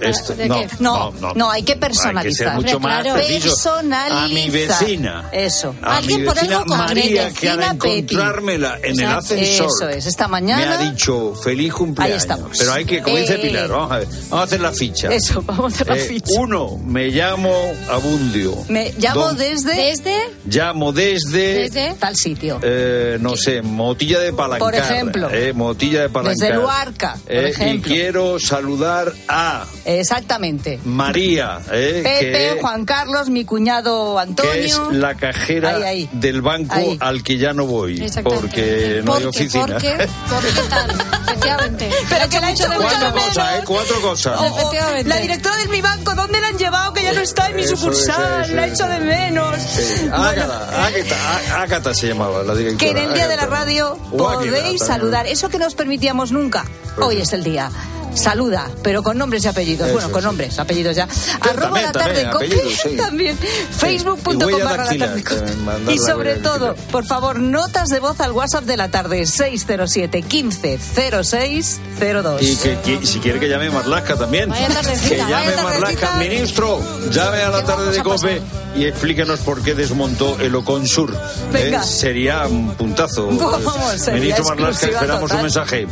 Esto, 0.00 0.34
¿De 0.34 0.48
no? 0.48 0.60
No, 0.78 1.12
no, 1.20 1.32
no, 1.34 1.50
hay 1.50 1.62
que 1.62 1.72
Hay 1.72 1.76
que 1.76 1.80
personalizar. 1.80 2.48
ser 2.48 2.54
mucho 2.56 2.80
más 2.80 3.02
Claro. 3.02 3.14
A 3.14 4.28
mi 4.28 4.50
Personalizar. 4.50 4.78
vecina. 4.80 5.28
Eso. 5.32 5.74
A 5.82 5.96
Alguien 5.96 6.20
mi 6.20 6.26
por 6.26 6.34
vecina 6.34 6.56
algo. 6.58 6.76
María, 6.76 7.30
que 7.32 7.48
al 7.50 7.62
encontrármela 7.62 8.78
en 8.82 8.98
el 9.00 9.06
ascensor. 9.06 9.66
Eso 9.66 9.88
es, 9.88 10.06
esta 10.06 10.28
mañana. 10.28 10.78
Me 10.78 10.86
ha 10.86 10.90
dicho 10.90 11.34
feliz 11.34 11.72
cumpleaños. 11.72 12.12
Ahí 12.14 12.18
estamos. 12.18 12.56
Pero 12.58 12.72
hay 12.72 12.84
que, 12.84 13.02
como 13.02 13.16
dice 13.16 13.34
Eh. 13.34 13.38
Pilar, 13.38 13.68
vamos 13.68 13.92
a 13.92 13.98
ver. 13.98 14.08
Vamos 14.08 14.32
a 14.32 14.42
hacer 14.42 14.60
la 14.60 14.72
ficha. 14.72 15.08
Eso, 15.12 15.42
vamos 15.42 15.72
a 15.72 15.74
hacer 15.76 15.86
la 15.88 15.96
Eh, 15.96 16.00
ficha. 16.00 16.32
Uno, 16.40 16.78
me 16.84 17.08
llamo 17.08 17.52
Abundio. 17.90 18.56
Me 18.68 18.92
llamo 18.98 19.32
desde. 19.34 19.74
Desde. 19.74 20.16
Llamo 20.46 20.92
desde. 20.92 21.54
Desde. 21.68 21.94
Tal 21.98 22.16
sitio. 22.16 22.58
eh, 22.62 23.18
no 23.20 23.36
sé, 23.36 23.62
Motilla 23.62 24.18
de 24.20 24.32
Palancar. 24.32 24.58
Por 24.58 24.74
ejemplo. 24.74 25.28
Eh, 25.30 25.52
Motilla 25.52 26.02
de 26.02 26.08
Palancar. 26.08 26.36
Desde 26.48 26.54
Luarca, 26.54 27.16
por 27.24 27.66
y 27.68 27.80
quiero 27.80 28.38
saludar 28.38 29.12
a 29.28 29.64
Exactamente. 29.98 30.78
María, 30.84 31.58
eh, 31.72 32.00
Pepe, 32.04 32.54
que, 32.54 32.60
Juan 32.60 32.84
Carlos, 32.84 33.28
mi 33.30 33.44
cuñado 33.44 34.18
Antonio. 34.18 34.52
que 34.52 34.64
es 34.66 34.78
la 34.92 35.14
cajera 35.16 35.76
Ahí, 35.76 35.82
ahí. 35.82 36.08
del 36.12 36.42
banco 36.42 36.74
Ahí. 36.74 36.96
al 37.00 37.22
que 37.22 37.38
ya 37.38 37.52
no 37.52 37.66
voy. 37.66 38.02
Exactamente. 38.02 38.46
Porque 38.46 39.00
no 39.04 39.14
hay 39.14 39.24
oficina. 39.24 39.66
Porque, 39.66 40.08
porque 40.28 40.48
tal, 40.68 40.90
efectivamente. 41.26 41.90
Pero 42.08 42.28
que 42.28 42.40
la 42.40 42.46
ha 42.46 42.50
hecho 42.50 42.64
Cuatro 42.66 42.88
de 42.98 43.12
menos. 43.12 43.24
cosas, 43.28 43.54
¿eh? 43.58 43.62
Cuatro 43.66 44.00
cosas. 44.00 44.40
Efectivamente. 44.46 45.08
la 45.08 45.16
directora 45.16 45.56
de 45.56 45.66
mi 45.68 45.80
banco, 45.80 46.14
¿dónde 46.14 46.40
la 46.40 46.48
han 46.48 46.58
llevado? 46.58 46.92
Que 46.92 47.02
ya 47.02 47.12
no 47.12 47.20
está 47.20 47.48
en 47.48 47.56
mi 47.56 47.62
Eso, 47.62 47.76
sucursal, 47.76 48.44
eso, 48.44 48.54
la 48.54 48.66
eso. 48.66 48.74
echo 48.84 48.92
de 48.92 49.00
menos. 49.00 49.56
Sí. 49.60 50.08
Ágata, 50.12 50.86
Ágata, 50.86 51.62
Ágata 51.62 51.94
se 51.94 52.08
llamaba 52.08 52.42
la 52.42 52.54
directora. 52.54 52.92
Que 52.92 52.98
en 53.00 53.08
el 53.08 53.14
día 53.14 53.28
de 53.28 53.36
la 53.36 53.46
radio 53.46 53.96
podéis 54.16 54.52
también. 54.54 54.78
saludar. 54.78 55.26
Eso 55.26 55.48
que 55.48 55.58
no 55.58 55.66
os 55.66 55.74
permitíamos 55.74 56.32
nunca. 56.32 56.64
Hoy 56.98 57.16
es 57.20 57.32
el 57.32 57.44
día. 57.44 57.70
Saluda, 58.14 58.70
pero 58.82 59.02
con 59.02 59.18
nombres 59.18 59.44
y 59.44 59.48
apellidos. 59.48 59.86
Eso, 59.88 59.94
bueno, 59.94 60.10
con 60.10 60.24
nombres, 60.24 60.58
apellidos 60.58 60.96
ya. 60.96 61.08
Arroba 61.40 61.80
también, 61.80 61.84
la 61.84 61.92
tarde 61.92 62.24
también, 62.24 62.60
sí. 62.82 62.96
también. 62.96 63.38
Facebook.com 63.38 64.38
barra 64.64 64.92
la 64.92 64.98
tarde 64.98 65.56
mandar 65.64 65.94
Y 65.94 65.98
sobre 65.98 66.36
todo, 66.36 66.74
por 66.90 67.06
favor, 67.06 67.38
notas 67.38 67.88
de 67.88 68.00
voz 68.00 68.20
al 68.20 68.32
WhatsApp 68.32 68.64
de 68.64 68.76
la 68.76 68.90
tarde 68.90 69.26
607 69.26 70.22
15 70.22 70.78
06 71.22 71.80
02. 72.00 72.42
Y 72.42 72.56
que, 72.56 72.78
que- 72.80 73.06
si 73.06 73.18
quiere 73.20 73.38
que 73.38 73.48
llame 73.48 73.70
Marlasca 73.70 74.16
también. 74.16 74.50
Vaya 74.50 74.68
que 74.68 75.16
llame 75.16 75.32
vaya 75.32 75.62
Marlasca. 75.62 76.16
Ministro, 76.16 76.80
llame 77.10 77.42
a 77.42 77.50
la 77.50 77.60
¿Qué 77.60 77.66
tarde 77.66 77.92
de 77.92 78.02
COPE 78.02 78.42
y 78.76 78.84
explíquenos 78.84 79.40
por 79.40 79.62
qué 79.62 79.74
desmontó 79.74 80.38
el 80.40 80.54
Oconsur. 80.54 81.16
Venga. 81.52 81.82
Eh, 81.82 81.86
sería 81.86 82.46
un 82.46 82.74
puntazo. 82.74 83.26
Vamos, 83.30 83.92
sería 83.96 84.20
Ministro 84.20 84.44
Marlasca, 84.44 84.86
esperamos 84.86 85.20
total. 85.22 85.36
un 85.36 85.42
mensaje. 85.42 85.86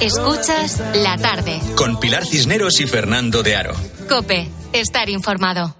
Escuchas 0.00 0.82
la 0.94 1.18
tarde. 1.18 1.60
Con 1.76 2.00
Pilar 2.00 2.24
Cisneros 2.24 2.80
y 2.80 2.86
Fernando 2.86 3.42
de 3.42 3.56
Aro. 3.56 3.74
Cope, 4.08 4.48
estar 4.72 5.10
informado. 5.10 5.76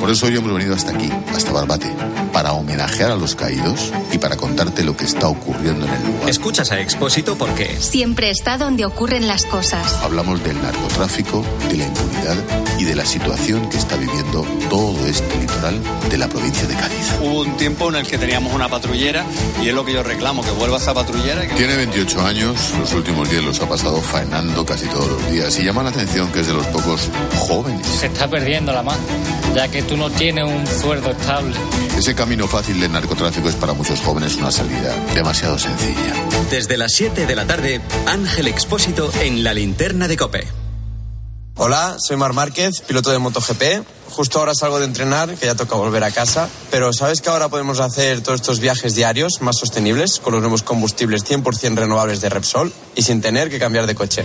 Por 0.00 0.10
eso 0.10 0.26
hoy 0.26 0.36
hemos 0.36 0.52
venido 0.52 0.74
hasta 0.74 0.92
aquí, 0.92 1.10
hasta 1.34 1.50
Barbate, 1.52 1.92
para 2.36 2.52
homenajear 2.52 3.12
a 3.12 3.16
los 3.16 3.34
caídos 3.34 3.90
y 4.12 4.18
para 4.18 4.36
contarte 4.36 4.84
lo 4.84 4.94
que 4.94 5.06
está 5.06 5.26
ocurriendo 5.26 5.86
en 5.86 5.94
el 5.94 6.04
lugar. 6.06 6.28
Escuchas 6.28 6.70
a 6.70 6.78
Expósito 6.78 7.38
porque 7.38 7.74
Siempre 7.80 8.28
está 8.28 8.58
donde 8.58 8.84
ocurren 8.84 9.26
las 9.26 9.46
cosas. 9.46 9.94
Hablamos 10.02 10.44
del 10.44 10.60
narcotráfico, 10.60 11.42
de 11.70 11.78
la 11.78 11.86
impunidad 11.86 12.36
y 12.78 12.84
de 12.84 12.94
la 12.94 13.06
situación 13.06 13.70
que 13.70 13.78
está 13.78 13.96
viviendo 13.96 14.44
todo 14.68 15.06
este 15.06 15.34
litoral 15.40 15.80
de 16.10 16.18
la 16.18 16.28
provincia 16.28 16.66
de 16.68 16.74
Cádiz. 16.74 17.14
Hubo 17.22 17.40
un 17.40 17.56
tiempo 17.56 17.88
en 17.88 17.94
el 17.96 18.06
que 18.06 18.18
teníamos 18.18 18.52
una 18.52 18.68
patrullera 18.68 19.24
y 19.62 19.68
es 19.70 19.74
lo 19.74 19.86
que 19.86 19.94
yo 19.94 20.02
reclamo, 20.02 20.42
que 20.44 20.50
vuelva 20.50 20.76
esa 20.76 20.92
patrullera. 20.92 21.42
y 21.42 21.48
que- 21.48 21.54
Tiene 21.54 21.74
28 21.76 22.20
años, 22.20 22.74
los 22.78 22.92
últimos 22.92 23.30
días 23.30 23.44
los 23.44 23.58
ha 23.62 23.66
pasado 23.66 23.98
faenando 24.02 24.66
casi 24.66 24.84
todos 24.88 25.08
los 25.08 25.30
días 25.30 25.58
y 25.58 25.64
llama 25.64 25.82
la 25.82 25.88
atención 25.88 26.30
que 26.32 26.40
es 26.40 26.46
de 26.48 26.52
los 26.52 26.66
pocos 26.66 27.08
jóvenes. 27.34 27.86
Se 27.86 28.08
está 28.08 28.28
perdiendo 28.28 28.74
la 28.74 28.82
más, 28.82 28.98
ya 29.54 29.68
que 29.68 29.80
tú 29.84 29.96
no 29.96 30.10
tienes 30.10 30.44
un 30.44 30.66
sueldo 30.66 31.12
estable. 31.12 31.56
Ese 31.96 32.14
camino 32.26 32.48
fácil 32.48 32.80
del 32.80 32.90
narcotráfico 32.90 33.48
es 33.48 33.54
para 33.54 33.72
muchos 33.72 34.00
jóvenes 34.00 34.34
una 34.34 34.50
salida 34.50 34.92
demasiado 35.14 35.56
sencilla. 35.60 36.12
desde 36.50 36.76
las 36.76 36.90
7 36.90 37.24
de 37.24 37.36
la 37.36 37.46
tarde, 37.46 37.80
Ángel 38.04 38.48
Expósito 38.48 39.12
en 39.22 39.44
la 39.44 39.54
linterna 39.54 40.08
de 40.08 40.16
Cope. 40.16 40.48
Hola, 41.54 41.98
soy 42.00 42.16
Mar 42.16 42.32
Márquez, 42.32 42.80
piloto 42.80 43.12
de 43.12 43.20
MotoGP. 43.20 43.86
Justo 44.10 44.40
ahora 44.40 44.56
salgo 44.56 44.80
de 44.80 44.86
entrenar, 44.86 45.36
que 45.36 45.46
ya 45.46 45.54
toca 45.54 45.76
volver 45.76 46.02
a 46.02 46.10
casa. 46.10 46.48
Pero 46.72 46.92
¿sabes 46.92 47.20
que 47.20 47.30
ahora 47.30 47.48
podemos 47.48 47.78
hacer 47.78 48.20
todos 48.22 48.40
estos 48.40 48.58
viajes 48.58 48.96
diarios 48.96 49.40
más 49.40 49.56
sostenibles 49.56 50.18
con 50.18 50.32
los 50.32 50.42
nuevos 50.42 50.64
combustibles 50.64 51.24
100% 51.24 51.76
renovables 51.76 52.20
de 52.22 52.28
Repsol 52.28 52.72
y 52.96 53.02
sin 53.02 53.20
tener 53.20 53.50
que 53.50 53.60
cambiar 53.60 53.86
de 53.86 53.94
coche? 53.94 54.24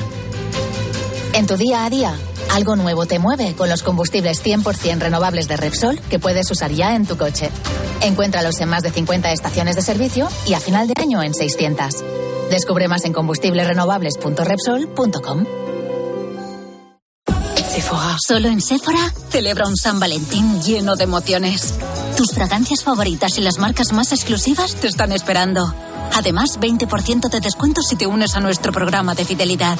En 1.34 1.46
tu 1.46 1.56
día 1.56 1.86
a 1.86 1.90
día, 1.92 2.20
algo 2.50 2.76
nuevo 2.76 3.06
te 3.06 3.20
mueve 3.20 3.54
con 3.56 3.70
los 3.70 3.84
combustibles 3.84 4.44
100% 4.44 5.00
renovables 5.00 5.48
de 5.48 5.56
Repsol 5.58 6.02
que 6.02 6.18
puedes 6.20 6.50
usar 6.52 6.72
ya 6.72 6.96
en 6.96 7.06
tu 7.06 7.18
coche. 7.18 7.50
Encuéntralos 8.02 8.60
en 8.62 8.70
más 8.70 8.84
de 8.84 8.92
50 8.92 9.32
estaciones 9.32 9.76
de 9.76 9.82
servicio 9.82 10.30
y 10.46 10.54
a 10.54 10.60
final 10.60 10.88
de 10.88 10.94
año 11.02 11.24
en 11.24 11.34
600. 11.34 12.04
Descubre 12.50 12.88
más 12.88 13.04
en 13.06 13.14
combustiblesrenovables.repsol.com. 13.14 15.46
Sephora. 17.72 18.18
Solo 18.28 18.50
en 18.50 18.60
Sephora 18.60 19.14
celebra 19.30 19.66
un 19.66 19.78
San 19.78 19.98
Valentín 19.98 20.62
lleno 20.62 20.98
de 20.98 21.06
emociones. 21.06 21.74
Tus 22.18 22.34
fragancias 22.34 22.84
favoritas 22.84 23.38
y 23.38 23.42
las 23.42 23.60
marcas 23.60 23.94
más 23.94 24.12
exclusivas 24.12 24.76
te 24.76 24.88
están 24.88 25.14
esperando. 25.14 25.74
Además, 26.14 26.60
20% 26.60 27.30
de 27.30 27.40
descuento 27.40 27.82
si 27.82 27.96
te 27.96 28.08
unes 28.08 28.36
a 28.36 28.42
nuestro 28.42 28.74
programa 28.74 29.16
de 29.16 29.24
fidelidad. 29.24 29.80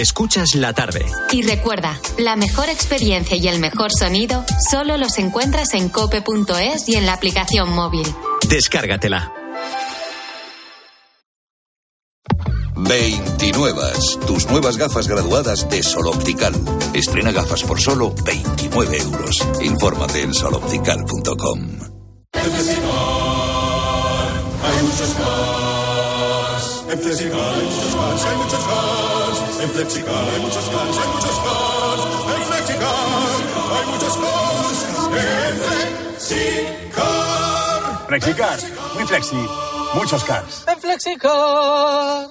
Escuchas 0.00 0.54
la 0.54 0.72
tarde. 0.72 1.04
Y 1.30 1.42
recuerda, 1.42 2.00
la 2.16 2.34
mejor 2.34 2.70
experiencia 2.70 3.36
y 3.36 3.46
el 3.48 3.58
mejor 3.58 3.92
sonido 3.92 4.46
solo 4.70 4.96
los 4.96 5.18
encuentras 5.18 5.74
en 5.74 5.90
cope.es 5.90 6.88
y 6.88 6.96
en 6.96 7.04
la 7.04 7.12
aplicación 7.12 7.70
móvil. 7.70 8.06
Descárgatela. 8.48 9.30
29. 12.76 13.82
Tus 14.26 14.46
nuevas 14.46 14.78
gafas 14.78 15.06
graduadas 15.06 15.68
de 15.68 15.82
Sol 15.82 16.06
Optical. 16.06 16.54
Estrena 16.94 17.30
gafas 17.30 17.62
por 17.62 17.78
solo 17.78 18.14
29 18.24 18.96
euros. 18.96 19.36
Infórmate 19.60 20.22
en 20.22 20.32
soloptical.com. 20.32 21.78
Hay 24.62 24.82
muchos 24.82 25.14
Flexicar 27.00 27.54
hay 27.54 27.64
muchos 27.64 27.94
cars, 27.94 28.24
hay 28.24 28.36
muchos 28.36 28.64
cars. 28.64 29.29
En 29.62 29.68
Flexicar 29.68 30.14
hay 30.14 30.40
muchos 30.40 30.64
cars, 30.70 30.96
hay 30.96 31.08
muchos 31.08 31.38
cars. 31.44 32.02
En 32.34 32.42
Flexicar 32.44 32.94
hay 33.76 33.84
muchos 33.92 34.16
cars. 34.16 34.78
En 35.20 35.54
Flexicar. 36.88 38.06
Flexicar, 38.08 38.58
muy 38.94 39.04
flexi, 39.06 39.48
muchos 39.94 40.24
cars. 40.24 40.64
En 40.66 40.80
Flexicar. 40.80 42.30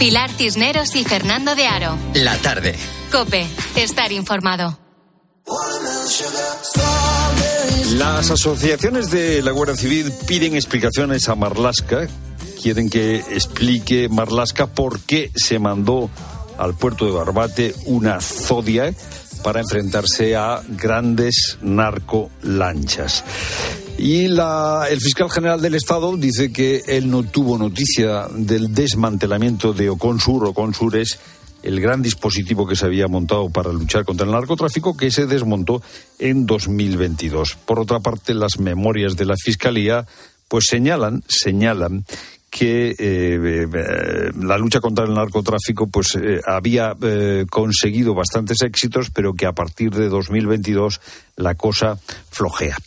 Pilar 0.00 0.30
Cisneros 0.30 0.96
y 0.96 1.04
Fernando 1.04 1.54
de 1.54 1.66
Aro. 1.66 1.94
La 2.14 2.34
tarde. 2.38 2.74
Cope, 3.12 3.46
estar 3.76 4.10
informado. 4.12 4.78
Las 7.98 8.30
asociaciones 8.30 9.10
de 9.10 9.42
la 9.42 9.50
Guardia 9.50 9.76
Civil 9.76 10.10
piden 10.26 10.54
explicaciones 10.54 11.28
a 11.28 11.34
Marlasca. 11.34 12.08
Quieren 12.62 12.88
que 12.88 13.16
explique 13.16 14.08
Marlasca 14.08 14.68
por 14.68 15.00
qué 15.00 15.30
se 15.36 15.58
mandó 15.58 16.08
al 16.56 16.74
puerto 16.74 17.04
de 17.04 17.12
Barbate 17.12 17.74
una 17.84 18.22
Zodiac 18.22 18.96
para 19.42 19.60
enfrentarse 19.60 20.34
a 20.34 20.62
grandes 20.66 21.58
narcolanchas. 21.60 23.22
Y 24.02 24.28
la- 24.28 24.86
el 24.90 24.98
fiscal 24.98 25.30
general 25.30 25.60
del 25.60 25.74
Estado 25.74 26.16
dice 26.16 26.50
que 26.50 26.82
él 26.86 27.10
no 27.10 27.22
tuvo 27.22 27.58
noticia 27.58 28.28
del 28.34 28.72
desmantelamiento 28.74 29.74
de 29.74 29.90
Oconsur. 29.90 30.46
Oconsur 30.46 30.96
es 30.96 31.18
el 31.62 31.78
gran 31.82 32.00
dispositivo 32.00 32.66
que 32.66 32.76
se 32.76 32.86
había 32.86 33.08
montado 33.08 33.50
para 33.50 33.70
luchar 33.70 34.06
contra 34.06 34.24
el 34.24 34.32
narcotráfico 34.32 34.96
que 34.96 35.10
se 35.10 35.26
desmontó 35.26 35.82
en 36.18 36.46
2022. 36.46 37.58
Por 37.66 37.78
otra 37.78 38.00
parte, 38.00 38.32
las 38.32 38.58
memorias 38.58 39.16
de 39.16 39.26
la 39.26 39.34
Fiscalía 39.36 40.06
pues 40.48 40.64
señalan, 40.70 41.22
señalan 41.28 42.06
que 42.48 42.92
eh, 42.92 42.96
eh, 42.98 44.30
la 44.40 44.56
lucha 44.56 44.80
contra 44.80 45.04
el 45.04 45.12
narcotráfico 45.12 45.88
pues 45.88 46.16
eh, 46.16 46.40
había 46.46 46.96
conseguido 47.50 48.14
bastantes 48.14 48.62
éxitos, 48.62 49.10
pero 49.10 49.34
que 49.34 49.44
a 49.44 49.52
partir 49.52 49.90
de 49.90 50.08
2022 50.08 51.00
la 51.36 51.54
cosa 51.54 51.98
flojea. 52.30 52.78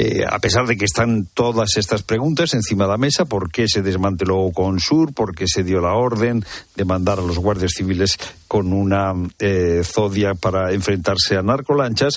Eh, 0.00 0.24
a 0.24 0.38
pesar 0.38 0.64
de 0.64 0.76
que 0.76 0.84
están 0.84 1.26
todas 1.34 1.76
estas 1.76 2.04
preguntas 2.04 2.54
encima 2.54 2.84
de 2.84 2.90
la 2.90 2.98
mesa, 2.98 3.24
¿por 3.24 3.50
qué 3.50 3.66
se 3.66 3.82
desmanteló 3.82 4.48
Consur? 4.54 5.12
¿Por 5.12 5.34
qué 5.34 5.46
se 5.48 5.64
dio 5.64 5.80
la 5.80 5.94
orden 5.94 6.44
de 6.76 6.84
mandar 6.84 7.18
a 7.18 7.22
los 7.22 7.40
guardias 7.40 7.72
civiles 7.76 8.16
con 8.46 8.72
una 8.72 9.12
eh, 9.40 9.82
zodia 9.82 10.34
para 10.34 10.72
enfrentarse 10.72 11.36
a 11.36 11.42
narcolanchas? 11.42 12.14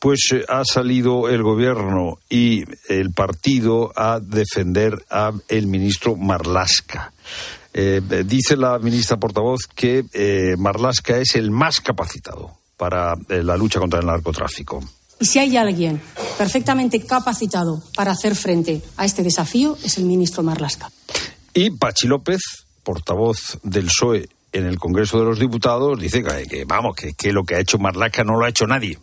Pues 0.00 0.30
eh, 0.32 0.44
ha 0.48 0.64
salido 0.64 1.28
el 1.28 1.44
gobierno 1.44 2.18
y 2.28 2.64
el 2.88 3.12
partido 3.12 3.92
a 3.94 4.18
defender 4.18 5.04
a 5.08 5.30
el 5.46 5.68
ministro 5.68 6.16
Marlasca. 6.16 7.12
Dice 7.72 8.56
la 8.56 8.80
ministra 8.80 9.18
portavoz 9.18 9.68
que 9.72 10.04
eh, 10.12 10.56
Marlasca 10.58 11.18
es 11.18 11.36
el 11.36 11.52
más 11.52 11.80
capacitado 11.80 12.56
para 12.76 13.14
la 13.28 13.56
lucha 13.56 13.78
contra 13.78 14.00
el 14.00 14.06
narcotráfico. 14.06 14.82
Y 15.20 15.26
si 15.26 15.38
hay 15.38 15.58
alguien 15.58 16.00
perfectamente 16.38 17.04
capacitado 17.04 17.82
para 17.94 18.12
hacer 18.12 18.34
frente 18.34 18.80
a 18.96 19.04
este 19.04 19.22
desafío, 19.22 19.76
es 19.84 19.98
el 19.98 20.06
ministro 20.06 20.42
Marlasca. 20.42 20.90
Y 21.52 21.70
Pachi 21.70 22.06
López, 22.06 22.40
portavoz 22.82 23.58
del 23.62 23.84
PSOE 23.84 24.30
en 24.52 24.64
el 24.64 24.78
Congreso 24.78 25.18
de 25.18 25.26
los 25.26 25.38
Diputados, 25.38 26.00
dice 26.00 26.24
que, 26.24 26.44
que, 26.44 26.64
vamos, 26.64 26.96
que, 26.96 27.12
que 27.12 27.32
lo 27.32 27.44
que 27.44 27.56
ha 27.56 27.60
hecho 27.60 27.78
Marlaska 27.78 28.24
no 28.24 28.38
lo 28.38 28.46
ha 28.46 28.48
hecho 28.48 28.66
nadie. 28.66 28.98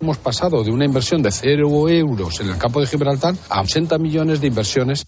Hemos 0.00 0.18
pasado 0.18 0.64
de 0.64 0.72
una 0.72 0.86
inversión 0.86 1.22
de 1.22 1.30
cero 1.30 1.88
euros 1.88 2.40
en 2.40 2.48
el 2.48 2.58
campo 2.58 2.80
de 2.80 2.88
Gibraltar 2.88 3.36
a 3.48 3.60
80 3.62 3.96
millones 3.98 4.40
de 4.40 4.48
inversiones. 4.48 5.06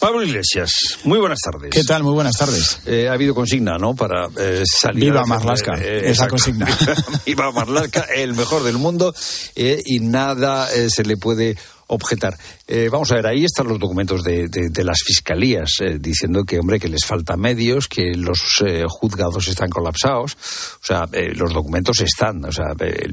Pablo 0.00 0.22
Iglesias, 0.24 0.70
muy 1.04 1.18
buenas 1.18 1.38
tardes. 1.44 1.70
¿Qué 1.70 1.84
tal? 1.84 2.02
Muy 2.02 2.14
buenas 2.14 2.34
tardes. 2.36 2.80
Eh, 2.86 3.08
ha 3.08 3.12
habido 3.12 3.34
consigna, 3.34 3.76
¿no? 3.76 3.94
Para 3.94 4.28
eh, 4.38 4.62
salir. 4.64 5.04
Viva 5.04 5.26
Marlaska, 5.26 5.74
eh, 5.78 6.10
esa 6.10 6.26
consigna. 6.26 6.66
Viva 7.26 7.52
Marlaska, 7.52 8.06
el 8.16 8.32
mejor 8.34 8.62
del 8.62 8.78
mundo, 8.78 9.14
eh, 9.54 9.82
y 9.84 10.00
nada 10.00 10.66
se 10.88 11.04
le 11.04 11.18
puede 11.18 11.56
objetar. 11.88 12.34
Eh, 12.66 12.88
vamos 12.90 13.10
a 13.12 13.16
ver, 13.16 13.26
ahí 13.26 13.44
están 13.44 13.66
los 13.68 13.78
documentos 13.78 14.22
de, 14.22 14.48
de- 14.48 14.70
de 14.70 14.84
las 14.84 15.02
fiscalías 15.04 15.68
eh, 15.80 15.98
diciendo 16.00 16.44
que, 16.44 16.58
hombre, 16.60 16.78
que 16.80 16.88
les 16.88 17.04
falta 17.04 17.36
medios, 17.36 17.86
que 17.88 18.14
los 18.14 18.38
eh, 18.64 18.84
juzgados 18.88 19.48
están 19.48 19.68
colapsados. 19.68 20.32
O 20.34 20.84
sea, 20.86 21.06
los 21.34 21.52
documentos 21.52 22.00
están. 22.00 22.42
O 22.46 22.52
sea, 22.52 22.68
el 22.78 23.12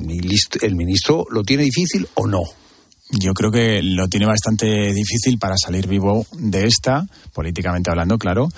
ministro 0.75 1.25
lo 1.31 1.43
tiene 1.43 1.63
difícil 1.63 2.07
o 2.13 2.27
no. 2.27 2.43
Yo 3.09 3.33
creo 3.33 3.51
que 3.51 3.81
lo 3.81 4.09
tiene 4.09 4.25
bastante 4.25 4.91
difícil 4.93 5.39
para 5.39 5.55
salir 5.57 5.87
vivo 5.87 6.25
de 6.33 6.65
esta, 6.65 7.05
políticamente 7.33 7.89
hablando, 7.89 8.17
claro, 8.17 8.49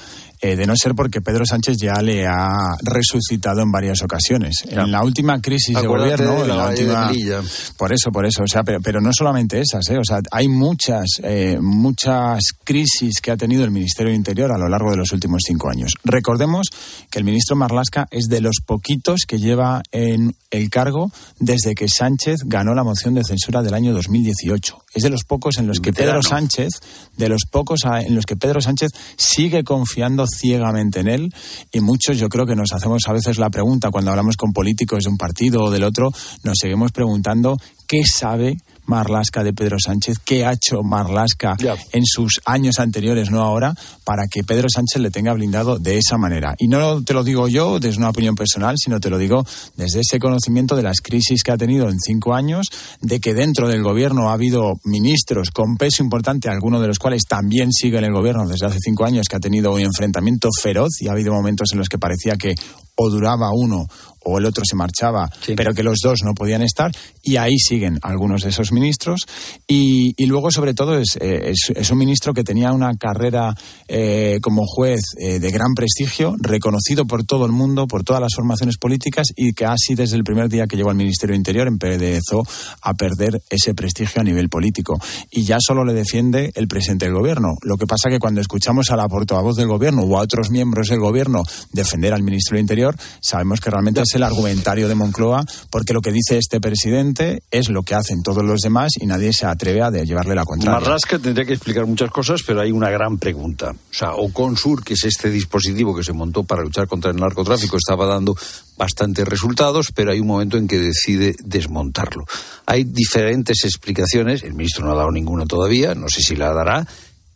eh, 0.41 0.55
de 0.55 0.65
no 0.65 0.73
ser 0.75 0.95
porque 0.95 1.21
Pedro 1.21 1.45
Sánchez 1.45 1.77
ya 1.77 2.01
le 2.01 2.25
ha 2.25 2.49
resucitado 2.81 3.61
en 3.61 3.71
varias 3.71 4.01
ocasiones. 4.01 4.63
En 4.67 4.91
la 4.91 5.03
última 5.03 5.41
crisis 5.41 5.75
de 5.75 5.87
gobierno, 5.87 6.41
de 6.41 6.47
la 6.47 6.53
en 6.53 6.57
la 6.57 6.63
Valle 6.65 6.85
de 6.85 7.37
última, 7.37 7.43
por 7.77 7.93
eso, 7.93 8.11
por 8.11 8.25
eso, 8.25 8.43
o 8.43 8.47
sea, 8.47 8.63
pero, 8.63 8.79
pero 8.81 9.01
no 9.01 9.11
solamente 9.13 9.59
esas, 9.59 9.87
¿eh? 9.89 9.97
o 9.97 10.03
sea, 10.03 10.19
hay 10.31 10.47
muchas, 10.47 11.05
eh, 11.23 11.57
muchas 11.61 12.41
crisis 12.63 13.21
que 13.21 13.31
ha 13.31 13.37
tenido 13.37 13.63
el 13.63 13.71
Ministerio 13.71 14.11
del 14.11 14.17
Interior 14.17 14.51
a 14.51 14.57
lo 14.57 14.67
largo 14.69 14.91
de 14.91 14.97
los 14.97 15.11
últimos 15.11 15.41
cinco 15.45 15.69
años. 15.69 15.93
Recordemos 16.03 16.67
que 17.09 17.19
el 17.19 17.25
ministro 17.25 17.55
Marlasca 17.55 18.07
es 18.11 18.27
de 18.27 18.41
los 18.41 18.57
poquitos 18.65 19.21
que 19.27 19.39
lleva 19.39 19.81
en 19.91 20.35
el 20.51 20.69
cargo 20.69 21.11
desde 21.39 21.75
que 21.75 21.87
Sánchez 21.87 22.41
ganó 22.45 22.73
la 22.73 22.83
moción 22.83 23.13
de 23.13 23.23
censura 23.23 23.61
del 23.61 23.73
año 23.73 23.93
2018. 23.93 24.83
Es 24.93 25.03
de 25.03 25.09
los 25.09 25.23
pocos 25.23 25.57
en 25.57 25.67
los 25.67 25.79
que 25.79 25.93
Pedro. 25.93 26.23
Sánchez, 26.23 26.69
de 27.17 27.29
los 27.29 27.43
pocos 27.49 27.81
en 27.85 28.15
los 28.15 28.25
que 28.25 28.35
Pedro 28.35 28.61
Sánchez 28.61 28.91
sigue 29.17 29.63
confiando 29.63 30.25
ciegamente 30.29 30.99
en 30.99 31.07
él 31.07 31.33
y 31.71 31.79
muchos 31.79 32.17
yo 32.17 32.29
creo 32.29 32.45
que 32.45 32.55
nos 32.55 32.71
hacemos 32.73 33.03
a 33.07 33.13
veces 33.13 33.37
la 33.37 33.49
pregunta 33.49 33.91
cuando 33.91 34.11
hablamos 34.11 34.37
con 34.37 34.53
políticos 34.53 35.03
de 35.03 35.09
un 35.09 35.17
partido 35.17 35.63
o 35.63 35.71
del 35.71 35.83
otro, 35.83 36.11
nos 36.43 36.57
seguimos 36.59 36.91
preguntando 36.91 37.57
qué 37.87 38.01
sabe 38.05 38.57
Marlasca 38.89 39.43
de 39.43 39.53
Pedro 39.53 39.77
Sánchez, 39.79 40.17
qué 40.25 40.45
ha 40.45 40.53
hecho 40.53 40.81
Marlasca 40.83 41.55
en 41.91 42.05
sus 42.05 42.41
años 42.45 42.79
anteriores, 42.79 43.29
no 43.29 43.41
ahora, 43.41 43.75
para 44.03 44.23
que 44.27 44.43
Pedro 44.43 44.67
Sánchez 44.67 44.99
le 45.01 45.11
tenga 45.11 45.33
blindado 45.33 45.77
de 45.77 45.99
esa 45.99 46.17
manera. 46.17 46.55
Y 46.57 46.67
no 46.67 47.03
te 47.03 47.13
lo 47.13 47.23
digo 47.23 47.47
yo 47.47 47.79
desde 47.79 47.99
una 47.99 48.09
opinión 48.09 48.35
personal, 48.35 48.75
sino 48.77 48.99
te 48.99 49.11
lo 49.11 49.19
digo 49.19 49.45
desde 49.75 50.01
ese 50.01 50.19
conocimiento 50.19 50.75
de 50.75 50.81
las 50.81 51.01
crisis 51.01 51.43
que 51.43 51.51
ha 51.51 51.57
tenido 51.57 51.87
en 51.87 51.99
cinco 51.99 52.33
años, 52.33 52.67
de 52.99 53.19
que 53.19 53.35
dentro 53.35 53.67
del 53.67 53.83
gobierno 53.83 54.29
ha 54.29 54.33
habido 54.33 54.79
ministros 54.83 55.51
con 55.51 55.77
peso 55.77 56.01
importante, 56.01 56.49
algunos 56.49 56.81
de 56.81 56.87
los 56.87 56.97
cuales 56.97 57.23
también 57.29 57.71
siguen 57.71 58.03
el 58.03 58.11
gobierno 58.11 58.47
desde 58.47 58.65
hace 58.65 58.79
cinco 58.81 59.05
años, 59.05 59.27
que 59.29 59.35
ha 59.35 59.39
tenido 59.39 59.71
un 59.71 59.81
enfrentamiento 59.81 60.49
feroz 60.59 60.99
y 61.01 61.07
ha 61.07 61.11
habido 61.11 61.31
momentos 61.31 61.69
en 61.73 61.77
los 61.77 61.89
que 61.89 61.99
parecía 61.99 62.37
que 62.37 62.55
o 63.01 63.09
duraba 63.09 63.49
uno 63.53 63.87
o 64.25 64.37
el 64.37 64.45
otro 64.45 64.63
se 64.65 64.75
marchaba, 64.75 65.29
pero 65.55 65.73
que 65.73 65.83
los 65.83 65.99
dos 66.03 66.19
no 66.23 66.33
podían 66.33 66.61
estar, 66.61 66.91
y 67.23 67.37
ahí 67.37 67.57
siguen 67.57 67.99
algunos 68.01 68.43
de 68.43 68.49
esos 68.49 68.71
ministros. 68.71 69.21
Y, 69.67 70.13
luego, 70.25 70.51
sobre 70.51 70.73
todo, 70.73 70.99
es, 70.99 71.17
eh, 71.19 71.53
es, 71.75 71.91
un 71.91 71.97
ministro 71.97 72.33
que 72.33 72.43
tenía 72.43 72.71
una 72.73 72.95
carrera 72.95 73.55
eh, 73.87 74.39
como 74.41 74.63
juez 74.65 75.01
eh, 75.17 75.39
de 75.39 75.51
gran 75.51 75.73
prestigio, 75.73 76.35
reconocido 76.39 77.05
por 77.05 77.23
todo 77.23 77.45
el 77.45 77.51
mundo, 77.51 77.87
por 77.87 78.03
todas 78.03 78.21
las 78.21 78.33
formaciones 78.35 78.77
políticas, 78.77 79.27
y 79.35 79.53
que 79.53 79.65
así 79.65 79.95
desde 79.95 80.17
el 80.17 80.23
primer 80.23 80.49
día 80.49 80.67
que 80.67 80.75
llegó 80.75 80.89
al 80.89 80.95
Ministerio 80.95 81.35
Interior 81.35 81.67
empezó 81.67 82.43
a 82.81 82.93
perder 82.93 83.41
ese 83.49 83.73
prestigio 83.73 84.21
a 84.21 84.23
nivel 84.23 84.49
político. 84.49 84.99
Y 85.31 85.43
ya 85.43 85.57
solo 85.59 85.83
le 85.85 85.93
defiende 85.93 86.51
el 86.55 86.67
presidente 86.67 87.05
del 87.05 87.15
gobierno. 87.15 87.53
Lo 87.63 87.77
que 87.77 87.87
pasa 87.87 88.09
que 88.09 88.19
cuando 88.19 88.41
escuchamos 88.41 88.91
a 88.91 88.95
la 88.95 89.07
portavoz 89.07 89.55
del 89.55 89.67
gobierno 89.67 90.03
o 90.03 90.17
a 90.17 90.21
otros 90.21 90.49
miembros 90.49 90.87
del 90.87 90.99
gobierno 90.99 91.43
defender 91.71 92.13
al 92.13 92.23
ministro 92.23 92.55
del 92.55 92.61
Interior, 92.61 92.88
sabemos 93.21 93.59
que 93.59 93.69
realmente 93.69 94.01
es 94.01 94.13
el 94.15 94.23
argumentario 94.23 94.87
de 94.87 94.95
Moncloa, 94.95 95.43
porque 95.69 95.93
lo 95.93 96.01
que 96.01 96.11
dice 96.11 96.37
este 96.37 96.59
presidente 96.59 97.43
es 97.51 97.69
lo 97.69 97.83
que 97.83 97.95
hacen 97.95 98.21
todos 98.23 98.43
los 98.43 98.61
demás 98.61 98.91
y 98.99 99.05
nadie 99.05 99.33
se 99.33 99.45
atreve 99.45 99.81
a 99.81 99.89
llevarle 99.89 100.35
la 100.35 100.45
contraria. 100.45 100.79
Marrasca 100.79 101.19
tendría 101.19 101.45
que 101.45 101.53
explicar 101.53 101.85
muchas 101.85 102.11
cosas, 102.11 102.41
pero 102.45 102.61
hay 102.61 102.71
una 102.71 102.89
gran 102.89 103.17
pregunta. 103.17 103.71
O 103.71 103.93
sea, 103.93 104.13
Oconsur, 104.13 104.83
que 104.83 104.93
es 104.93 105.03
este 105.03 105.29
dispositivo 105.29 105.95
que 105.95 106.03
se 106.03 106.13
montó 106.13 106.43
para 106.43 106.63
luchar 106.63 106.87
contra 106.87 107.11
el 107.11 107.17
narcotráfico, 107.17 107.77
estaba 107.77 108.05
dando 108.05 108.35
bastantes 108.77 109.27
resultados, 109.27 109.87
pero 109.93 110.11
hay 110.11 110.19
un 110.19 110.27
momento 110.27 110.57
en 110.57 110.67
que 110.67 110.79
decide 110.79 111.35
desmontarlo. 111.43 112.23
Hay 112.65 112.85
diferentes 112.85 113.63
explicaciones, 113.65 114.43
el 114.43 114.53
ministro 114.53 114.85
no 114.85 114.93
ha 114.93 114.95
dado 114.95 115.11
ninguna 115.11 115.45
todavía, 115.45 115.95
no 115.95 116.07
sé 116.07 116.21
si 116.21 116.35
la 116.35 116.53
dará, 116.53 116.87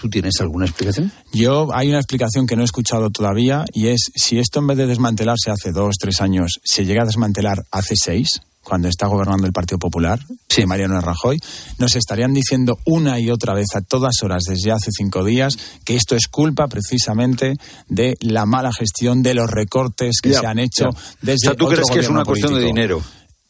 ¿Tú 0.04 0.10
tienes 0.10 0.34
alguna 0.41 0.66
explicación? 0.66 1.14
Yo 1.32 1.74
hay 1.74 1.88
una 1.88 1.99
explicación 1.99 2.45
que 2.45 2.58
no 2.58 2.62
he 2.62 2.66
escuchado 2.66 3.10
todavía 3.10 3.64
y 3.72 3.88
es 3.88 4.12
si 4.14 4.38
esto 4.38 4.60
en 4.60 4.68
vez 4.68 4.78
de 4.78 4.86
desmantelarse 4.86 5.49
hace 5.49 5.72
dos, 5.72 5.95
tres 5.97 6.20
años, 6.20 6.60
se 6.62 6.84
llega 6.84 7.04
a 7.04 7.06
desmantelar 7.06 7.64
hace 7.72 7.93
seis, 7.95 8.41
cuando 8.62 8.89
está 8.89 9.08
gobernando 9.08 9.47
el 9.47 9.54
Partido 9.54 9.80
Popular, 9.80 10.20
sí. 10.49 10.66
Mariano 10.66 10.99
Rajoy, 10.99 11.39
nos 11.78 11.95
estarían 11.95 12.34
diciendo 12.34 12.80
una 12.84 13.18
y 13.18 13.30
otra 13.30 13.54
vez 13.54 13.68
a 13.76 13.82
todas 13.82 14.16
horas 14.24 14.43
desde 14.45 14.74
hace 14.74 14.91
cinco 14.91 15.24
días 15.24 15.58
que 15.86 15.95
esto 15.95 16.18
es 16.18 16.28
culpa 16.28 16.68
precisamente 16.68 17.56
de 17.88 18.18
la 18.20 18.45
mala 18.45 18.74
gestión, 18.74 19.24
de 19.24 19.36
los 19.36 19.49
recortes 19.49 20.20
que 20.22 20.34
se 20.34 20.45
han 20.45 20.60
hecho 20.60 20.89
desde. 21.22 21.47
O 21.47 21.51
sea, 21.51 21.56
¿tú 21.56 21.68
crees 21.68 21.89
que 21.89 21.99
es 21.99 22.10
una 22.10 22.26
cuestión 22.26 22.56
de 22.56 22.66
dinero? 22.66 23.01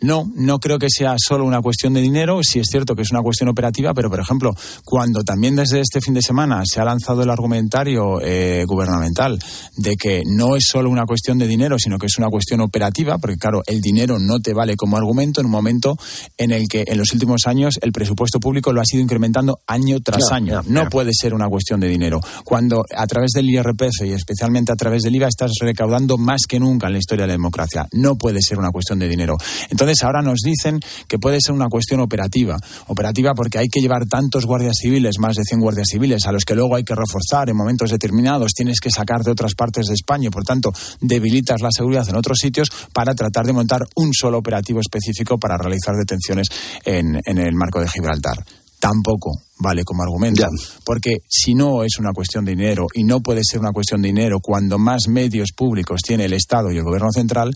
No, 0.03 0.29
no 0.35 0.59
creo 0.59 0.77
que 0.79 0.89
sea 0.89 1.15
solo 1.17 1.45
una 1.45 1.61
cuestión 1.61 1.93
de 1.93 2.01
dinero, 2.01 2.41
sí 2.43 2.59
es 2.59 2.67
cierto 2.69 2.93
que 2.93 3.03
es 3.03 3.11
una 3.11 3.21
cuestión 3.21 3.47
operativa, 3.47 3.93
pero 3.93 4.09
por 4.09 4.19
ejemplo, 4.19 4.53
cuando 4.83 5.23
también 5.23 5.55
desde 5.55 5.79
este 5.79 6.01
fin 6.01 6.13
de 6.13 6.21
semana 6.21 6.63
se 6.65 6.81
ha 6.81 6.83
lanzado 6.83 7.23
el 7.23 7.29
argumentario 7.29 8.19
eh, 8.21 8.65
gubernamental 8.67 9.39
de 9.77 9.95
que 9.95 10.23
no 10.25 10.57
es 10.57 10.65
solo 10.69 10.89
una 10.89 11.05
cuestión 11.05 11.37
de 11.37 11.47
dinero, 11.47 11.79
sino 11.79 11.97
que 11.97 12.07
es 12.07 12.17
una 12.17 12.29
cuestión 12.29 12.59
operativa, 12.59 13.17
porque 13.17 13.37
claro, 13.37 13.61
el 13.65 13.79
dinero 13.79 14.19
no 14.19 14.39
te 14.39 14.53
vale 14.53 14.75
como 14.75 14.97
argumento 14.97 15.39
en 15.39 15.45
un 15.45 15.53
momento 15.53 15.97
en 16.37 16.51
el 16.51 16.67
que 16.67 16.83
en 16.85 16.97
los 16.97 17.13
últimos 17.13 17.47
años 17.47 17.79
el 17.81 17.93
presupuesto 17.93 18.41
público 18.41 18.73
lo 18.73 18.81
ha 18.81 18.85
sido 18.85 19.01
incrementando 19.01 19.59
año 19.67 20.01
tras 20.01 20.31
año. 20.33 20.61
no 20.67 20.89
puede 20.89 21.11
ser 21.13 21.33
una 21.33 21.47
cuestión 21.47 21.79
de 21.79 21.87
dinero. 21.87 22.19
Cuando 22.43 22.83
a 22.93 23.07
través 23.07 23.31
del 23.31 23.49
IRPF 23.49 24.03
y 24.05 24.11
especialmente 24.11 24.73
a 24.73 24.75
través 24.75 25.03
del 25.03 25.15
IVA 25.15 25.29
estás 25.29 25.51
recaudando 25.61 26.17
más 26.17 26.41
que 26.47 26.59
nunca 26.59 26.87
en 26.87 26.93
la 26.93 26.99
historia 26.99 27.23
de 27.23 27.27
la 27.27 27.33
democracia, 27.33 27.87
no 27.93 28.17
puede 28.17 28.41
ser 28.41 28.59
una 28.59 28.71
cuestión 28.71 28.99
de 28.99 29.07
dinero. 29.07 29.37
Entonces, 29.69 29.92
ahora 30.01 30.21
nos 30.21 30.39
dicen 30.39 30.79
que 31.07 31.19
puede 31.19 31.39
ser 31.41 31.53
una 31.53 31.67
cuestión 31.67 31.99
operativa. 31.99 32.57
Operativa 32.87 33.33
porque 33.35 33.59
hay 33.59 33.67
que 33.67 33.81
llevar 33.81 34.05
tantos 34.07 34.45
guardias 34.45 34.77
civiles, 34.81 35.19
más 35.19 35.35
de 35.35 35.43
100 35.43 35.59
guardias 35.59 35.87
civiles, 35.91 36.25
a 36.25 36.31
los 36.31 36.45
que 36.45 36.55
luego 36.55 36.75
hay 36.75 36.83
que 36.83 36.95
reforzar 36.95 37.49
en 37.49 37.57
momentos 37.57 37.91
determinados, 37.91 38.53
tienes 38.53 38.79
que 38.79 38.89
sacar 38.89 39.23
de 39.23 39.31
otras 39.31 39.53
partes 39.53 39.87
de 39.87 39.93
España 39.93 40.27
y 40.27 40.31
por 40.31 40.43
tanto 40.43 40.71
debilitas 41.01 41.61
la 41.61 41.69
seguridad 41.71 42.07
en 42.09 42.15
otros 42.15 42.39
sitios 42.39 42.69
para 42.93 43.13
tratar 43.13 43.45
de 43.45 43.53
montar 43.53 43.85
un 43.95 44.13
solo 44.13 44.37
operativo 44.37 44.79
específico 44.79 45.37
para 45.37 45.57
realizar 45.57 45.95
detenciones 45.95 46.47
en, 46.85 47.19
en 47.25 47.37
el 47.37 47.53
marco 47.53 47.79
de 47.79 47.89
Gibraltar 47.89 48.43
tampoco 48.83 49.31
vale 49.59 49.85
como 49.85 50.03
argumento. 50.03 50.45
Porque 50.83 51.19
si 51.25 51.55
no 51.55 51.85
es 51.85 51.97
una 51.99 52.11
cuestión 52.11 52.43
de 52.43 52.51
dinero 52.51 52.87
y 52.93 53.05
no 53.05 53.21
puede 53.21 53.39
ser 53.41 53.61
una 53.61 53.71
cuestión 53.71 54.01
de 54.01 54.09
dinero 54.09 54.39
cuando 54.41 54.77
más 54.77 55.07
medios 55.07 55.53
públicos 55.55 56.01
tiene 56.01 56.25
el 56.25 56.33
Estado 56.33 56.69
y 56.69 56.77
el 56.77 56.83
Gobierno 56.83 57.07
central, 57.13 57.55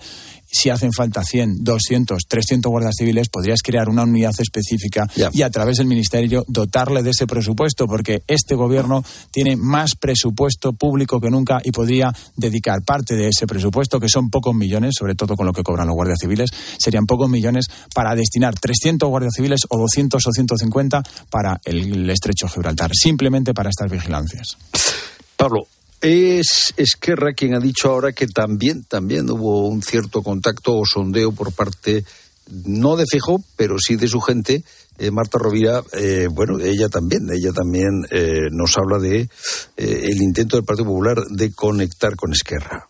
si 0.49 0.69
hacen 0.69 0.91
falta 0.91 1.23
100, 1.23 1.63
200, 1.63 2.23
300 2.27 2.69
guardias 2.69 2.95
civiles, 2.97 3.29
podrías 3.29 3.61
crear 3.61 3.89
una 3.89 4.03
unidad 4.03 4.33
específica 4.39 5.07
y 5.33 5.41
a 5.41 5.49
través 5.49 5.77
del 5.77 5.87
Ministerio 5.87 6.45
dotarle 6.47 7.03
de 7.03 7.11
ese 7.11 7.27
presupuesto, 7.27 7.87
porque 7.87 8.23
este 8.27 8.55
Gobierno 8.55 9.03
tiene 9.31 9.55
más 9.55 9.95
presupuesto 9.95 10.73
público 10.73 11.19
que 11.19 11.29
nunca 11.29 11.59
y 11.63 11.71
podría 11.71 12.13
dedicar 12.35 12.83
parte 12.83 13.15
de 13.15 13.29
ese 13.29 13.47
presupuesto, 13.47 13.99
que 13.99 14.09
son 14.09 14.29
pocos 14.29 14.55
millones, 14.55 14.95
sobre 14.97 15.15
todo 15.15 15.35
con 15.35 15.45
lo 15.45 15.53
que 15.53 15.63
cobran 15.63 15.87
los 15.87 15.95
guardias 15.95 16.19
civiles, 16.19 16.49
serían 16.79 17.05
pocos 17.05 17.29
millones 17.29 17.67
para 17.93 18.15
destinar 18.15 18.57
300 18.59 19.07
guardias 19.09 19.33
civiles 19.35 19.61
o 19.69 19.77
200 19.77 20.25
o 20.25 20.31
150 20.31 21.03
para 21.29 21.59
el 21.65 22.09
estrecho 22.09 22.47
Gibraltar, 22.47 22.91
simplemente 22.93 23.53
para 23.53 23.69
estas 23.69 23.91
vigilancias. 23.91 24.57
Pablo, 25.35 25.67
es 26.01 26.73
Esquerra 26.77 27.33
quien 27.33 27.53
ha 27.55 27.59
dicho 27.59 27.89
ahora 27.89 28.11
que 28.11 28.27
también, 28.27 28.83
también 28.83 29.29
hubo 29.29 29.67
un 29.67 29.81
cierto 29.81 30.21
contacto 30.21 30.77
o 30.77 30.85
sondeo 30.85 31.31
por 31.31 31.53
parte, 31.53 32.05
no 32.65 32.95
de 32.95 33.05
Fijo, 33.09 33.43
pero 33.55 33.77
sí 33.79 33.95
de 33.95 34.07
su 34.07 34.19
gente. 34.21 34.63
Eh, 34.99 35.11
Marta 35.11 35.37
Rovira, 35.37 35.83
eh, 35.93 36.27
bueno, 36.31 36.59
ella 36.59 36.89
también, 36.89 37.29
ella 37.31 37.51
también 37.51 38.05
eh, 38.09 38.47
nos 38.51 38.77
habla 38.77 38.97
de 38.97 39.29
el 39.77 40.21
intento 40.21 40.57
del 40.57 40.65
Partido 40.65 40.87
Popular 40.87 41.17
de 41.29 41.51
conectar 41.51 42.15
con 42.15 42.31
Esquerra. 42.31 42.87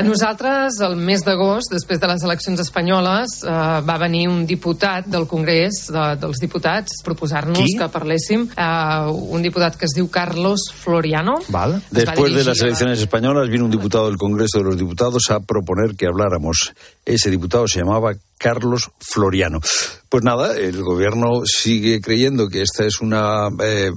A 0.00 0.02
nosaltres, 0.02 0.78
el 0.80 0.94
mes 0.96 1.20
d'agost, 1.20 1.68
després 1.74 1.98
de 2.00 2.08
les 2.08 2.22
eleccions 2.24 2.60
espanyoles, 2.62 3.34
eh, 3.44 3.56
va 3.84 3.98
venir 4.00 4.22
un 4.30 4.46
diputat 4.48 5.04
del 5.12 5.26
Congrés 5.28 5.82
de, 5.92 6.04
dels 6.22 6.40
Diputats 6.40 7.02
proposar-nos 7.04 7.74
que 7.76 7.88
parléssim. 7.92 8.46
Eh, 8.48 9.10
un 9.36 9.44
diputat 9.44 9.76
que 9.76 9.84
es 9.84 9.92
diu 9.92 10.08
Carlos 10.08 10.70
Floriano. 10.72 11.34
Vale. 11.52 11.82
Después 11.90 12.32
de 12.32 12.44
las 12.44 12.62
elecciones 12.62 12.98
españolas 12.98 13.50
vino 13.50 13.66
un 13.66 13.70
diputado 13.70 14.06
del 14.06 14.16
Congreso 14.16 14.60
de 14.60 14.64
los 14.64 14.78
Diputados 14.78 15.24
a 15.28 15.40
proponer 15.40 15.94
que 15.94 16.06
habláramos. 16.06 16.72
Ese 17.04 17.28
diputado 17.30 17.68
se 17.68 17.80
llamaba 17.80 18.14
Carlos 18.38 18.90
Floriano. 19.00 19.60
Pues 20.08 20.24
nada, 20.24 20.56
el 20.56 20.82
gobierno 20.82 21.42
sigue 21.44 22.00
creyendo 22.00 22.48
que 22.48 22.62
esta 22.62 22.86
es 22.86 23.02
una 23.02 23.48
eh, 23.62 23.90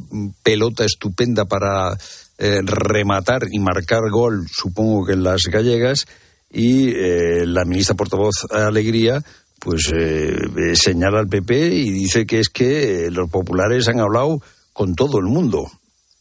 pelota 0.44 0.84
estupenda 0.84 1.46
para 1.46 1.96
eh, 2.38 2.62
rematar 2.64 3.44
y 3.52 3.60
marcar 3.60 4.10
gol, 4.10 4.48
supongo 4.52 5.06
que 5.06 5.14
en 5.14 5.24
las 5.24 5.44
gallegas, 5.52 6.06
y 6.52 6.90
eh, 6.90 7.46
la 7.46 7.64
ministra 7.66 7.96
portavoz 7.96 8.46
Alegría 8.52 9.24
pues 9.60 9.92
eh, 9.96 10.76
señala 10.76 11.20
al 11.20 11.28
PP 11.28 11.74
y 11.74 11.92
dice 11.92 12.26
que 12.26 12.40
es 12.40 12.50
que 12.50 13.10
los 13.12 13.30
populares 13.30 13.88
han 13.88 14.00
hablado 14.00 14.42
con 14.74 14.94
todo 14.94 15.20
el 15.20 15.26
mundo. 15.26 15.72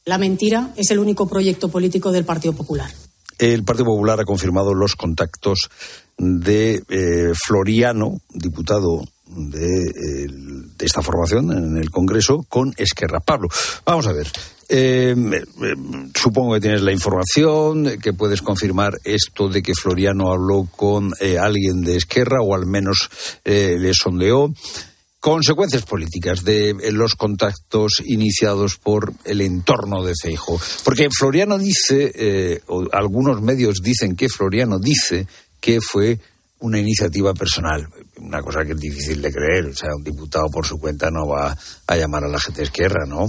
La 0.04 0.16
mentira 0.16 0.70
es 0.76 0.90
el 0.90 1.00
único 1.00 1.26
proyecto 1.26 1.68
político 1.68 2.12
del 2.12 2.24
Partido 2.24 2.54
Popular. 2.54 2.90
El 3.38 3.64
Partido 3.64 3.86
Popular 3.86 4.20
ha 4.20 4.24
confirmado 4.24 4.74
los 4.74 4.94
contactos 4.94 5.70
de 6.16 6.82
Floriano, 7.34 8.20
diputado 8.32 9.02
de, 9.34 10.64
esta 10.78 11.02
formación 11.02 11.52
en 11.52 11.76
el 11.76 11.90
Congreso, 11.90 12.44
con 12.48 12.74
Esquerra. 12.76 13.20
Pablo, 13.20 13.48
vamos 13.84 14.06
a 14.06 14.12
ver. 14.12 14.28
Eh, 14.68 15.14
eh, 15.14 15.74
supongo 16.14 16.54
que 16.54 16.60
tienes 16.60 16.82
la 16.82 16.92
información, 16.92 17.98
que 18.00 18.12
puedes 18.12 18.40
confirmar 18.42 18.98
esto 19.04 19.48
de 19.48 19.62
que 19.62 19.74
Floriano 19.74 20.32
habló 20.32 20.66
con 20.74 21.12
eh, 21.20 21.38
alguien 21.38 21.82
de 21.82 21.96
Esquerra 21.96 22.40
o 22.42 22.54
al 22.54 22.66
menos 22.66 23.10
le 23.44 23.92
sondeó. 23.94 24.52
Consecuencias 25.20 25.84
políticas 25.84 26.42
de 26.42 26.74
los 26.90 27.14
contactos 27.14 28.02
iniciados 28.04 28.76
por 28.76 29.12
el 29.24 29.40
entorno 29.40 30.02
de 30.02 30.14
Feijo. 30.20 30.60
Porque 30.84 31.08
Floriano 31.16 31.58
dice, 31.58 32.60
o 32.66 32.88
algunos 32.90 33.40
medios 33.40 33.82
dicen 33.82 34.16
que 34.16 34.28
Floriano 34.28 34.80
dice 34.80 35.28
que 35.60 35.80
fue 35.80 36.18
una 36.62 36.78
iniciativa 36.78 37.34
personal. 37.34 37.88
Una 38.22 38.40
cosa 38.40 38.64
que 38.64 38.72
es 38.72 38.80
difícil 38.80 39.20
de 39.20 39.32
creer. 39.32 39.66
O 39.66 39.74
sea, 39.74 39.90
un 39.96 40.02
diputado 40.02 40.48
por 40.50 40.66
su 40.66 40.78
cuenta 40.78 41.10
no 41.10 41.26
va 41.26 41.56
a 41.86 41.96
llamar 41.96 42.24
a 42.24 42.28
la 42.28 42.38
gente 42.38 42.62
izquierda, 42.62 43.04
¿no? 43.06 43.26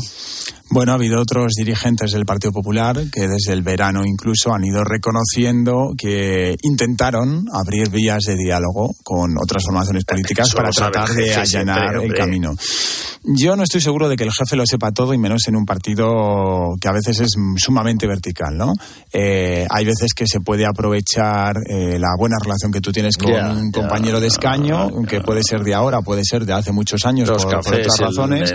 Bueno, 0.70 0.94
ha 0.94 0.96
habido 0.96 1.22
otros 1.22 1.54
dirigentes 1.56 2.12
del 2.14 2.26
Partido 2.26 2.52
Popular 2.52 2.98
que 3.12 3.28
desde 3.28 3.54
el 3.54 3.62
verano 3.62 4.06
incluso 4.06 4.54
han 4.54 4.64
ido 4.64 4.84
reconociendo 4.84 5.94
que 5.96 6.56
intentaron 6.64 7.46
abrir 7.54 7.90
vías 7.90 8.24
de 8.24 8.36
diálogo 8.36 8.96
con 9.04 9.36
otras 9.40 9.64
formaciones 9.64 10.04
políticas 10.06 10.52
para 10.54 10.72
tratar 10.72 11.10
de 11.10 11.36
allanar 11.36 11.98
el 12.02 12.14
camino. 12.14 12.56
Yo 13.26 13.56
no 13.56 13.64
estoy 13.64 13.80
seguro 13.80 14.10
de 14.10 14.18
que 14.18 14.26
el 14.26 14.32
jefe 14.32 14.58
lo 14.58 14.66
sepa 14.66 14.92
todo 14.92 15.14
y 15.14 15.18
menos 15.18 15.48
en 15.48 15.56
un 15.56 15.64
partido 15.64 16.76
que 16.82 16.90
a 16.90 16.92
veces 16.92 17.22
es 17.22 17.36
sumamente 17.56 18.06
vertical, 18.06 18.58
¿no? 18.58 18.74
Eh, 19.14 19.66
hay 19.70 19.86
veces 19.86 20.14
que 20.14 20.28
se 20.28 20.42
puede 20.42 20.66
aprovechar 20.66 21.56
eh, 21.70 21.98
la 22.00 22.10
buena 22.18 22.36
relación 22.44 22.72
que 22.74 22.82
tú 22.82 22.92
tienes 22.92 23.16
con 23.16 23.32
un 23.32 23.72
compañero 23.72 24.20
de 24.20 24.28
escaño, 24.28 24.83
que 25.08 25.22
puede 25.22 25.44
ser 25.44 25.62
de 25.62 25.74
ahora, 25.74 26.02
puede 26.02 26.24
ser 26.24 26.46
de 26.46 26.54
hace 26.54 26.72
muchos 26.72 27.06
años 27.06 27.30
por, 27.30 27.42
por, 27.42 27.76
otras 27.76 27.98
razones, 28.00 28.54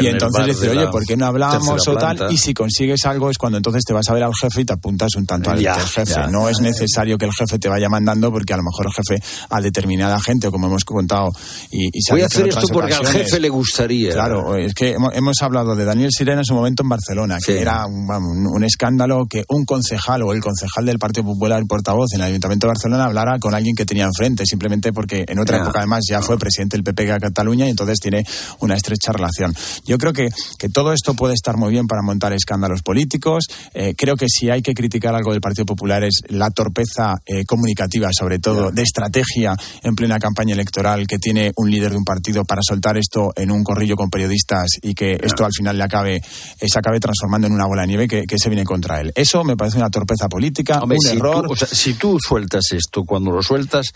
y 0.00 0.06
entonces 0.06 0.46
decir, 0.46 0.70
oye, 0.70 0.88
¿por 0.88 1.04
qué 1.04 1.16
no 1.16 1.26
hablamos 1.26 1.86
o 1.88 1.96
tal? 1.96 2.26
Y 2.30 2.38
si 2.38 2.54
consigues 2.54 3.04
algo 3.04 3.30
es 3.30 3.38
cuando 3.38 3.58
entonces 3.58 3.84
te 3.84 3.92
vas 3.92 4.08
a 4.08 4.14
ver 4.14 4.22
al 4.22 4.32
jefe 4.34 4.62
y 4.62 4.64
te 4.64 4.72
apuntas 4.72 5.14
un 5.16 5.26
tanto 5.26 5.50
al 5.50 5.58
jefe. 5.58 6.04
no 6.30 6.48
es 6.48 6.60
necesario 6.60 7.18
que 7.18 7.26
el 7.26 7.32
jefe 7.32 7.58
te 7.58 7.68
vaya 7.68 7.88
mandando 7.88 8.30
porque 8.30 8.52
a 8.52 8.56
lo 8.56 8.62
mejor 8.62 8.86
el 8.86 8.92
jefe 8.92 9.22
a 9.50 9.60
determinada 9.60 10.18
gente, 10.20 10.50
como 10.50 10.66
hemos 10.66 10.84
contado, 10.84 11.30
y, 11.70 11.86
y 11.92 12.00
Voy 12.10 12.22
a 12.22 12.26
hacer 12.26 12.48
esto 12.48 12.68
porque 12.68 12.94
al 12.94 13.06
jefe 13.06 13.40
le 13.40 13.48
gustaría. 13.48 14.12
Claro, 14.12 14.56
es 14.56 14.74
que 14.74 14.94
hemos, 15.14 15.42
hablado 15.42 15.74
de 15.74 15.84
Daniel 15.84 16.10
Sirena 16.12 16.40
en 16.40 16.44
su 16.44 16.54
momento 16.54 16.82
en 16.82 16.90
Barcelona, 16.90 17.38
que 17.44 17.60
era 17.60 17.86
un, 17.86 18.06
un, 18.46 18.64
escándalo 18.64 19.26
que 19.26 19.44
un 19.48 19.64
concejal 19.64 20.22
o 20.22 20.32
el 20.32 20.40
concejal 20.40 20.86
del 20.86 20.98
Partido 20.98 21.26
Popular 21.26 21.62
portavoz 21.66 22.12
en 22.14 22.20
el 22.20 22.26
Ayuntamiento 22.28 22.66
de 22.66 22.72
Barcelona 22.72 23.04
hablara 23.04 23.38
con 23.38 23.54
alguien 23.54 23.74
que 23.74 23.86
tenía 23.86 24.04
enfrente, 24.04 24.44
simplemente 24.46 24.92
porque 24.92 25.24
en 25.26 25.38
otra 25.38 25.61
época 25.62 25.78
además 25.78 26.04
ya 26.08 26.20
fue 26.20 26.38
presidente 26.38 26.76
del 26.76 26.84
PP 26.84 27.04
de 27.04 27.20
Cataluña 27.20 27.66
y 27.66 27.70
entonces 27.70 27.98
tiene 27.98 28.24
una 28.60 28.74
estrecha 28.74 29.12
relación. 29.12 29.54
Yo 29.84 29.98
creo 29.98 30.12
que, 30.12 30.28
que 30.58 30.68
todo 30.68 30.92
esto 30.92 31.14
puede 31.14 31.34
estar 31.34 31.56
muy 31.56 31.70
bien 31.70 31.86
para 31.86 32.02
montar 32.02 32.32
escándalos 32.32 32.82
políticos. 32.82 33.44
Eh, 33.74 33.94
creo 33.96 34.16
que 34.16 34.26
si 34.28 34.50
hay 34.50 34.62
que 34.62 34.74
criticar 34.74 35.14
algo 35.14 35.32
del 35.32 35.40
Partido 35.40 35.66
Popular 35.66 36.04
es 36.04 36.20
la 36.28 36.50
torpeza 36.50 37.14
eh, 37.26 37.44
comunicativa, 37.44 38.10
sobre 38.12 38.38
todo 38.38 38.70
de 38.70 38.82
estrategia 38.82 39.54
en 39.82 39.94
plena 39.94 40.18
campaña 40.18 40.54
electoral 40.54 41.06
que 41.06 41.18
tiene 41.18 41.52
un 41.56 41.70
líder 41.70 41.92
de 41.92 41.96
un 41.96 42.04
partido 42.04 42.44
para 42.44 42.60
soltar 42.62 42.96
esto 42.96 43.32
en 43.36 43.50
un 43.50 43.64
corrillo 43.64 43.96
con 43.96 44.10
periodistas 44.10 44.66
y 44.82 44.94
que 44.94 45.18
esto 45.22 45.44
al 45.44 45.52
final 45.52 45.78
le 45.78 45.84
acabe, 45.84 46.16
eh, 46.16 46.20
se 46.66 46.78
acabe 46.78 47.00
transformando 47.00 47.46
en 47.46 47.52
una 47.52 47.66
bola 47.66 47.82
de 47.82 47.88
nieve 47.88 48.08
que, 48.08 48.38
se 48.42 48.48
viene 48.48 48.64
contra 48.64 49.00
él. 49.00 49.12
Eso 49.14 49.44
me 49.44 49.56
parece 49.56 49.76
una 49.76 49.90
torpeza 49.90 50.28
política, 50.28 50.82
un 50.82 50.96
error. 51.06 51.46
o 51.48 51.54
sea, 51.54 51.68
si 51.68 51.94
tú 51.94 52.18
sueltas 52.18 52.64
esto, 52.72 53.04
cuando 53.04 53.30
lo 53.30 53.42
sueltas, 53.42 53.92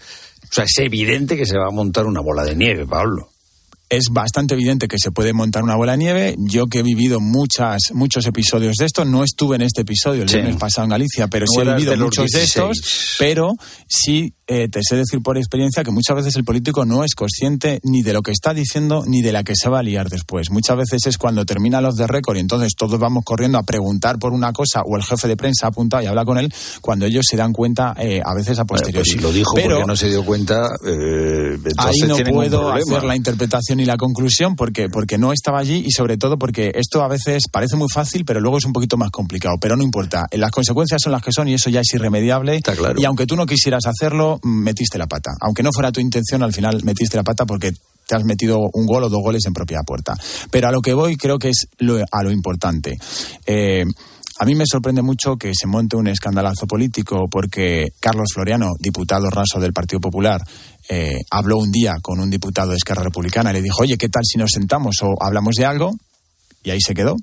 o 0.51 0.55
sea, 0.55 0.65
es 0.65 0.79
evidente 0.79 1.37
que 1.37 1.47
se 1.47 1.59
va 1.59 1.69
a 1.69 1.71
montar 1.71 2.07
una 2.07 2.21
bola 2.21 2.45
de 2.45 2.55
nieve, 2.55 2.87
Pablo. 2.87 3.29
Es 3.89 4.07
bastante 4.11 4.55
evidente 4.55 4.89
que 4.89 4.99
se 4.99 5.13
puede 5.13 5.33
montar 5.33 5.63
una 5.63 5.77
bola 5.77 5.93
de 5.93 5.99
nieve. 5.99 6.35
Yo 6.39 6.67
que 6.67 6.81
he 6.81 6.83
vivido 6.83 7.21
muchas, 7.21 7.93
muchos 7.93 8.27
episodios 8.27 8.75
de 8.77 8.87
esto, 8.87 9.05
no 9.05 9.23
estuve 9.23 9.57
en 9.57 9.63
este 9.63 9.83
episodio 9.83 10.23
el 10.23 10.29
viernes 10.29 10.57
pasado 10.57 10.87
en 10.87 10.91
Galicia, 10.91 11.29
pero 11.29 11.47
sí 11.47 11.61
he 11.61 11.65
vivido 11.75 11.97
muchos 11.97 12.31
de 12.33 12.43
estos, 12.43 13.17
pero 13.19 13.53
sí 13.87 14.35
eh, 14.47 14.69
te 14.69 14.81
sé 14.83 14.97
decir 14.97 15.23
por 15.23 15.37
experiencia 15.37 15.85
que 15.85 15.91
muchas 15.91 16.17
veces 16.17 16.37
el 16.37 16.45
político 16.45 16.85
no 16.85 17.05
es 17.05 17.15
consciente 17.15 17.81
ni 17.83 18.03
de 18.03 18.13
lo 18.13 18.23
que 18.23 18.31
está 18.31 18.55
diciendo 18.55 19.05
ni 19.07 19.23
de 19.23 19.33
la 19.33 19.45
que 19.45 19.55
se 19.57 19.69
va 19.69 19.81
a 19.81 19.83
liar 19.83 20.09
después. 20.09 20.51
Muchas 20.51 20.77
veces 20.77 21.07
es 21.07 21.19
cuando 21.19 21.45
termina 21.45 21.81
los 21.81 21.97
de 21.97 22.07
récord 22.07 22.37
y 22.37 22.41
entonces 22.41 22.75
todos 22.77 22.99
vamos 22.99 23.25
corriendo 23.25 23.59
a 23.59 23.63
preguntar 23.63 24.19
por 24.19 24.33
una 24.33 24.53
cosa 24.53 24.83
o 24.85 24.97
el 24.97 25.03
jefe 25.03 25.29
de 25.29 25.37
prensa 25.37 25.69
apunta 25.69 26.03
y 26.03 26.07
habla 26.07 26.25
con 26.25 26.39
él 26.39 26.53
cuando 26.81 27.07
ellos 27.07 27.25
se 27.29 27.37
dan 27.37 27.53
cuenta 27.53 27.95
eh, 27.99 28.21
a 28.25 28.35
veces 28.35 28.59
a 28.59 28.65
pues 28.65 28.83
posteriori. 28.83 29.11
si 29.11 29.19
lo 29.19 29.33
dijo 29.33 29.53
pero 29.55 29.77
porque 29.77 29.87
no 29.87 29.97
se 29.97 30.09
dio 30.09 30.25
cuenta, 30.25 30.69
eh, 30.87 31.59
ahí 31.79 32.01
no 32.07 32.17
puedo 32.33 32.71
hacer 32.71 33.05
la 33.05 33.17
interpretación 33.17 33.81
y 33.81 33.85
la 33.85 33.97
conclusión 33.97 34.57
porque, 34.57 34.89
porque 34.89 35.19
no 35.19 35.33
estaba 35.33 35.59
allí 35.59 35.83
y 35.87 35.91
sobre 35.91 36.17
todo 36.17 36.39
porque 36.39 36.73
esto 36.75 37.03
a 37.03 37.09
veces 37.09 37.45
parece 37.51 37.77
muy 37.77 37.89
fácil 37.93 38.25
pero 38.25 38.41
luego 38.41 38.59
es 38.59 38.65
un 38.65 38.73
poquito 38.73 38.97
más 38.97 39.11
complicado. 39.11 39.57
Pero 39.61 39.77
no 39.77 39.83
importa, 39.83 40.27
las 40.33 40.51
consecuencias 40.51 41.01
son 41.03 41.13
las 41.13 41.23
que 41.23 41.33
son 41.33 41.49
y 41.49 41.55
eso 41.55 41.71
ya 41.71 41.81
es 41.81 41.95
irremediable. 41.95 42.61
Y 42.97 43.05
aunque 43.05 43.27
tú 43.27 43.37
no 43.37 43.47
quisieras 43.47 43.87
hacerlo, 43.87 44.36
metiste 44.43 44.99
la 44.99 45.07
pata. 45.07 45.33
Aunque 45.41 45.63
no 45.63 45.71
fuera 45.73 45.93
tu 45.93 46.01
intención, 46.01 46.43
al 46.43 46.53
final 46.53 46.83
metiste 46.85 47.17
la 47.17 47.25
pata 47.25 47.45
porque 47.45 47.73
te 48.07 48.15
has 48.15 48.25
metido 48.25 48.61
un 48.73 48.87
gol 48.87 49.05
o 49.05 49.09
dos 49.09 49.23
goles 49.23 49.45
en 49.47 49.53
propia 49.53 49.81
puerta. 49.85 50.15
Pero 50.51 50.69
a 50.69 50.73
lo 50.73 50.81
que 50.81 50.95
voy 50.95 51.17
creo 51.17 51.39
que 51.39 51.51
es 51.51 51.69
a 52.11 52.23
lo 52.23 52.31
importante. 52.31 52.97
Eh, 53.45 53.85
a 54.39 54.45
mí 54.45 54.55
me 54.55 54.65
sorprende 54.71 55.01
mucho 55.01 55.37
que 55.37 55.53
se 55.55 55.67
monte 55.67 55.97
un 55.97 56.09
escandalazo 56.09 56.67
político 56.67 57.27
porque 57.31 57.89
Carlos 57.99 58.29
Floriano, 58.35 58.73
diputado 58.79 59.31
raso 59.31 59.59
del 59.59 59.73
Partido 59.73 59.99
Popular, 59.99 60.43
eh, 60.91 61.21
habló 61.31 61.57
un 61.57 61.73
día 61.73 61.97
con 62.03 62.21
un 62.21 62.29
diputado 62.29 62.71
de 62.71 62.77
Esquerra 62.77 63.03
Republicana 63.03 63.51
y 63.51 63.55
le 63.55 63.63
dijo, 63.63 63.83
oye, 63.83 63.97
¿qué 63.97 64.11
tal 64.11 64.23
si 64.25 64.37
nos 64.39 64.51
sentamos 64.51 64.97
o 65.03 65.15
hablamos 65.21 65.55
de 65.55 65.65
algo? 65.65 65.97
Y 66.67 66.71
ahí 66.73 66.81
se 66.81 66.95
quedó, 66.95 67.17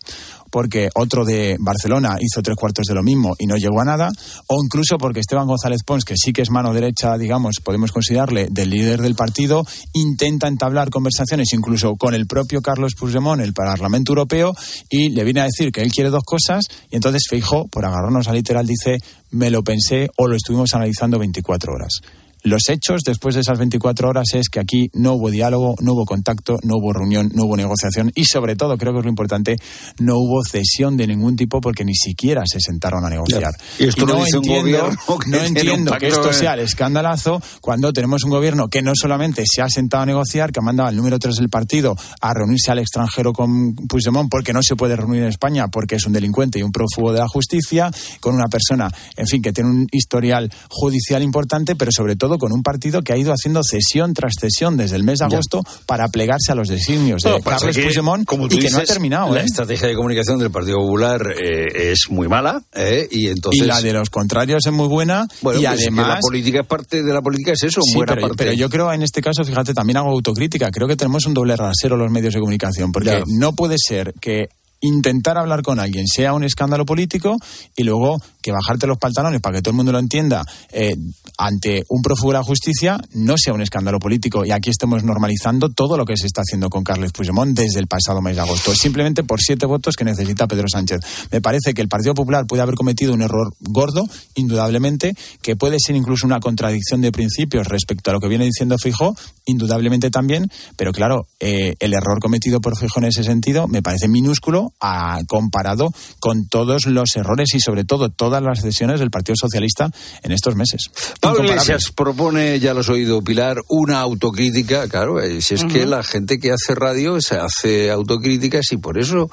porque 0.49 0.89
otro 0.95 1.25
de 1.25 1.57
Barcelona 1.59 2.15
hizo 2.21 2.41
tres 2.41 2.55
cuartos 2.55 2.85
de 2.85 2.93
lo 2.93 3.03
mismo 3.03 3.35
y 3.37 3.45
no 3.45 3.57
llegó 3.57 3.81
a 3.81 3.85
nada, 3.85 4.09
o 4.47 4.63
incluso 4.63 4.97
porque 4.97 5.19
Esteban 5.19 5.47
González 5.47 5.81
Pons, 5.85 6.05
que 6.05 6.15
sí 6.15 6.31
que 6.31 6.43
es 6.43 6.49
mano 6.49 6.73
derecha, 6.73 7.17
digamos, 7.17 7.57
podemos 7.61 7.91
considerarle 7.91 8.47
del 8.49 8.69
líder 8.69 9.01
del 9.01 9.15
partido, 9.15 9.65
intenta 9.91 10.47
entablar 10.47 10.89
conversaciones 10.89 11.51
incluso 11.51 11.97
con 11.97 12.13
el 12.13 12.25
propio 12.25 12.61
Carlos 12.61 12.93
Puigdemont, 12.97 13.41
el 13.41 13.53
Parlamento 13.53 14.13
Europeo, 14.13 14.55
y 14.89 15.09
le 15.09 15.25
viene 15.25 15.41
a 15.41 15.45
decir 15.45 15.73
que 15.73 15.81
él 15.81 15.91
quiere 15.91 16.09
dos 16.09 16.23
cosas, 16.23 16.67
y 16.89 16.95
entonces 16.95 17.23
Feijó, 17.29 17.67
por 17.67 17.85
agarrarnos 17.85 18.29
a 18.29 18.33
literal, 18.33 18.65
dice, 18.65 18.99
me 19.31 19.49
lo 19.49 19.61
pensé 19.61 20.07
o 20.15 20.27
lo 20.27 20.37
estuvimos 20.37 20.73
analizando 20.73 21.19
24 21.19 21.73
horas. 21.73 21.99
Los 22.43 22.67
hechos 22.67 23.01
después 23.05 23.35
de 23.35 23.41
esas 23.41 23.57
24 23.57 24.09
horas 24.09 24.27
es 24.33 24.49
que 24.49 24.59
aquí 24.59 24.89
no 24.93 25.13
hubo 25.13 25.31
diálogo, 25.31 25.75
no 25.79 25.93
hubo 25.93 26.03
contacto, 26.05 26.59
no 26.63 26.75
hubo 26.75 26.91
reunión, 26.91 27.31
no 27.33 27.45
hubo 27.45 27.55
negociación 27.55 28.11
y 28.15 28.25
sobre 28.25 28.57
todo, 28.57 28.77
creo 28.77 28.91
que 28.91 28.99
es 28.99 29.05
lo 29.05 29.09
importante, 29.09 29.55
no 29.99 30.17
hubo 30.17 30.43
cesión 30.43 30.97
de 30.97 31.07
ningún 31.07 31.37
tipo 31.37 31.61
porque 31.61 31.85
ni 31.85 31.95
siquiera 31.95 32.43
se 32.45 32.59
sentaron 32.59 33.05
a 33.05 33.09
negociar. 33.09 33.53
Y 33.79 33.85
esto 33.85 34.05
no 34.05 34.25
entiendo, 34.25 34.89
que 35.23 35.29
no 35.29 35.37
entiendo 35.37 35.93
que 35.97 36.09
esto 36.09 36.33
sea 36.33 36.55
el 36.55 36.59
escandalazo 36.59 37.41
cuando 37.61 37.93
tenemos 37.93 38.23
un 38.25 38.31
gobierno 38.31 38.67
que 38.67 38.81
no 38.81 38.91
solamente 38.93 39.43
se 39.45 39.61
ha 39.61 39.69
sentado 39.69 40.03
a 40.03 40.05
negociar, 40.05 40.51
que 40.51 40.59
ha 40.59 40.63
mandado 40.63 40.89
al 40.89 40.97
número 40.97 41.19
3 41.19 41.35
del 41.35 41.49
partido 41.49 41.95
a 42.19 42.33
reunirse 42.33 42.71
al 42.71 42.79
extranjero 42.79 43.31
con 43.31 43.73
Puigdemont 43.73 44.29
porque 44.29 44.51
no 44.51 44.59
se 44.61 44.75
puede 44.75 44.97
reunir 44.97 45.23
en 45.23 45.29
España 45.29 45.69
porque 45.69 45.95
es 45.95 46.05
un 46.05 46.11
delincuente 46.11 46.59
y 46.59 46.63
un 46.63 46.73
prófugo 46.73 47.13
de 47.13 47.19
la 47.19 47.27
justicia, 47.27 47.89
con 48.19 48.35
una 48.35 48.47
persona, 48.47 48.91
en 49.15 49.27
fin, 49.27 49.41
que 49.41 49.53
tiene 49.53 49.69
un 49.69 49.87
historial 49.91 50.51
judicial 50.69 51.23
importante, 51.23 51.75
pero 51.75 51.91
sobre 51.91 52.17
todo 52.17 52.32
con 52.37 52.51
un 52.51 52.63
partido 52.63 53.01
que 53.01 53.13
ha 53.13 53.17
ido 53.17 53.33
haciendo 53.33 53.61
cesión 53.63 54.13
tras 54.13 54.33
cesión 54.39 54.77
desde 54.77 54.95
el 54.95 55.03
mes 55.03 55.19
de 55.19 55.25
agosto 55.25 55.63
para 55.85 56.07
plegarse 56.07 56.51
a 56.51 56.55
los 56.55 56.67
designios 56.67 57.21
de 57.23 57.41
Carlos 57.41 57.75
Puigdemont 57.75 58.29
y 58.49 58.59
que 58.59 58.69
no 58.69 58.77
ha 58.79 58.83
terminado. 58.83 59.33
La 59.33 59.41
¿eh? 59.41 59.45
estrategia 59.45 59.87
de 59.87 59.95
comunicación 59.95 60.39
del 60.39 60.51
Partido 60.51 60.77
Popular 60.77 61.21
eh, 61.31 61.91
es 61.91 62.05
muy 62.09 62.27
mala 62.27 62.61
¿eh? 62.73 63.07
y 63.09 63.27
entonces 63.27 63.63
y 63.63 63.65
la 63.65 63.81
de 63.81 63.93
los 63.93 64.09
contrarios 64.09 64.65
es 64.65 64.71
muy 64.71 64.87
buena 64.87 65.27
y 65.29 65.43
pues 65.43 65.65
además 65.65 66.07
la 66.07 66.19
política 66.19 66.61
es 66.61 66.67
parte 66.67 67.03
de 67.03 67.13
la 67.13 67.21
política 67.21 67.53
es 67.53 67.63
eso, 67.63 67.81
buena 67.93 68.15
pero, 68.15 68.27
parte. 68.27 68.37
pero 68.37 68.53
yo 68.53 68.69
creo 68.69 68.91
en 68.91 69.03
este 69.03 69.21
caso, 69.21 69.43
fíjate, 69.43 69.73
también 69.73 69.97
hago 69.97 70.09
autocrítica. 70.09 70.71
Creo 70.71 70.87
que 70.87 70.95
tenemos 70.95 71.25
un 71.25 71.33
doble 71.33 71.55
rasero 71.55 71.97
los 71.97 72.11
medios 72.11 72.33
de 72.33 72.39
comunicación 72.39 72.91
porque 72.91 73.23
no 73.27 73.53
puede 73.53 73.75
ser 73.77 74.13
que 74.19 74.49
intentar 74.83 75.37
hablar 75.37 75.63
con 75.63 75.79
alguien 75.79 76.05
sea 76.07 76.33
un 76.33 76.43
escándalo 76.43 76.85
político 76.85 77.37
y 77.75 77.83
luego 77.83 78.21
que 78.41 78.51
bajarte 78.51 78.85
los 78.85 78.97
pantalones 78.97 79.41
para 79.41 79.57
que 79.57 79.61
todo 79.61 79.71
el 79.71 79.77
mundo 79.77 79.91
lo 79.93 79.99
entienda 79.99 80.45
eh, 80.71 80.93
ante 81.37 81.83
un 81.89 82.01
prófugo 82.01 82.31
de 82.31 82.37
la 82.37 82.43
justicia 82.43 82.97
no 83.13 83.35
sea 83.37 83.53
un 83.53 83.61
escándalo 83.61 83.99
político 83.99 84.45
y 84.45 84.51
aquí 84.51 84.69
estamos 84.69 85.03
normalizando 85.03 85.69
todo 85.69 85.97
lo 85.97 86.05
que 86.05 86.17
se 86.17 86.27
está 86.27 86.41
haciendo 86.41 86.69
con 86.69 86.83
Carles 86.83 87.11
Puigdemont 87.11 87.57
desde 87.57 87.79
el 87.79 87.87
pasado 87.87 88.21
mes 88.21 88.35
de 88.35 88.41
agosto, 88.41 88.75
simplemente 88.75 89.23
por 89.23 89.41
siete 89.41 89.65
votos 89.65 89.95
que 89.95 90.03
necesita 90.03 90.47
Pedro 90.47 90.67
Sánchez. 90.67 90.99
Me 91.31 91.41
parece 91.41 91.73
que 91.73 91.81
el 91.81 91.87
Partido 91.87 92.13
Popular 92.13 92.45
puede 92.45 92.61
haber 92.61 92.75
cometido 92.75 93.13
un 93.13 93.21
error 93.21 93.53
gordo, 93.59 94.05
indudablemente, 94.35 95.15
que 95.41 95.55
puede 95.55 95.77
ser 95.79 95.95
incluso 95.95 96.27
una 96.27 96.39
contradicción 96.39 97.01
de 97.01 97.11
principios 97.11 97.67
respecto 97.67 98.09
a 98.09 98.13
lo 98.13 98.19
que 98.19 98.27
viene 98.27 98.45
diciendo 98.45 98.77
Fijo, 98.77 99.15
indudablemente 99.45 100.09
también, 100.09 100.49
pero 100.75 100.91
claro, 100.91 101.27
eh, 101.39 101.75
el 101.79 101.93
error 101.93 102.19
cometido 102.19 102.61
por 102.61 102.77
Fijo 102.77 102.99
en 102.99 103.05
ese 103.05 103.23
sentido 103.23 103.67
me 103.67 103.81
parece 103.81 104.07
minúsculo 104.07 104.72
a, 104.79 105.19
comparado 105.27 105.91
con 106.19 106.47
todos 106.47 106.85
los 106.85 107.15
errores 107.15 107.53
y 107.53 107.59
sobre 107.59 107.83
todo 107.83 108.09
todas 108.09 108.41
las 108.41 108.61
decisiones 108.61 108.99
del 108.99 109.11
Partido 109.11 109.35
Socialista 109.39 109.89
en 110.21 110.31
estos 110.31 110.55
meses. 110.55 110.89
Pablo 111.19 111.43
Iglesias 111.43 111.91
propone, 111.95 112.59
ya 112.59 112.73
lo 112.73 112.81
has 112.81 112.89
oído 112.89 113.21
Pilar, 113.21 113.57
una 113.69 113.99
autocrítica, 113.99 114.87
claro, 114.87 115.21
eh, 115.21 115.41
si 115.41 115.55
es 115.55 115.63
que 115.65 115.85
la 115.85 116.03
gente 116.03 116.39
que 116.39 116.51
hace 116.51 116.75
radio 116.75 117.21
se 117.21 117.37
hace 117.37 117.91
autocríticas 117.91 118.71
y 118.71 118.77
por 118.77 118.97
eso 118.97 119.29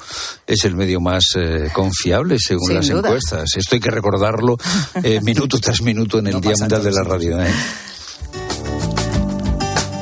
es 0.47 0.63
el 0.65 0.75
medio 0.75 0.99
más 0.99 1.23
eh, 1.35 1.69
confiable 1.73 2.37
según 2.39 2.73
las 2.73 2.89
encuestas. 2.89 3.49
Esto 3.55 3.75
hay 3.75 3.81
que 3.81 3.91
recordarlo 3.91 4.57
minuto 5.23 5.59
tras 5.59 5.81
minuto 5.81 6.19
en 6.19 6.27
el 6.27 6.41
Día 6.41 6.53
Mundial 6.59 6.83
de 6.83 6.91
la 6.91 7.03
Radio. 7.03 7.37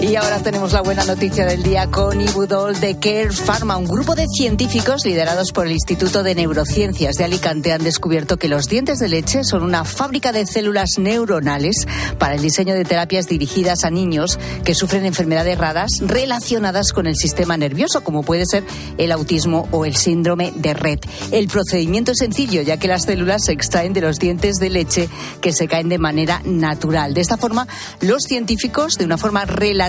Y 0.02 0.16
ahora 0.16 0.40
tenemos 0.40 0.72
la 0.72 0.80
buena 0.80 1.04
noticia 1.04 1.46
del 1.46 1.62
día 1.62 1.92
con 1.92 2.22
Ibudol 2.22 2.80
de 2.80 2.98
Care 3.00 3.34
Pharma. 3.34 3.76
Un 3.76 3.86
grupo 3.86 4.16
de 4.16 4.28
científicos 4.28 5.06
liderados 5.06 5.52
por 5.52 5.66
el 5.66 5.74
Instituto 5.74 6.24
de 6.24 6.36
Neurociencias 6.36 7.16
de 7.16 7.26
Alicante 7.26 7.74
han 7.74 7.84
descubierto 7.84 8.38
que 8.38 8.48
los 8.48 8.68
dientes 8.68 9.00
de 9.00 9.10
leche 9.10 9.44
son 9.44 9.62
una 9.62 9.84
fábrica 9.84 10.32
de 10.32 10.46
células 10.46 10.92
neuronales 10.98 11.86
para 12.18 12.36
el 12.36 12.42
diseño 12.42 12.76
de 12.76 12.86
terapias 12.86 13.28
dirigidas 13.28 13.84
a 13.84 13.90
niños 13.90 14.40
que 14.64 14.74
sufren 14.74 15.06
enfermedades 15.06 15.58
raras 15.58 15.92
relacionadas 16.00 16.94
con 16.94 17.06
el 17.06 17.18
sistema 17.18 17.58
nervioso, 17.58 18.02
como 18.02 18.24
puede 18.24 18.46
ser 18.46 18.64
el 18.98 19.12
autismo 19.12 19.68
o 19.72 19.84
el 19.84 19.98
síndrome 19.98 20.54
de 20.56 20.76
Red. 20.76 21.00
El 21.32 21.50
procedimiento 21.50 22.14
es 22.14 22.20
sencillo, 22.20 22.62
ya 22.62 22.78
que 22.78 22.88
las 22.88 23.04
células 23.04 23.44
se 23.44 23.52
extraen 23.52 23.92
de 23.92 24.00
los 24.00 24.18
dientes 24.18 24.56
de 24.60 24.70
leche 24.70 25.10
que 25.42 25.52
se 25.52 25.68
caen 25.68 25.90
de 25.90 25.98
manera 25.98 26.42
natural. 26.46 27.14
De 27.14 27.20
esta 27.20 27.36
forma, 27.36 27.68
los 28.00 28.24
científicos, 28.24 28.94
de 28.94 29.04
una 29.04 29.18
forma 29.18 29.44
relativa, 29.44 29.89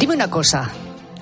Dime 0.00 0.14
una 0.14 0.30
cosa. 0.30 0.70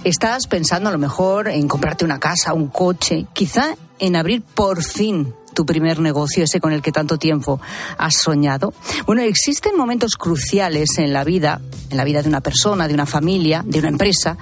¿Estás 0.05 0.47
pensando 0.47 0.89
a 0.89 0.93
lo 0.93 0.99
mejor 0.99 1.49
en 1.49 1.66
comprarte 1.66 2.05
una 2.05 2.20
casa, 2.20 2.53
un 2.53 2.68
coche, 2.68 3.26
quizá 3.33 3.74
en 3.99 4.14
abrir 4.14 4.41
por 4.41 4.85
fin 4.85 5.35
tu 5.53 5.66
primer 5.66 5.99
negocio, 5.99 6.45
ese 6.45 6.61
con 6.61 6.72
el 6.72 6.81
que 6.81 6.93
tanto 6.93 7.18
tiempo 7.18 7.61
has 7.99 8.14
soñado? 8.14 8.72
Bueno, 9.05 9.22
existen 9.22 9.76
momentos 9.76 10.14
cruciales 10.14 10.91
en 10.99 11.12
la 11.12 11.24
vida, 11.24 11.61
en 11.91 11.97
la 11.97 12.05
vida 12.05 12.22
de 12.22 12.29
una 12.29 12.41
persona, 12.41 12.87
de 12.87 12.95
una 12.95 13.07
familia, 13.07 13.64
de 13.66 13.81
una 13.81 13.89
empresa, 13.89 14.39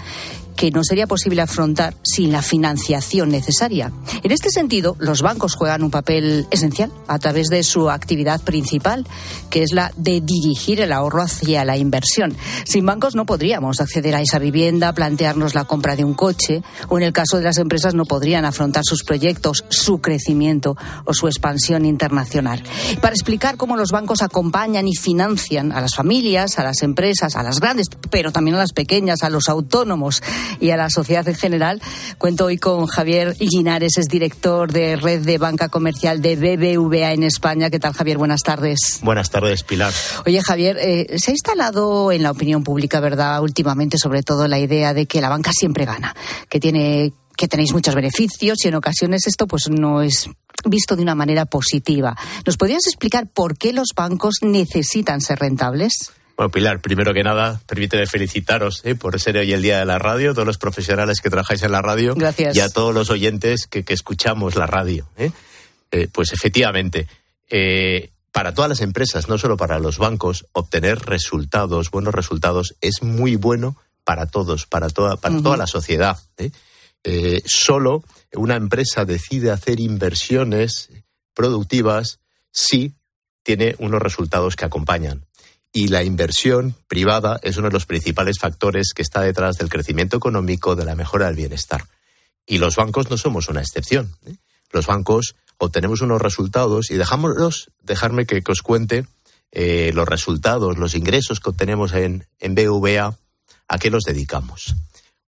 que 0.57 0.70
no 0.70 0.82
sería 0.82 1.07
posible 1.07 1.42
afrontar 1.42 1.94
sin 2.02 2.32
la 2.32 2.42
financiación 2.42 3.28
necesaria. 3.28 3.92
En 4.22 4.32
este 4.32 4.50
sentido, 4.50 4.96
los 4.98 5.22
bancos 5.22 5.54
juegan 5.54 5.82
un 5.82 5.90
papel 5.90 6.46
esencial 6.50 6.90
a 7.07 7.18
través 7.18 7.48
de 7.48 7.62
su 7.62 7.90
actividad 7.90 8.40
principal, 8.40 9.07
que 9.50 9.62
es 9.62 9.72
la 9.72 9.92
de 9.96 10.20
dirigir 10.20 10.80
el 10.80 10.92
ahorro 10.92 11.22
hacia 11.22 11.64
la 11.64 11.76
inversión. 11.76 12.36
Sin 12.64 12.86
bancos 12.86 13.14
no 13.14 13.26
podríamos 13.26 13.80
acceder 13.80 14.14
a 14.14 14.22
esa 14.22 14.38
vivienda, 14.38 14.92
plantearnos 14.92 15.54
la 15.54 15.64
compra 15.64 15.94
de 15.94 16.04
un 16.04 16.14
coche, 16.14 16.62
o 16.88 16.96
en 16.96 17.04
el 17.04 17.12
caso 17.12 17.36
de 17.36 17.44
las 17.44 17.59
empresas 17.59 17.94
no 17.94 18.04
podrían 18.04 18.44
afrontar 18.44 18.84
sus 18.84 19.04
proyectos, 19.04 19.64
su 19.68 20.00
crecimiento 20.00 20.76
o 21.04 21.12
su 21.12 21.26
expansión 21.26 21.84
internacional. 21.84 22.62
Para 23.00 23.14
explicar 23.14 23.57
cómo 23.57 23.76
los 23.76 23.90
bancos 23.90 24.22
acompañan 24.22 24.88
y 24.88 24.94
financian 24.94 25.72
a 25.72 25.80
las 25.80 25.94
familias, 25.94 26.59
a 26.59 26.64
las 26.64 26.82
empresas, 26.82 27.36
a 27.36 27.42
las 27.42 27.61
grandes, 27.61 27.88
pero 28.11 28.32
también 28.32 28.57
a 28.57 28.61
las 28.61 28.72
pequeñas, 28.72 29.22
a 29.22 29.30
los 29.30 29.48
autónomos, 29.48 30.22
y 30.61 30.70
a 30.70 30.76
la 30.76 30.90
sociedad 30.90 31.26
en 31.28 31.34
general. 31.34 31.80
Cuento 32.18 32.47
hoy 32.47 32.59
con 32.59 32.86
Javier 32.86 33.36
Linares, 33.40 33.99
es 33.99 34.07
director 34.07 34.72
de 34.72 34.97
Red 34.97 35.22
de 35.22 35.38
Banca 35.38 35.68
Comercial 35.68 36.20
de 36.20 36.36
BBVA 36.36 37.12
en 37.12 37.22
España. 37.22 37.70
¿Qué 37.70 37.78
tal, 37.78 37.92
Javier? 37.92 38.18
Buenas 38.18 38.42
tardes. 38.42 39.01
Buenas 39.03 39.30
tardes, 39.30 39.62
Pilar. 39.62 39.92
Oye, 40.24 40.40
Javier, 40.42 40.76
eh, 40.80 41.18
se 41.18 41.30
ha 41.30 41.34
instalado 41.34 42.12
en 42.12 42.22
la 42.22 42.30
opinión 42.30 42.64
pública, 42.64 43.01
¿verdad? 43.01 43.42
Últimamente, 43.42 43.99
sobre 43.99 44.22
todo, 44.22 44.49
la 44.49 44.59
idea 44.59 44.94
de 44.94 45.07
que 45.07 45.20
la 45.20 45.28
banca 45.28 45.53
siempre 45.53 45.84
gana, 45.84 46.14
que 46.49 46.61
tiene 46.61 47.12
que 47.36 47.49
tenéis 47.49 47.72
muchos 47.72 47.94
beneficios 47.94 48.64
y 48.64 48.68
en 48.68 48.76
ocasiones 48.76 49.26
esto 49.26 49.47
pues 49.47 49.68
no 49.68 50.01
es 50.01 50.30
visto 50.64 50.97
de 50.97 51.03
una 51.03 51.14
manera 51.14 51.44
positiva. 51.44 52.16
¿Nos 52.47 52.57
podrías 52.57 52.86
explicar 52.86 53.28
por 53.28 53.57
qué 53.59 53.72
los 53.72 53.88
bancos 53.94 54.36
necesitan 54.40 55.20
ser 55.20 55.38
rentables? 55.38 56.12
Bueno, 56.37 56.51
Pilar, 56.51 56.80
primero 56.82 57.14
que 57.14 57.22
nada, 57.22 57.62
permíteme 57.66 58.07
felicitaros 58.07 58.82
¿eh? 58.84 58.95
por 58.95 59.18
ser 59.18 59.39
hoy 59.39 59.55
el 59.55 59.62
día 59.62 59.78
de 59.78 59.87
la 59.87 59.99
radio, 59.99 60.34
todos 60.34 60.47
los 60.47 60.59
profesionales 60.59 61.22
que 61.22 61.30
trabajáis 61.30 61.62
en 61.62 61.72
la 61.72 61.80
radio 61.80 62.14
Gracias. 62.14 62.55
y 62.55 62.61
a 62.61 62.68
todos 62.68 62.95
los 62.95 63.09
oyentes 63.09 63.66
que, 63.66 63.84
que 63.84 63.95
escuchamos 63.95 64.55
la 64.55 64.66
radio. 64.66 65.09
¿eh? 65.16 65.30
Eh, 65.93 66.09
pues 66.12 66.34
efectivamente, 66.34 67.09
para 68.32 68.53
todas 68.53 68.68
las 68.68 68.82
empresas, 68.82 69.30
no 69.30 69.39
solo 69.39 69.57
para 69.57 69.78
los 69.78 69.97
bancos, 69.97 70.47
obtener 70.53 70.99
resultados, 70.99 71.91
buenos 71.91 72.14
resultados, 72.14 72.74
es 72.82 73.03
muy 73.03 73.37
bueno 73.37 73.78
para 74.05 74.26
todos, 74.26 74.66
para 74.66 74.91
toda, 74.91 75.16
para 75.16 75.41
toda 75.41 75.57
la 75.57 75.66
sociedad. 75.66 76.18
solo 77.47 78.05
una 78.34 78.57
empresa 78.57 79.07
decide 79.07 79.53
hacer 79.53 79.80
inversiones 79.80 80.91
productivas 81.32 82.18
si 82.51 82.95
tiene 83.43 83.74
unos 83.78 84.03
resultados 84.03 84.55
que 84.55 84.66
acompañan. 84.66 85.26
Y 85.77 85.89
la 85.89 86.03
inversión 86.03 86.74
privada 86.89 87.39
es 87.43 87.59
uno 87.59 87.68
de 87.68 87.74
los 87.74 87.85
principales 87.85 88.39
factores 88.39 88.95
que 88.95 89.03
está 89.03 89.20
detrás 89.20 89.57
del 89.59 89.68
crecimiento 89.68 90.16
económico, 90.16 90.74
de 90.74 90.87
la 90.87 90.95
mejora 90.95 91.27
del 91.27 91.37
bienestar. 91.37 91.85
Y 92.47 92.57
los 92.57 92.77
bancos 92.77 93.11
no 93.11 93.18
somos 93.18 93.51
una 93.51 93.61
excepción. 93.61 94.16
¿eh? 94.24 94.37
Los 94.70 94.87
bancos 94.87 95.37
obtenemos 95.59 96.01
unos 96.01 96.22
resultados 96.22 96.91
y 96.91 96.95
dejámoslos, 96.95 97.72
dejarme 97.83 98.24
que, 98.24 98.43
os 98.49 98.62
cuente 98.62 99.05
eh, 99.53 99.93
los 99.93 100.09
resultados, 100.09 100.79
los 100.79 100.95
ingresos 100.95 101.41
que 101.41 101.51
obtenemos 101.51 101.93
en, 101.93 102.27
en 102.41 102.55
BVA, 102.55 103.14
a 103.68 103.79
qué 103.79 103.91
los 103.91 104.05
dedicamos. 104.05 104.77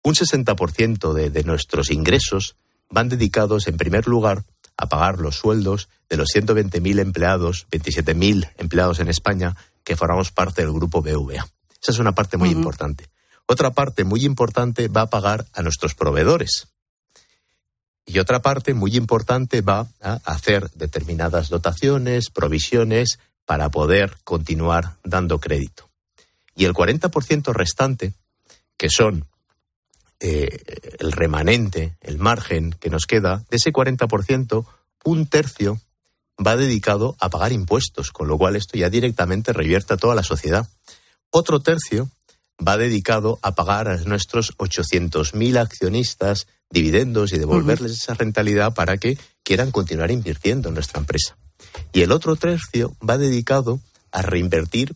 Un 0.04 0.14
60% 0.14 1.14
de, 1.14 1.32
de 1.32 1.44
nuestros 1.44 1.90
ingresos 1.90 2.56
van 2.92 3.10
dedicados, 3.10 3.68
en 3.68 3.78
primer 3.78 4.06
lugar, 4.06 4.44
a 4.78 4.90
pagar 4.90 5.18
los 5.18 5.38
sueldos 5.38 5.90
de 6.08 6.18
los 6.18 6.30
120.000 6.36 7.00
empleados, 7.00 7.66
27.000 7.72 8.52
empleados 8.60 9.00
en 9.00 9.08
España, 9.08 9.56
que 9.86 9.96
formamos 9.96 10.32
parte 10.32 10.64
del 10.64 10.74
grupo 10.74 11.02
BVA. 11.02 11.48
Esa 11.82 11.92
es 11.92 12.00
una 12.00 12.14
parte 12.14 12.36
muy 12.36 12.50
importante. 12.50 13.08
Otra 13.46 13.72
parte 13.72 14.04
muy 14.04 14.26
importante 14.26 14.88
va 14.88 15.02
a 15.02 15.10
pagar 15.10 15.46
a 15.54 15.62
nuestros 15.62 15.94
proveedores. 15.94 16.68
Y 18.06 18.20
otra 18.20 18.42
parte 18.42 18.74
muy 18.74 18.96
importante 18.98 19.62
va 19.62 19.88
a 20.02 20.20
hacer 20.26 20.70
determinadas 20.72 21.50
dotaciones, 21.50 22.30
provisiones, 22.32 23.20
para 23.46 23.70
poder 23.70 24.18
continuar 24.24 24.98
dando 25.04 25.40
crédito. 25.40 25.90
Y 26.56 26.66
el 26.66 26.74
40% 26.74 27.54
restante, 27.54 28.14
que 28.78 28.90
son 28.90 29.28
eh, 30.20 30.64
el 31.00 31.12
remanente, 31.12 31.98
el 32.02 32.18
margen 32.18 32.72
que 32.80 32.90
nos 32.90 33.06
queda, 33.06 33.44
de 33.50 33.58
ese 33.58 33.72
40%, 33.72 34.66
un 35.04 35.28
tercio 35.28 35.80
va 36.44 36.58
dedicado 36.58 37.16
a 37.20 37.30
pagar 37.30 37.52
impuestos, 37.52 38.12
con 38.12 38.28
lo 38.28 38.38
cual 38.38 38.56
esto 38.56 38.78
ya 38.78 38.90
directamente 38.90 39.54
revierte 39.54 39.94
a 39.94 39.98
toda 39.98 40.16
la 40.16 40.24
sociedad. 40.24 40.68
Otro 41.30 41.60
tercio 41.62 42.10
va 42.66 42.78
dedicado 42.78 43.40
a 43.42 43.56
pagar 43.56 43.88
a 43.88 43.98
nuestros 43.98 44.58
800.000 44.58 45.58
accionistas 45.58 46.48
dividendos 46.70 47.34
y 47.34 47.38
devolverles 47.38 47.92
esa 47.92 48.14
rentabilidad 48.14 48.74
para 48.74 48.98
que 48.98 49.18
quieran 49.44 49.72
continuar 49.72 50.12
invirtiendo 50.12 50.70
en 50.70 50.76
nuestra 50.76 51.00
empresa. 51.00 51.38
Y 51.94 52.02
el 52.02 52.12
otro 52.12 52.36
tercio 52.36 52.96
va 53.08 53.18
dedicado 53.18 53.80
a 54.12 54.22
reinvertir 54.22 54.96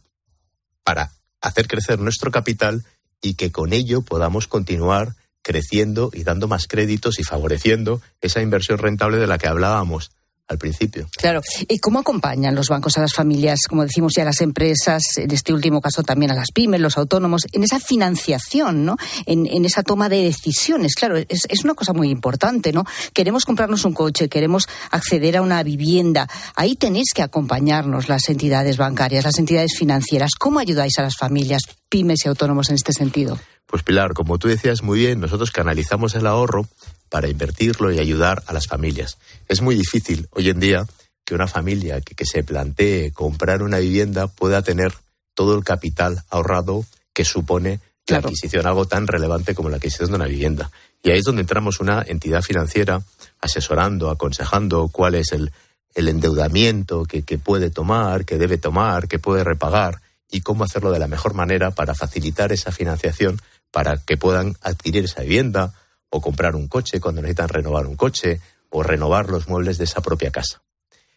para 0.83 1.11
hacer 1.41 1.67
crecer 1.67 1.99
nuestro 1.99 2.31
capital 2.31 2.83
y 3.21 3.35
que 3.35 3.51
con 3.51 3.73
ello 3.73 4.01
podamos 4.01 4.47
continuar 4.47 5.15
creciendo 5.41 6.09
y 6.13 6.23
dando 6.23 6.47
más 6.47 6.67
créditos 6.67 7.19
y 7.19 7.23
favoreciendo 7.23 8.01
esa 8.21 8.41
inversión 8.41 8.77
rentable 8.77 9.17
de 9.17 9.27
la 9.27 9.37
que 9.37 9.47
hablábamos 9.47 10.11
al 10.49 10.57
principio. 10.57 11.07
Claro. 11.15 11.41
¿Y 11.67 11.77
cómo 11.77 11.99
acompañan 11.99 12.55
los 12.55 12.67
bancos 12.69 12.97
a 12.97 13.01
las 13.01 13.13
familias, 13.13 13.59
como 13.69 13.83
decimos, 13.83 14.17
y 14.17 14.21
a 14.21 14.25
las 14.25 14.41
empresas, 14.41 15.03
en 15.17 15.31
este 15.31 15.53
último 15.53 15.79
caso 15.79 16.01
también 16.01 16.31
a 16.31 16.35
las 16.35 16.51
pymes, 16.51 16.81
los 16.81 16.97
autónomos, 16.97 17.43
en 17.53 17.63
esa 17.63 17.79
financiación, 17.79 18.83
¿no? 18.83 18.97
En, 19.27 19.45
en 19.45 19.63
esa 19.63 19.83
toma 19.83 20.09
de 20.09 20.23
decisiones. 20.23 20.95
Claro, 20.95 21.17
es, 21.17 21.45
es 21.47 21.63
una 21.63 21.75
cosa 21.75 21.93
muy 21.93 22.09
importante, 22.09 22.73
¿no? 22.73 22.83
Queremos 23.13 23.45
comprarnos 23.45 23.85
un 23.85 23.93
coche, 23.93 24.27
queremos 24.27 24.67
acceder 24.89 25.37
a 25.37 25.43
una 25.43 25.61
vivienda. 25.61 26.27
Ahí 26.55 26.75
tenéis 26.75 27.13
que 27.13 27.21
acompañarnos 27.21 28.09
las 28.09 28.27
entidades 28.27 28.77
bancarias, 28.77 29.25
las 29.25 29.37
entidades 29.37 29.77
financieras. 29.77 30.31
¿Cómo 30.37 30.59
ayudáis 30.59 30.97
a 30.97 31.03
las 31.03 31.15
familias, 31.15 31.61
pymes 31.89 32.25
y 32.25 32.27
autónomos 32.27 32.69
en 32.69 32.75
este 32.75 32.91
sentido? 32.91 33.37
Pues 33.67 33.83
Pilar, 33.83 34.13
como 34.13 34.39
tú 34.39 34.47
decías 34.47 34.81
muy 34.81 34.97
bien, 34.97 35.19
nosotros 35.19 35.51
canalizamos 35.51 36.15
el 36.15 36.25
ahorro 36.25 36.67
para 37.09 37.27
invertirlo 37.27 37.91
y 37.91 37.99
ayudar 37.99 38.43
a 38.47 38.53
las 38.53 38.67
familias. 38.67 39.17
Es 39.47 39.61
muy 39.61 39.75
difícil 39.75 40.27
hoy 40.31 40.49
en 40.49 40.59
día 40.59 40.85
que 41.25 41.35
una 41.35 41.47
familia 41.47 42.01
que, 42.01 42.15
que 42.15 42.25
se 42.25 42.43
plantee 42.43 43.11
comprar 43.11 43.61
una 43.61 43.79
vivienda 43.79 44.27
pueda 44.27 44.61
tener 44.61 44.93
todo 45.33 45.55
el 45.55 45.63
capital 45.63 46.23
ahorrado 46.29 46.85
que 47.13 47.25
supone 47.25 47.79
la 48.07 48.17
adquisición, 48.17 48.65
algo 48.65 48.85
tan 48.85 49.07
relevante 49.07 49.53
como 49.53 49.69
la 49.69 49.77
adquisición 49.77 50.09
de 50.09 50.15
una 50.15 50.25
vivienda. 50.25 50.71
Y 51.03 51.11
ahí 51.11 51.19
es 51.19 51.25
donde 51.25 51.41
entramos 51.41 51.79
una 51.79 52.03
entidad 52.05 52.41
financiera 52.41 53.01
asesorando, 53.39 54.09
aconsejando 54.09 54.89
cuál 54.89 55.15
es 55.15 55.31
el, 55.31 55.51
el 55.93 56.07
endeudamiento 56.07 57.05
que, 57.05 57.23
que 57.23 57.37
puede 57.37 57.69
tomar, 57.69 58.25
que 58.25 58.37
debe 58.37 58.57
tomar, 58.57 59.07
que 59.07 59.19
puede 59.19 59.43
repagar 59.43 60.01
y 60.31 60.41
cómo 60.41 60.63
hacerlo 60.63 60.91
de 60.91 60.99
la 60.99 61.07
mejor 61.07 61.33
manera 61.33 61.71
para 61.71 61.95
facilitar 61.95 62.51
esa 62.51 62.71
financiación 62.71 63.41
para 63.71 63.97
que 63.97 64.17
puedan 64.17 64.55
adquirir 64.61 65.05
esa 65.05 65.21
vivienda 65.21 65.73
o 66.09 66.21
comprar 66.21 66.55
un 66.55 66.67
coche 66.67 66.99
cuando 66.99 67.21
necesitan 67.21 67.49
renovar 67.49 67.85
un 67.85 67.95
coche 67.95 68.41
o 68.69 68.83
renovar 68.83 69.29
los 69.29 69.47
muebles 69.47 69.77
de 69.77 69.85
esa 69.85 70.01
propia 70.01 70.31
casa. 70.31 70.61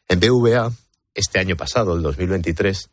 En 0.09 0.21
BVA, 0.21 0.73
este 1.15 1.39
año 1.39 1.57
pasado, 1.57 1.95
el 1.95 2.03
2023, 2.03 2.91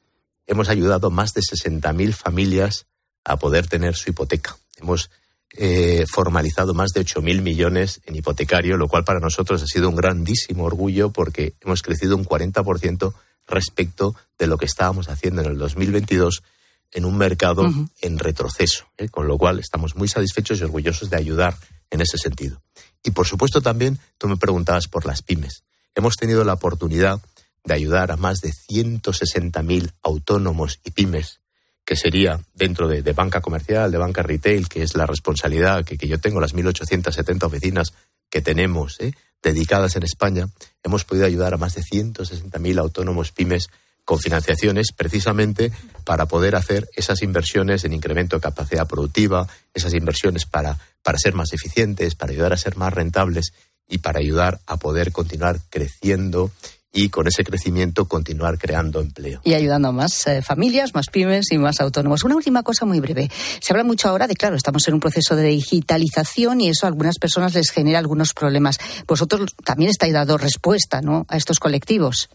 hemos 0.48 0.70
ayudado 0.70 1.08
a 1.08 1.12
más 1.12 1.34
de 1.34 1.42
60.000 1.42 2.14
familias 2.14 2.86
a 3.24 3.38
poder 3.38 3.68
tener 3.68 3.96
su 3.96 4.10
hipoteca. 4.10 4.58
Hemos 4.78 5.10
eh, 5.58 6.06
formalizado 6.08 6.74
más 6.74 6.92
de 6.92 7.02
8.000 7.02 7.42
millones 7.42 8.02
en 8.06 8.16
hipotecario, 8.16 8.78
lo 8.78 8.88
cual 8.88 9.04
para 9.04 9.20
nosotros 9.20 9.62
ha 9.64 9.68
sido 9.68 9.90
un 9.90 9.96
grandísimo 9.96 10.66
orgullo 10.66 11.12
porque 11.12 11.54
hemos 11.62 11.82
crecido 11.82 12.16
un 12.16 12.26
40% 12.26 13.14
respecto 13.48 14.16
de 14.38 14.48
lo 14.48 14.58
que 14.58 14.66
estábamos 14.66 15.10
haciendo 15.10 15.42
en 15.42 15.48
el 15.48 15.58
2022 15.58 16.44
en 16.92 17.06
un 17.06 17.18
mercado 17.18 17.72
en 18.02 18.20
retroceso, 18.20 18.86
¿eh? 18.98 19.10
con 19.10 19.28
lo 19.28 19.38
cual 19.38 19.60
estamos 19.60 19.96
muy 19.96 20.08
satisfechos 20.08 20.60
y 20.60 20.64
orgullosos 20.64 21.10
de 21.10 21.18
ayudar 21.18 21.56
en 21.90 22.02
ese 22.02 22.18
sentido. 22.18 22.62
Y 23.04 23.12
por 23.12 23.28
supuesto 23.28 23.62
también 23.62 24.00
tú 24.18 24.28
me 24.28 24.38
preguntabas 24.38 24.88
por 24.88 25.06
las 25.06 25.22
pymes. 25.22 25.64
Hemos 25.96 26.16
tenido 26.16 26.44
la 26.44 26.54
oportunidad 26.54 27.22
de 27.64 27.74
ayudar 27.74 28.12
a 28.12 28.18
más 28.18 28.42
de 28.42 28.52
160.000 28.52 29.92
autónomos 30.04 30.80
y 30.84 30.92
pymes, 30.92 31.40
que 31.86 31.96
sería 31.96 32.40
dentro 32.54 32.88
de, 32.88 33.02
banca 33.14 33.42
comercial, 33.42 33.92
de 33.92 33.98
banca 33.98 34.22
retail, 34.22 34.70
que 34.70 34.84
es 34.84 34.96
la 34.96 35.06
responsabilidad 35.06 35.84
que, 35.84 35.98
yo 36.08 36.20
tengo, 36.20 36.40
las 36.40 36.56
1.870 36.56 37.44
oficinas 37.44 37.94
que 38.30 38.42
tenemos 38.42 39.00
¿eh? 39.00 39.14
dedicadas 39.42 39.96
en 39.96 40.04
España, 40.04 40.50
hemos 40.84 41.04
podido 41.04 41.26
ayudar 41.26 41.54
a 41.54 41.58
más 41.58 41.76
de 41.76 41.82
160.000 41.82 42.80
autónomos 42.80 43.32
pymes 43.32 43.70
con 44.10 44.18
financiaciones 44.18 44.88
precisamente 44.92 45.72
para 46.04 46.26
poder 46.26 46.56
hacer 46.56 46.90
esas 46.96 47.22
inversiones 47.22 47.86
en 47.86 47.94
incremento 47.94 48.38
de 48.38 48.42
capacidad 48.42 48.88
productiva, 48.88 49.48
esas 49.72 49.94
inversiones 49.94 50.48
para, 50.48 50.80
para 51.04 51.20
ser 51.20 51.36
más 51.36 51.54
eficientes, 51.54 52.16
para 52.16 52.32
ayudar 52.32 52.52
a 52.52 52.58
ser 52.58 52.76
más 52.76 52.92
rentables 52.92 53.54
y 53.88 54.00
para 54.00 54.18
ayudar 54.18 54.62
a 54.66 54.78
poder 54.78 55.12
continuar 55.12 55.60
creciendo 55.70 56.50
y 56.92 57.10
con 57.10 57.28
ese 57.28 57.44
crecimiento 57.44 58.06
continuar 58.06 58.58
creando 58.58 59.00
empleo. 59.00 59.42
Y 59.44 59.54
ayudando 59.54 59.90
a 59.90 59.92
más 59.92 60.26
eh, 60.26 60.42
familias, 60.42 60.96
más 60.96 61.06
pymes 61.12 61.52
y 61.52 61.60
más 61.60 61.80
autónomos. 61.80 62.24
Una 62.24 62.36
última 62.36 62.64
cosa 62.64 62.88
muy 62.88 63.00
breve. 63.00 63.30
Se 63.62 63.74
habla 63.74 63.84
mucho 63.84 64.10
ahora 64.10 64.26
de, 64.26 64.34
claro, 64.34 64.56
estamos 64.56 64.88
en 64.88 64.96
un 64.96 65.00
proceso 65.02 65.36
de 65.36 65.44
digitalización 65.50 66.62
y 66.62 66.70
eso 66.70 66.88
a 66.88 66.90
algunas 66.90 67.20
personas 67.20 67.54
les 67.54 67.70
genera 67.70 68.00
algunos 68.00 68.34
problemas. 68.34 68.80
Vosotros 69.06 69.56
también 69.64 69.92
estáis 69.92 70.14
dando 70.14 70.40
respuesta 70.40 71.00
¿no? 71.02 71.28
a 71.30 71.38
estos 71.38 71.60
colectivos. 71.60 72.28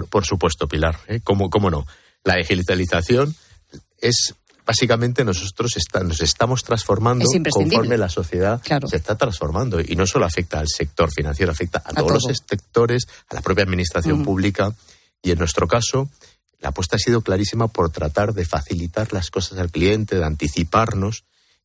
Por, 0.00 0.24
supuesto, 0.24 0.66
Pilar. 0.66 0.98
¿eh? 1.06 1.20
¿Cómo, 1.22 1.50
¿Cómo 1.50 1.70
no? 1.70 1.86
La 2.24 2.36
digitalización 2.36 3.34
es 4.00 4.34
básicamente 4.64 5.24
nosotros 5.24 5.72
nos 6.04 6.20
estamos 6.20 6.62
transformando 6.62 7.26
conforme 7.50 7.98
la 7.98 8.08
sociedad 8.08 8.62
se 8.86 8.96
está 8.96 9.16
transformando 9.16 9.80
y 9.80 9.96
no 9.96 10.06
solo 10.06 10.24
afecta 10.24 10.60
al 10.60 10.68
sector 10.68 11.10
financiero, 11.12 11.50
afecta 11.50 11.82
a, 11.84 11.92
todos 11.92 12.24
los 12.24 12.42
sectores, 12.48 13.08
a 13.28 13.34
la 13.34 13.40
propia 13.40 13.64
administración 13.64 14.22
pública 14.22 14.72
y 15.20 15.32
en 15.32 15.38
nuestro 15.38 15.66
caso 15.66 16.08
la 16.60 16.68
apuesta 16.68 16.94
ha 16.94 17.00
sido 17.00 17.22
clarísima 17.22 17.68
por 17.68 17.90
tratar 17.90 18.34
de 18.34 18.44
facilitar 18.44 19.12
las 19.12 19.30
cosas 19.30 19.58
al 19.58 19.72
cliente, 19.72 20.16
de 20.16 20.24
anticiparnos 20.24 21.24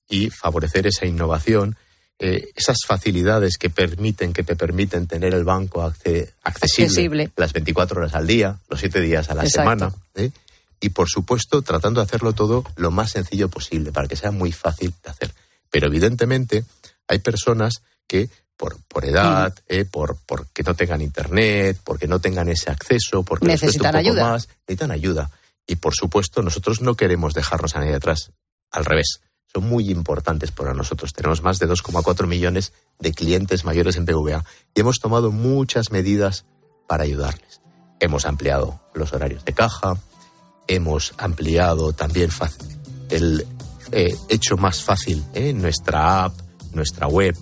y 0.10 0.32
favorecer 0.32 0.88
esa 0.88 1.06
innovación 1.06 1.78
eh, 2.20 2.50
esas 2.56 2.78
facilidades 2.86 3.58
que 3.58 3.70
permiten, 3.70 4.34
que 4.34 4.44
te 4.44 4.56
permiten 4.56 5.06
tener 5.06 5.36
el 5.36 5.44
banco 5.44 5.84
accesible, 5.84 7.32
las 7.36 7.54
24 7.54 8.00
horas 8.00 8.16
al 8.16 8.26
día, 8.26 8.58
los 8.70 8.80
7 8.80 9.02
días 9.02 9.30
a 9.30 9.36
la 9.36 9.46
semana. 9.46 9.94
¿eh? 10.16 10.32
Y 10.80 10.90
por 10.90 11.08
supuesto, 11.10 11.62
tratando 11.62 12.02
de 12.02 12.06
hacerlo 12.06 12.34
todo 12.34 12.64
lo 12.76 12.90
más 12.90 13.12
sencillo 13.12 13.50
posible, 13.50 13.92
para 13.92 14.08
que 14.08 14.16
sea 14.16 14.32
muy 14.32 14.52
fácil 14.52 14.94
de 15.04 15.10
hacer. 15.12 15.34
Pero 15.70 15.88
evidentemente 15.88 16.66
hay 17.08 17.20
personas 17.20 17.84
que 18.08 18.30
por, 18.56 18.78
por 18.88 19.06
edad, 19.06 19.54
mm. 19.54 19.62
eh, 19.68 19.86
por 19.86 20.18
porque 20.26 20.64
no 20.64 20.74
tengan 20.74 21.02
internet, 21.02 21.80
porque 21.84 22.08
no 22.08 22.20
tengan 22.20 22.50
ese 22.50 22.72
acceso, 22.72 23.24
porque 23.24 23.46
necesitan 23.46 23.96
un 23.96 24.02
poco 24.02 24.10
ayuda. 24.10 24.32
más, 24.32 24.48
necesitan 24.66 24.92
ayuda. 24.92 25.32
Y 25.68 25.76
por 25.76 25.94
supuesto, 25.94 26.42
nosotros 26.42 26.82
no 26.82 26.96
queremos 26.96 27.34
dejarnos 27.36 27.76
a 27.76 27.80
nadie 27.80 27.94
atrás. 27.94 28.32
Al 28.72 28.86
revés, 28.86 29.22
son 29.54 29.68
muy 29.68 29.90
importantes 29.90 30.52
para 30.52 30.74
nosotros. 30.74 31.14
Tenemos 31.14 31.42
más 31.42 31.60
de 31.60 31.68
2,4 31.68 32.28
millones 32.28 32.74
de 33.00 33.14
clientes 33.14 33.66
mayores 33.66 33.96
en 33.96 34.06
BVA 34.06 34.44
y 34.76 34.82
hemos 34.82 35.00
tomado 35.00 35.32
muchas 35.32 35.92
medidas 35.92 36.46
para 36.88 37.04
ayudarles. 37.04 37.62
Hemos 38.00 38.26
ampliado 38.26 38.80
los 38.94 39.14
horarios 39.14 39.46
de 39.46 39.54
caja, 39.54 39.98
hemos 40.68 41.14
ampliado 41.18 41.94
también 41.94 42.30
el 43.10 43.48
eh, 43.92 44.16
hecho 44.30 44.58
más 44.58 44.84
fácil 44.84 45.24
¿eh? 45.34 45.54
nuestra 45.54 46.26
app, 46.26 46.34
nuestra 46.74 47.08
web, 47.08 47.36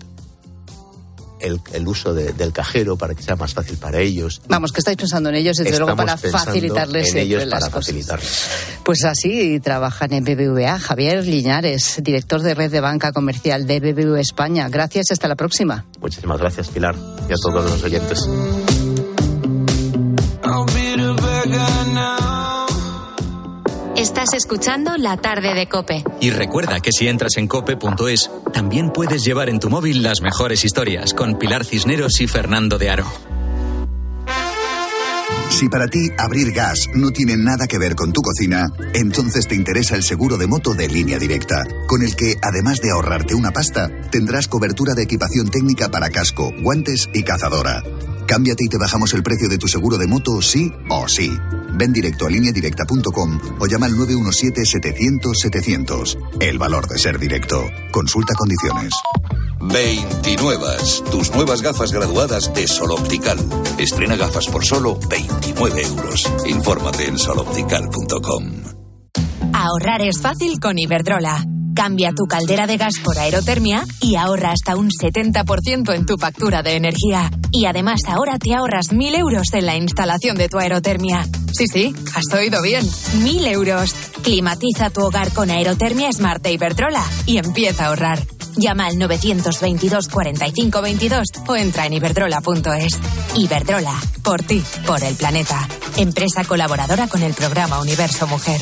el, 1.40 1.88
uso 1.88 2.14
del 2.14 2.52
cajero 2.52 2.98
para 2.98 3.14
que 3.14 3.24
sea 3.24 3.36
más 3.36 3.54
fácil 3.54 3.78
para 3.78 4.00
ellos. 4.00 4.42
Vamos, 4.48 4.72
que 4.72 4.80
estáis 4.80 4.98
pensando 4.98 5.30
en 5.30 5.36
ellos, 5.36 5.58
desde 5.58 5.78
luego, 5.78 5.96
para 5.96 6.18
facilitarles 6.18 7.14
en 7.14 7.18
ellos 7.20 7.46
para 7.46 7.70
facilitarles. 7.70 8.46
Pues 8.84 9.04
así 9.04 9.60
trabajan 9.60 10.14
en 10.14 10.24
BBVA. 10.24 10.80
Javier 10.80 11.26
Liñares, 11.26 12.00
director 12.02 12.42
de 12.42 12.54
red 12.54 12.72
de 12.72 12.82
banca 12.82 13.12
comercial 13.12 13.68
de 13.68 13.80
BBVA 13.80 14.20
España. 14.20 14.68
Gracias, 14.70 15.12
hasta 15.12 15.28
la 15.28 15.36
próxima. 15.36 15.86
Muchísimas 16.00 16.40
gracias, 16.40 16.70
Pilar, 16.70 16.96
y 17.30 17.34
a 17.34 17.36
todos 17.42 17.70
los 17.70 17.84
oyentes. 17.84 18.28
Estás 23.96 24.34
escuchando 24.34 24.98
La 24.98 25.16
tarde 25.16 25.54
de 25.54 25.70
Cope. 25.70 26.04
Y 26.20 26.30
recuerda 26.30 26.82
que 26.82 26.91
si 26.91 27.08
entras 27.08 27.38
en 27.38 27.48
cope.es, 27.48 28.30
también 28.52 28.91
puedes 28.91 29.24
llevar 29.24 29.48
en 29.48 29.60
tu 29.60 29.70
móvil 29.70 30.04
las 30.04 30.20
mejores 30.20 30.66
historias 30.66 31.14
con 31.14 31.39
Pilar 31.39 31.64
Cisneros 31.64 32.20
y 32.20 32.28
Fernando 32.28 32.78
de 32.78 32.89
Aro. 32.89 33.06
Si 35.50 35.70
para 35.70 35.88
ti 35.88 36.10
abrir 36.18 36.52
gas 36.52 36.89
no 36.93 37.12
tiene 37.12 37.38
nada 37.38 37.68
que 37.68 37.78
ver 37.78 37.96
con 37.96 38.12
tu 38.12 38.22
cocina, 38.22 38.66
entonces 38.93 39.48
te 39.48 39.56
interesa 39.56 39.96
el 39.96 40.04
seguro 40.04 40.36
de 40.36 40.48
moto 40.48 40.74
de 40.74 40.89
línea 40.89 41.18
directa, 41.18 41.64
con 41.88 42.04
el 42.04 42.18
que, 42.18 42.36
además 42.41 42.82
de 42.82 42.91
ahorrarte 42.91 43.34
una 43.34 43.52
pasta, 43.52 43.89
tendrás 44.12 44.50
cobertura 44.50 44.93
de 44.93 45.04
equipación 45.04 45.50
técnica 45.50 45.89
para 45.89 46.10
casco, 46.10 46.52
guantes 46.62 47.10
y 47.14 47.24
cazadora. 47.24 47.82
Cámbiate 48.28 48.66
y 48.66 48.68
te 48.68 48.78
bajamos 48.78 49.14
el 49.14 49.24
precio 49.24 49.48
de 49.48 49.58
tu 49.58 49.70
seguro 49.70 49.98
de 49.98 50.08
moto, 50.08 50.41
sí 50.41 50.74
o 50.89 51.08
sí. 51.08 51.32
Ven 51.78 51.93
directo 51.93 52.26
a 52.26 52.30
lineadirecta.com 52.30 53.39
o 53.59 53.67
llama 53.67 53.86
al 53.88 53.93
917-700-700. 53.93 56.17
El 56.39 56.57
valor 56.57 56.88
de 56.88 56.97
ser 56.97 57.19
directo. 57.19 57.69
Consulta 57.91 58.34
condiciones. 58.34 58.93
29. 59.61 60.55
Tus 61.11 61.32
nuevas 61.32 61.61
gafas 61.61 61.91
graduadas 61.91 62.53
de 62.53 62.67
Sol 62.67 62.91
Optical. 62.91 63.38
Estrena 63.78 64.15
gafas 64.15 64.47
por 64.47 64.65
solo 64.65 64.97
29 65.09 65.82
euros. 65.82 66.32
Infórmate 66.45 67.07
en 67.07 67.17
soloptical.com. 67.17 68.51
Ahorrar 69.53 70.01
es 70.01 70.21
fácil 70.21 70.59
con 70.59 70.78
Iberdrola. 70.78 71.43
Cambia 71.76 72.13
tu 72.15 72.26
caldera 72.26 72.67
de 72.67 72.78
gas 72.78 72.93
por 73.03 73.19
aerotermia 73.19 73.84
y 73.99 74.15
ahorra 74.15 74.51
hasta 74.53 74.78
un 74.78 74.89
70% 74.89 75.93
en 75.93 76.05
tu 76.05 76.15
factura 76.17 76.63
de 76.63 76.78
energía. 76.78 77.30
Y 77.51 77.65
además 77.65 77.99
ahora 78.07 78.39
te 78.39 78.55
ahorras 78.55 78.93
1.000 78.93 79.19
euros 79.19 79.47
en 79.51 79.65
la 79.65 79.76
instalación 79.76 80.38
de 80.38 80.47
tu 80.47 80.57
aerotermia. 80.57 81.28
Sí, 81.51 81.65
sí, 81.67 81.93
has 82.15 82.34
oído 82.34 82.61
bien. 82.61 82.86
1.000 82.86 83.47
euros. 83.51 83.93
Climatiza 84.23 84.89
tu 84.89 85.01
hogar 85.01 85.34
con 85.34 85.51
aerotermia 85.51 86.11
Smart 86.13 86.41
de 86.41 86.53
Iberdrola 86.53 87.03
y 87.26 87.39
empieza 87.39 87.84
a 87.84 87.88
ahorrar. 87.89 88.26
Llama 88.55 88.86
al 88.86 88.97
922 88.97 90.07
45 90.07 90.82
22 90.82 91.28
o 91.45 91.55
entra 91.57 91.86
en 91.86 91.93
iberdrola.es. 91.93 92.99
Iberdrola, 93.36 94.01
por 94.23 94.43
ti, 94.43 94.63
por 94.88 95.03
el 95.03 95.15
planeta. 95.15 95.67
Empresa 95.97 96.45
colaboradora 96.45 97.07
con 97.09 97.21
el 97.21 97.34
programa 97.34 97.82
Universo 97.82 98.28
Mujer. 98.28 98.61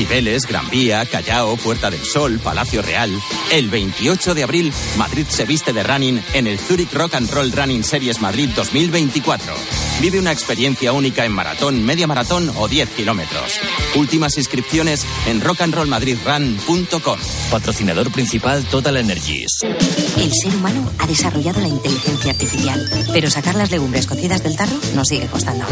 Cibeles, 0.00 0.46
Gran 0.46 0.66
Vía, 0.70 1.04
Callao, 1.04 1.58
Puerta 1.58 1.90
del 1.90 2.02
Sol, 2.02 2.38
Palacio 2.42 2.80
Real. 2.80 3.12
El 3.52 3.68
28 3.68 4.34
de 4.34 4.44
abril, 4.44 4.72
Madrid 4.96 5.26
se 5.28 5.44
viste 5.44 5.74
de 5.74 5.82
running 5.82 6.22
en 6.32 6.46
el 6.46 6.58
Zurich 6.58 6.90
Rock 6.94 7.16
and 7.16 7.30
Roll 7.30 7.52
Running 7.52 7.84
Series 7.84 8.18
Madrid 8.22 8.48
2024. 8.56 9.52
Vive 10.00 10.18
una 10.18 10.32
experiencia 10.32 10.94
única 10.94 11.26
en 11.26 11.32
maratón, 11.32 11.84
media 11.84 12.06
maratón 12.06 12.50
o 12.56 12.66
10 12.66 12.88
kilómetros. 12.88 13.60
Últimas 13.94 14.38
inscripciones 14.38 15.04
en 15.26 15.42
rockandrollmadridrun.com. 15.42 17.18
Patrocinador 17.50 18.10
principal 18.10 18.64
Total 18.64 18.96
Energies. 18.96 19.58
El 20.16 20.32
ser 20.32 20.56
humano 20.56 20.90
ha 20.98 21.06
desarrollado 21.06 21.60
la 21.60 21.68
inteligencia 21.68 22.30
artificial, 22.30 22.88
pero 23.12 23.28
sacar 23.28 23.56
las 23.56 23.70
legumbres 23.70 24.06
cocidas 24.06 24.42
del 24.42 24.56
tarro 24.56 24.78
nos 24.94 25.08
sigue 25.08 25.26
costando. 25.26 25.66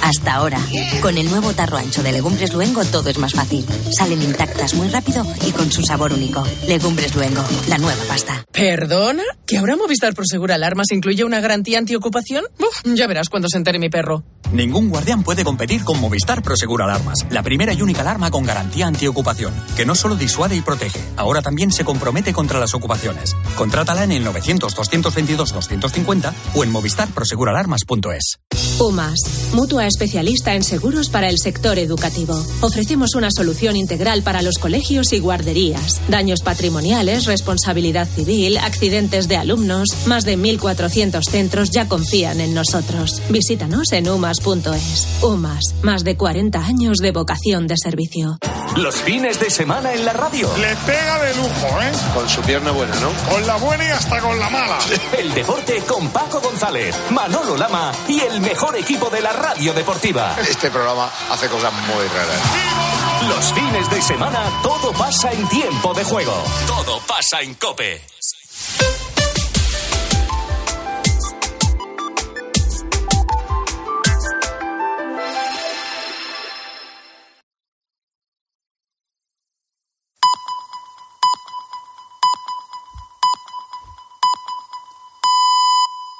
Hasta 0.00 0.32
ahora, 0.32 0.60
con 1.02 1.18
el 1.18 1.28
nuevo 1.28 1.52
tarro 1.52 1.76
ancho 1.76 2.02
de 2.02 2.12
Legumbres 2.12 2.54
Luengo 2.54 2.82
todo 2.86 3.10
es 3.10 3.18
más 3.18 3.34
fácil. 3.34 3.66
Salen 3.96 4.22
intactas 4.22 4.74
muy 4.74 4.88
rápido 4.88 5.24
y 5.46 5.52
con 5.52 5.70
su 5.70 5.82
sabor 5.82 6.12
único. 6.12 6.44
Legumbres 6.66 7.14
Luengo, 7.14 7.44
la 7.68 7.78
nueva 7.78 8.02
pasta. 8.08 8.44
¿Perdona? 8.52 9.22
¿Que 9.46 9.58
ahora 9.58 9.76
Movistar 9.76 10.14
Prosegur 10.14 10.52
Alarmas 10.52 10.90
incluye 10.92 11.24
una 11.24 11.40
garantía 11.40 11.78
antiocupación? 11.78 12.44
Uf, 12.58 12.94
ya 12.94 13.06
verás 13.06 13.28
cuando 13.28 13.48
se 13.48 13.56
entere 13.56 13.78
mi 13.78 13.90
perro. 13.90 14.22
Ningún 14.52 14.88
guardián 14.88 15.24
puede 15.24 15.42
competir 15.42 15.82
con 15.82 16.00
Movistar 16.00 16.42
Prosegur 16.42 16.82
Alarmas, 16.82 17.26
la 17.30 17.42
primera 17.42 17.72
y 17.72 17.82
única 17.82 18.02
alarma 18.02 18.30
con 18.30 18.44
garantía 18.44 18.86
antiocupación, 18.86 19.52
que 19.74 19.84
no 19.84 19.96
solo 19.96 20.14
disuade 20.14 20.54
y 20.54 20.60
protege, 20.60 21.00
ahora 21.16 21.42
también 21.42 21.72
se 21.72 21.84
compromete 21.84 22.32
contra 22.32 22.60
las 22.60 22.74
ocupaciones. 22.74 23.34
Contrátala 23.56 24.04
en 24.04 24.12
el 24.12 24.24
900-222-250 24.26 26.32
o 26.54 26.62
en 26.62 26.70
movistarproseguralarmas.es. 26.70 28.38
UMAS, 28.78 29.18
mutua 29.54 29.86
especialista 29.86 30.54
en 30.54 30.62
seguros 30.62 31.08
para 31.08 31.28
el 31.28 31.38
sector 31.38 31.78
educativo. 31.78 32.34
Ofrecemos 32.60 33.14
una 33.14 33.30
solución 33.30 33.63
integral 33.72 34.22
para 34.22 34.42
los 34.42 34.58
colegios 34.58 35.12
y 35.12 35.18
guarderías. 35.18 36.00
Daños 36.08 36.42
patrimoniales, 36.42 37.24
responsabilidad 37.24 38.06
civil, 38.06 38.58
accidentes 38.58 39.28
de 39.28 39.36
alumnos. 39.36 39.88
Más 40.06 40.24
de 40.24 40.36
1.400 40.36 41.22
centros 41.28 41.70
ya 41.70 41.88
confían 41.88 42.40
en 42.40 42.54
nosotros. 42.54 43.22
Visítanos 43.30 43.92
en 43.92 44.08
umas.es. 44.08 45.08
UMAS, 45.22 45.74
más 45.82 46.04
de 46.04 46.16
40 46.16 46.58
años 46.58 46.98
de 46.98 47.10
vocación 47.10 47.66
de 47.66 47.76
servicio. 47.76 48.38
Los 48.76 48.96
fines 49.02 49.38
de 49.38 49.50
semana 49.50 49.92
en 49.92 50.04
la 50.04 50.12
radio. 50.12 50.50
Le 50.58 50.74
pega 50.84 51.18
de 51.20 51.34
lujo, 51.36 51.80
¿eh? 51.80 51.92
Con 52.12 52.28
su 52.28 52.40
pierna 52.42 52.72
buena, 52.72 52.94
¿no? 53.00 53.12
Con 53.30 53.46
la 53.46 53.56
buena 53.56 53.84
y 53.86 53.90
hasta 53.90 54.20
con 54.20 54.38
la 54.38 54.50
mala. 54.50 54.78
El 55.18 55.32
deporte 55.32 55.80
con 55.86 56.08
Paco 56.08 56.40
González, 56.40 56.94
Manolo 57.10 57.56
Lama 57.56 57.92
y 58.08 58.20
el 58.20 58.40
mejor 58.40 58.76
equipo 58.76 59.08
de 59.10 59.20
la 59.20 59.32
radio 59.32 59.72
deportiva. 59.72 60.36
Este 60.48 60.70
programa 60.70 61.10
hace 61.30 61.48
cosas 61.48 61.72
muy 61.72 62.06
raras. 62.08 62.93
Los 63.28 63.52
fines 63.52 63.90
de 63.90 64.02
semana 64.02 64.42
todo 64.62 64.92
pasa 64.92 65.32
en 65.32 65.48
tiempo 65.48 65.94
de 65.94 66.04
juego. 66.04 66.34
Todo 66.66 67.00
pasa 67.06 67.40
en 67.40 67.54
Cope. 67.54 68.02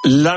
Las 0.07 0.33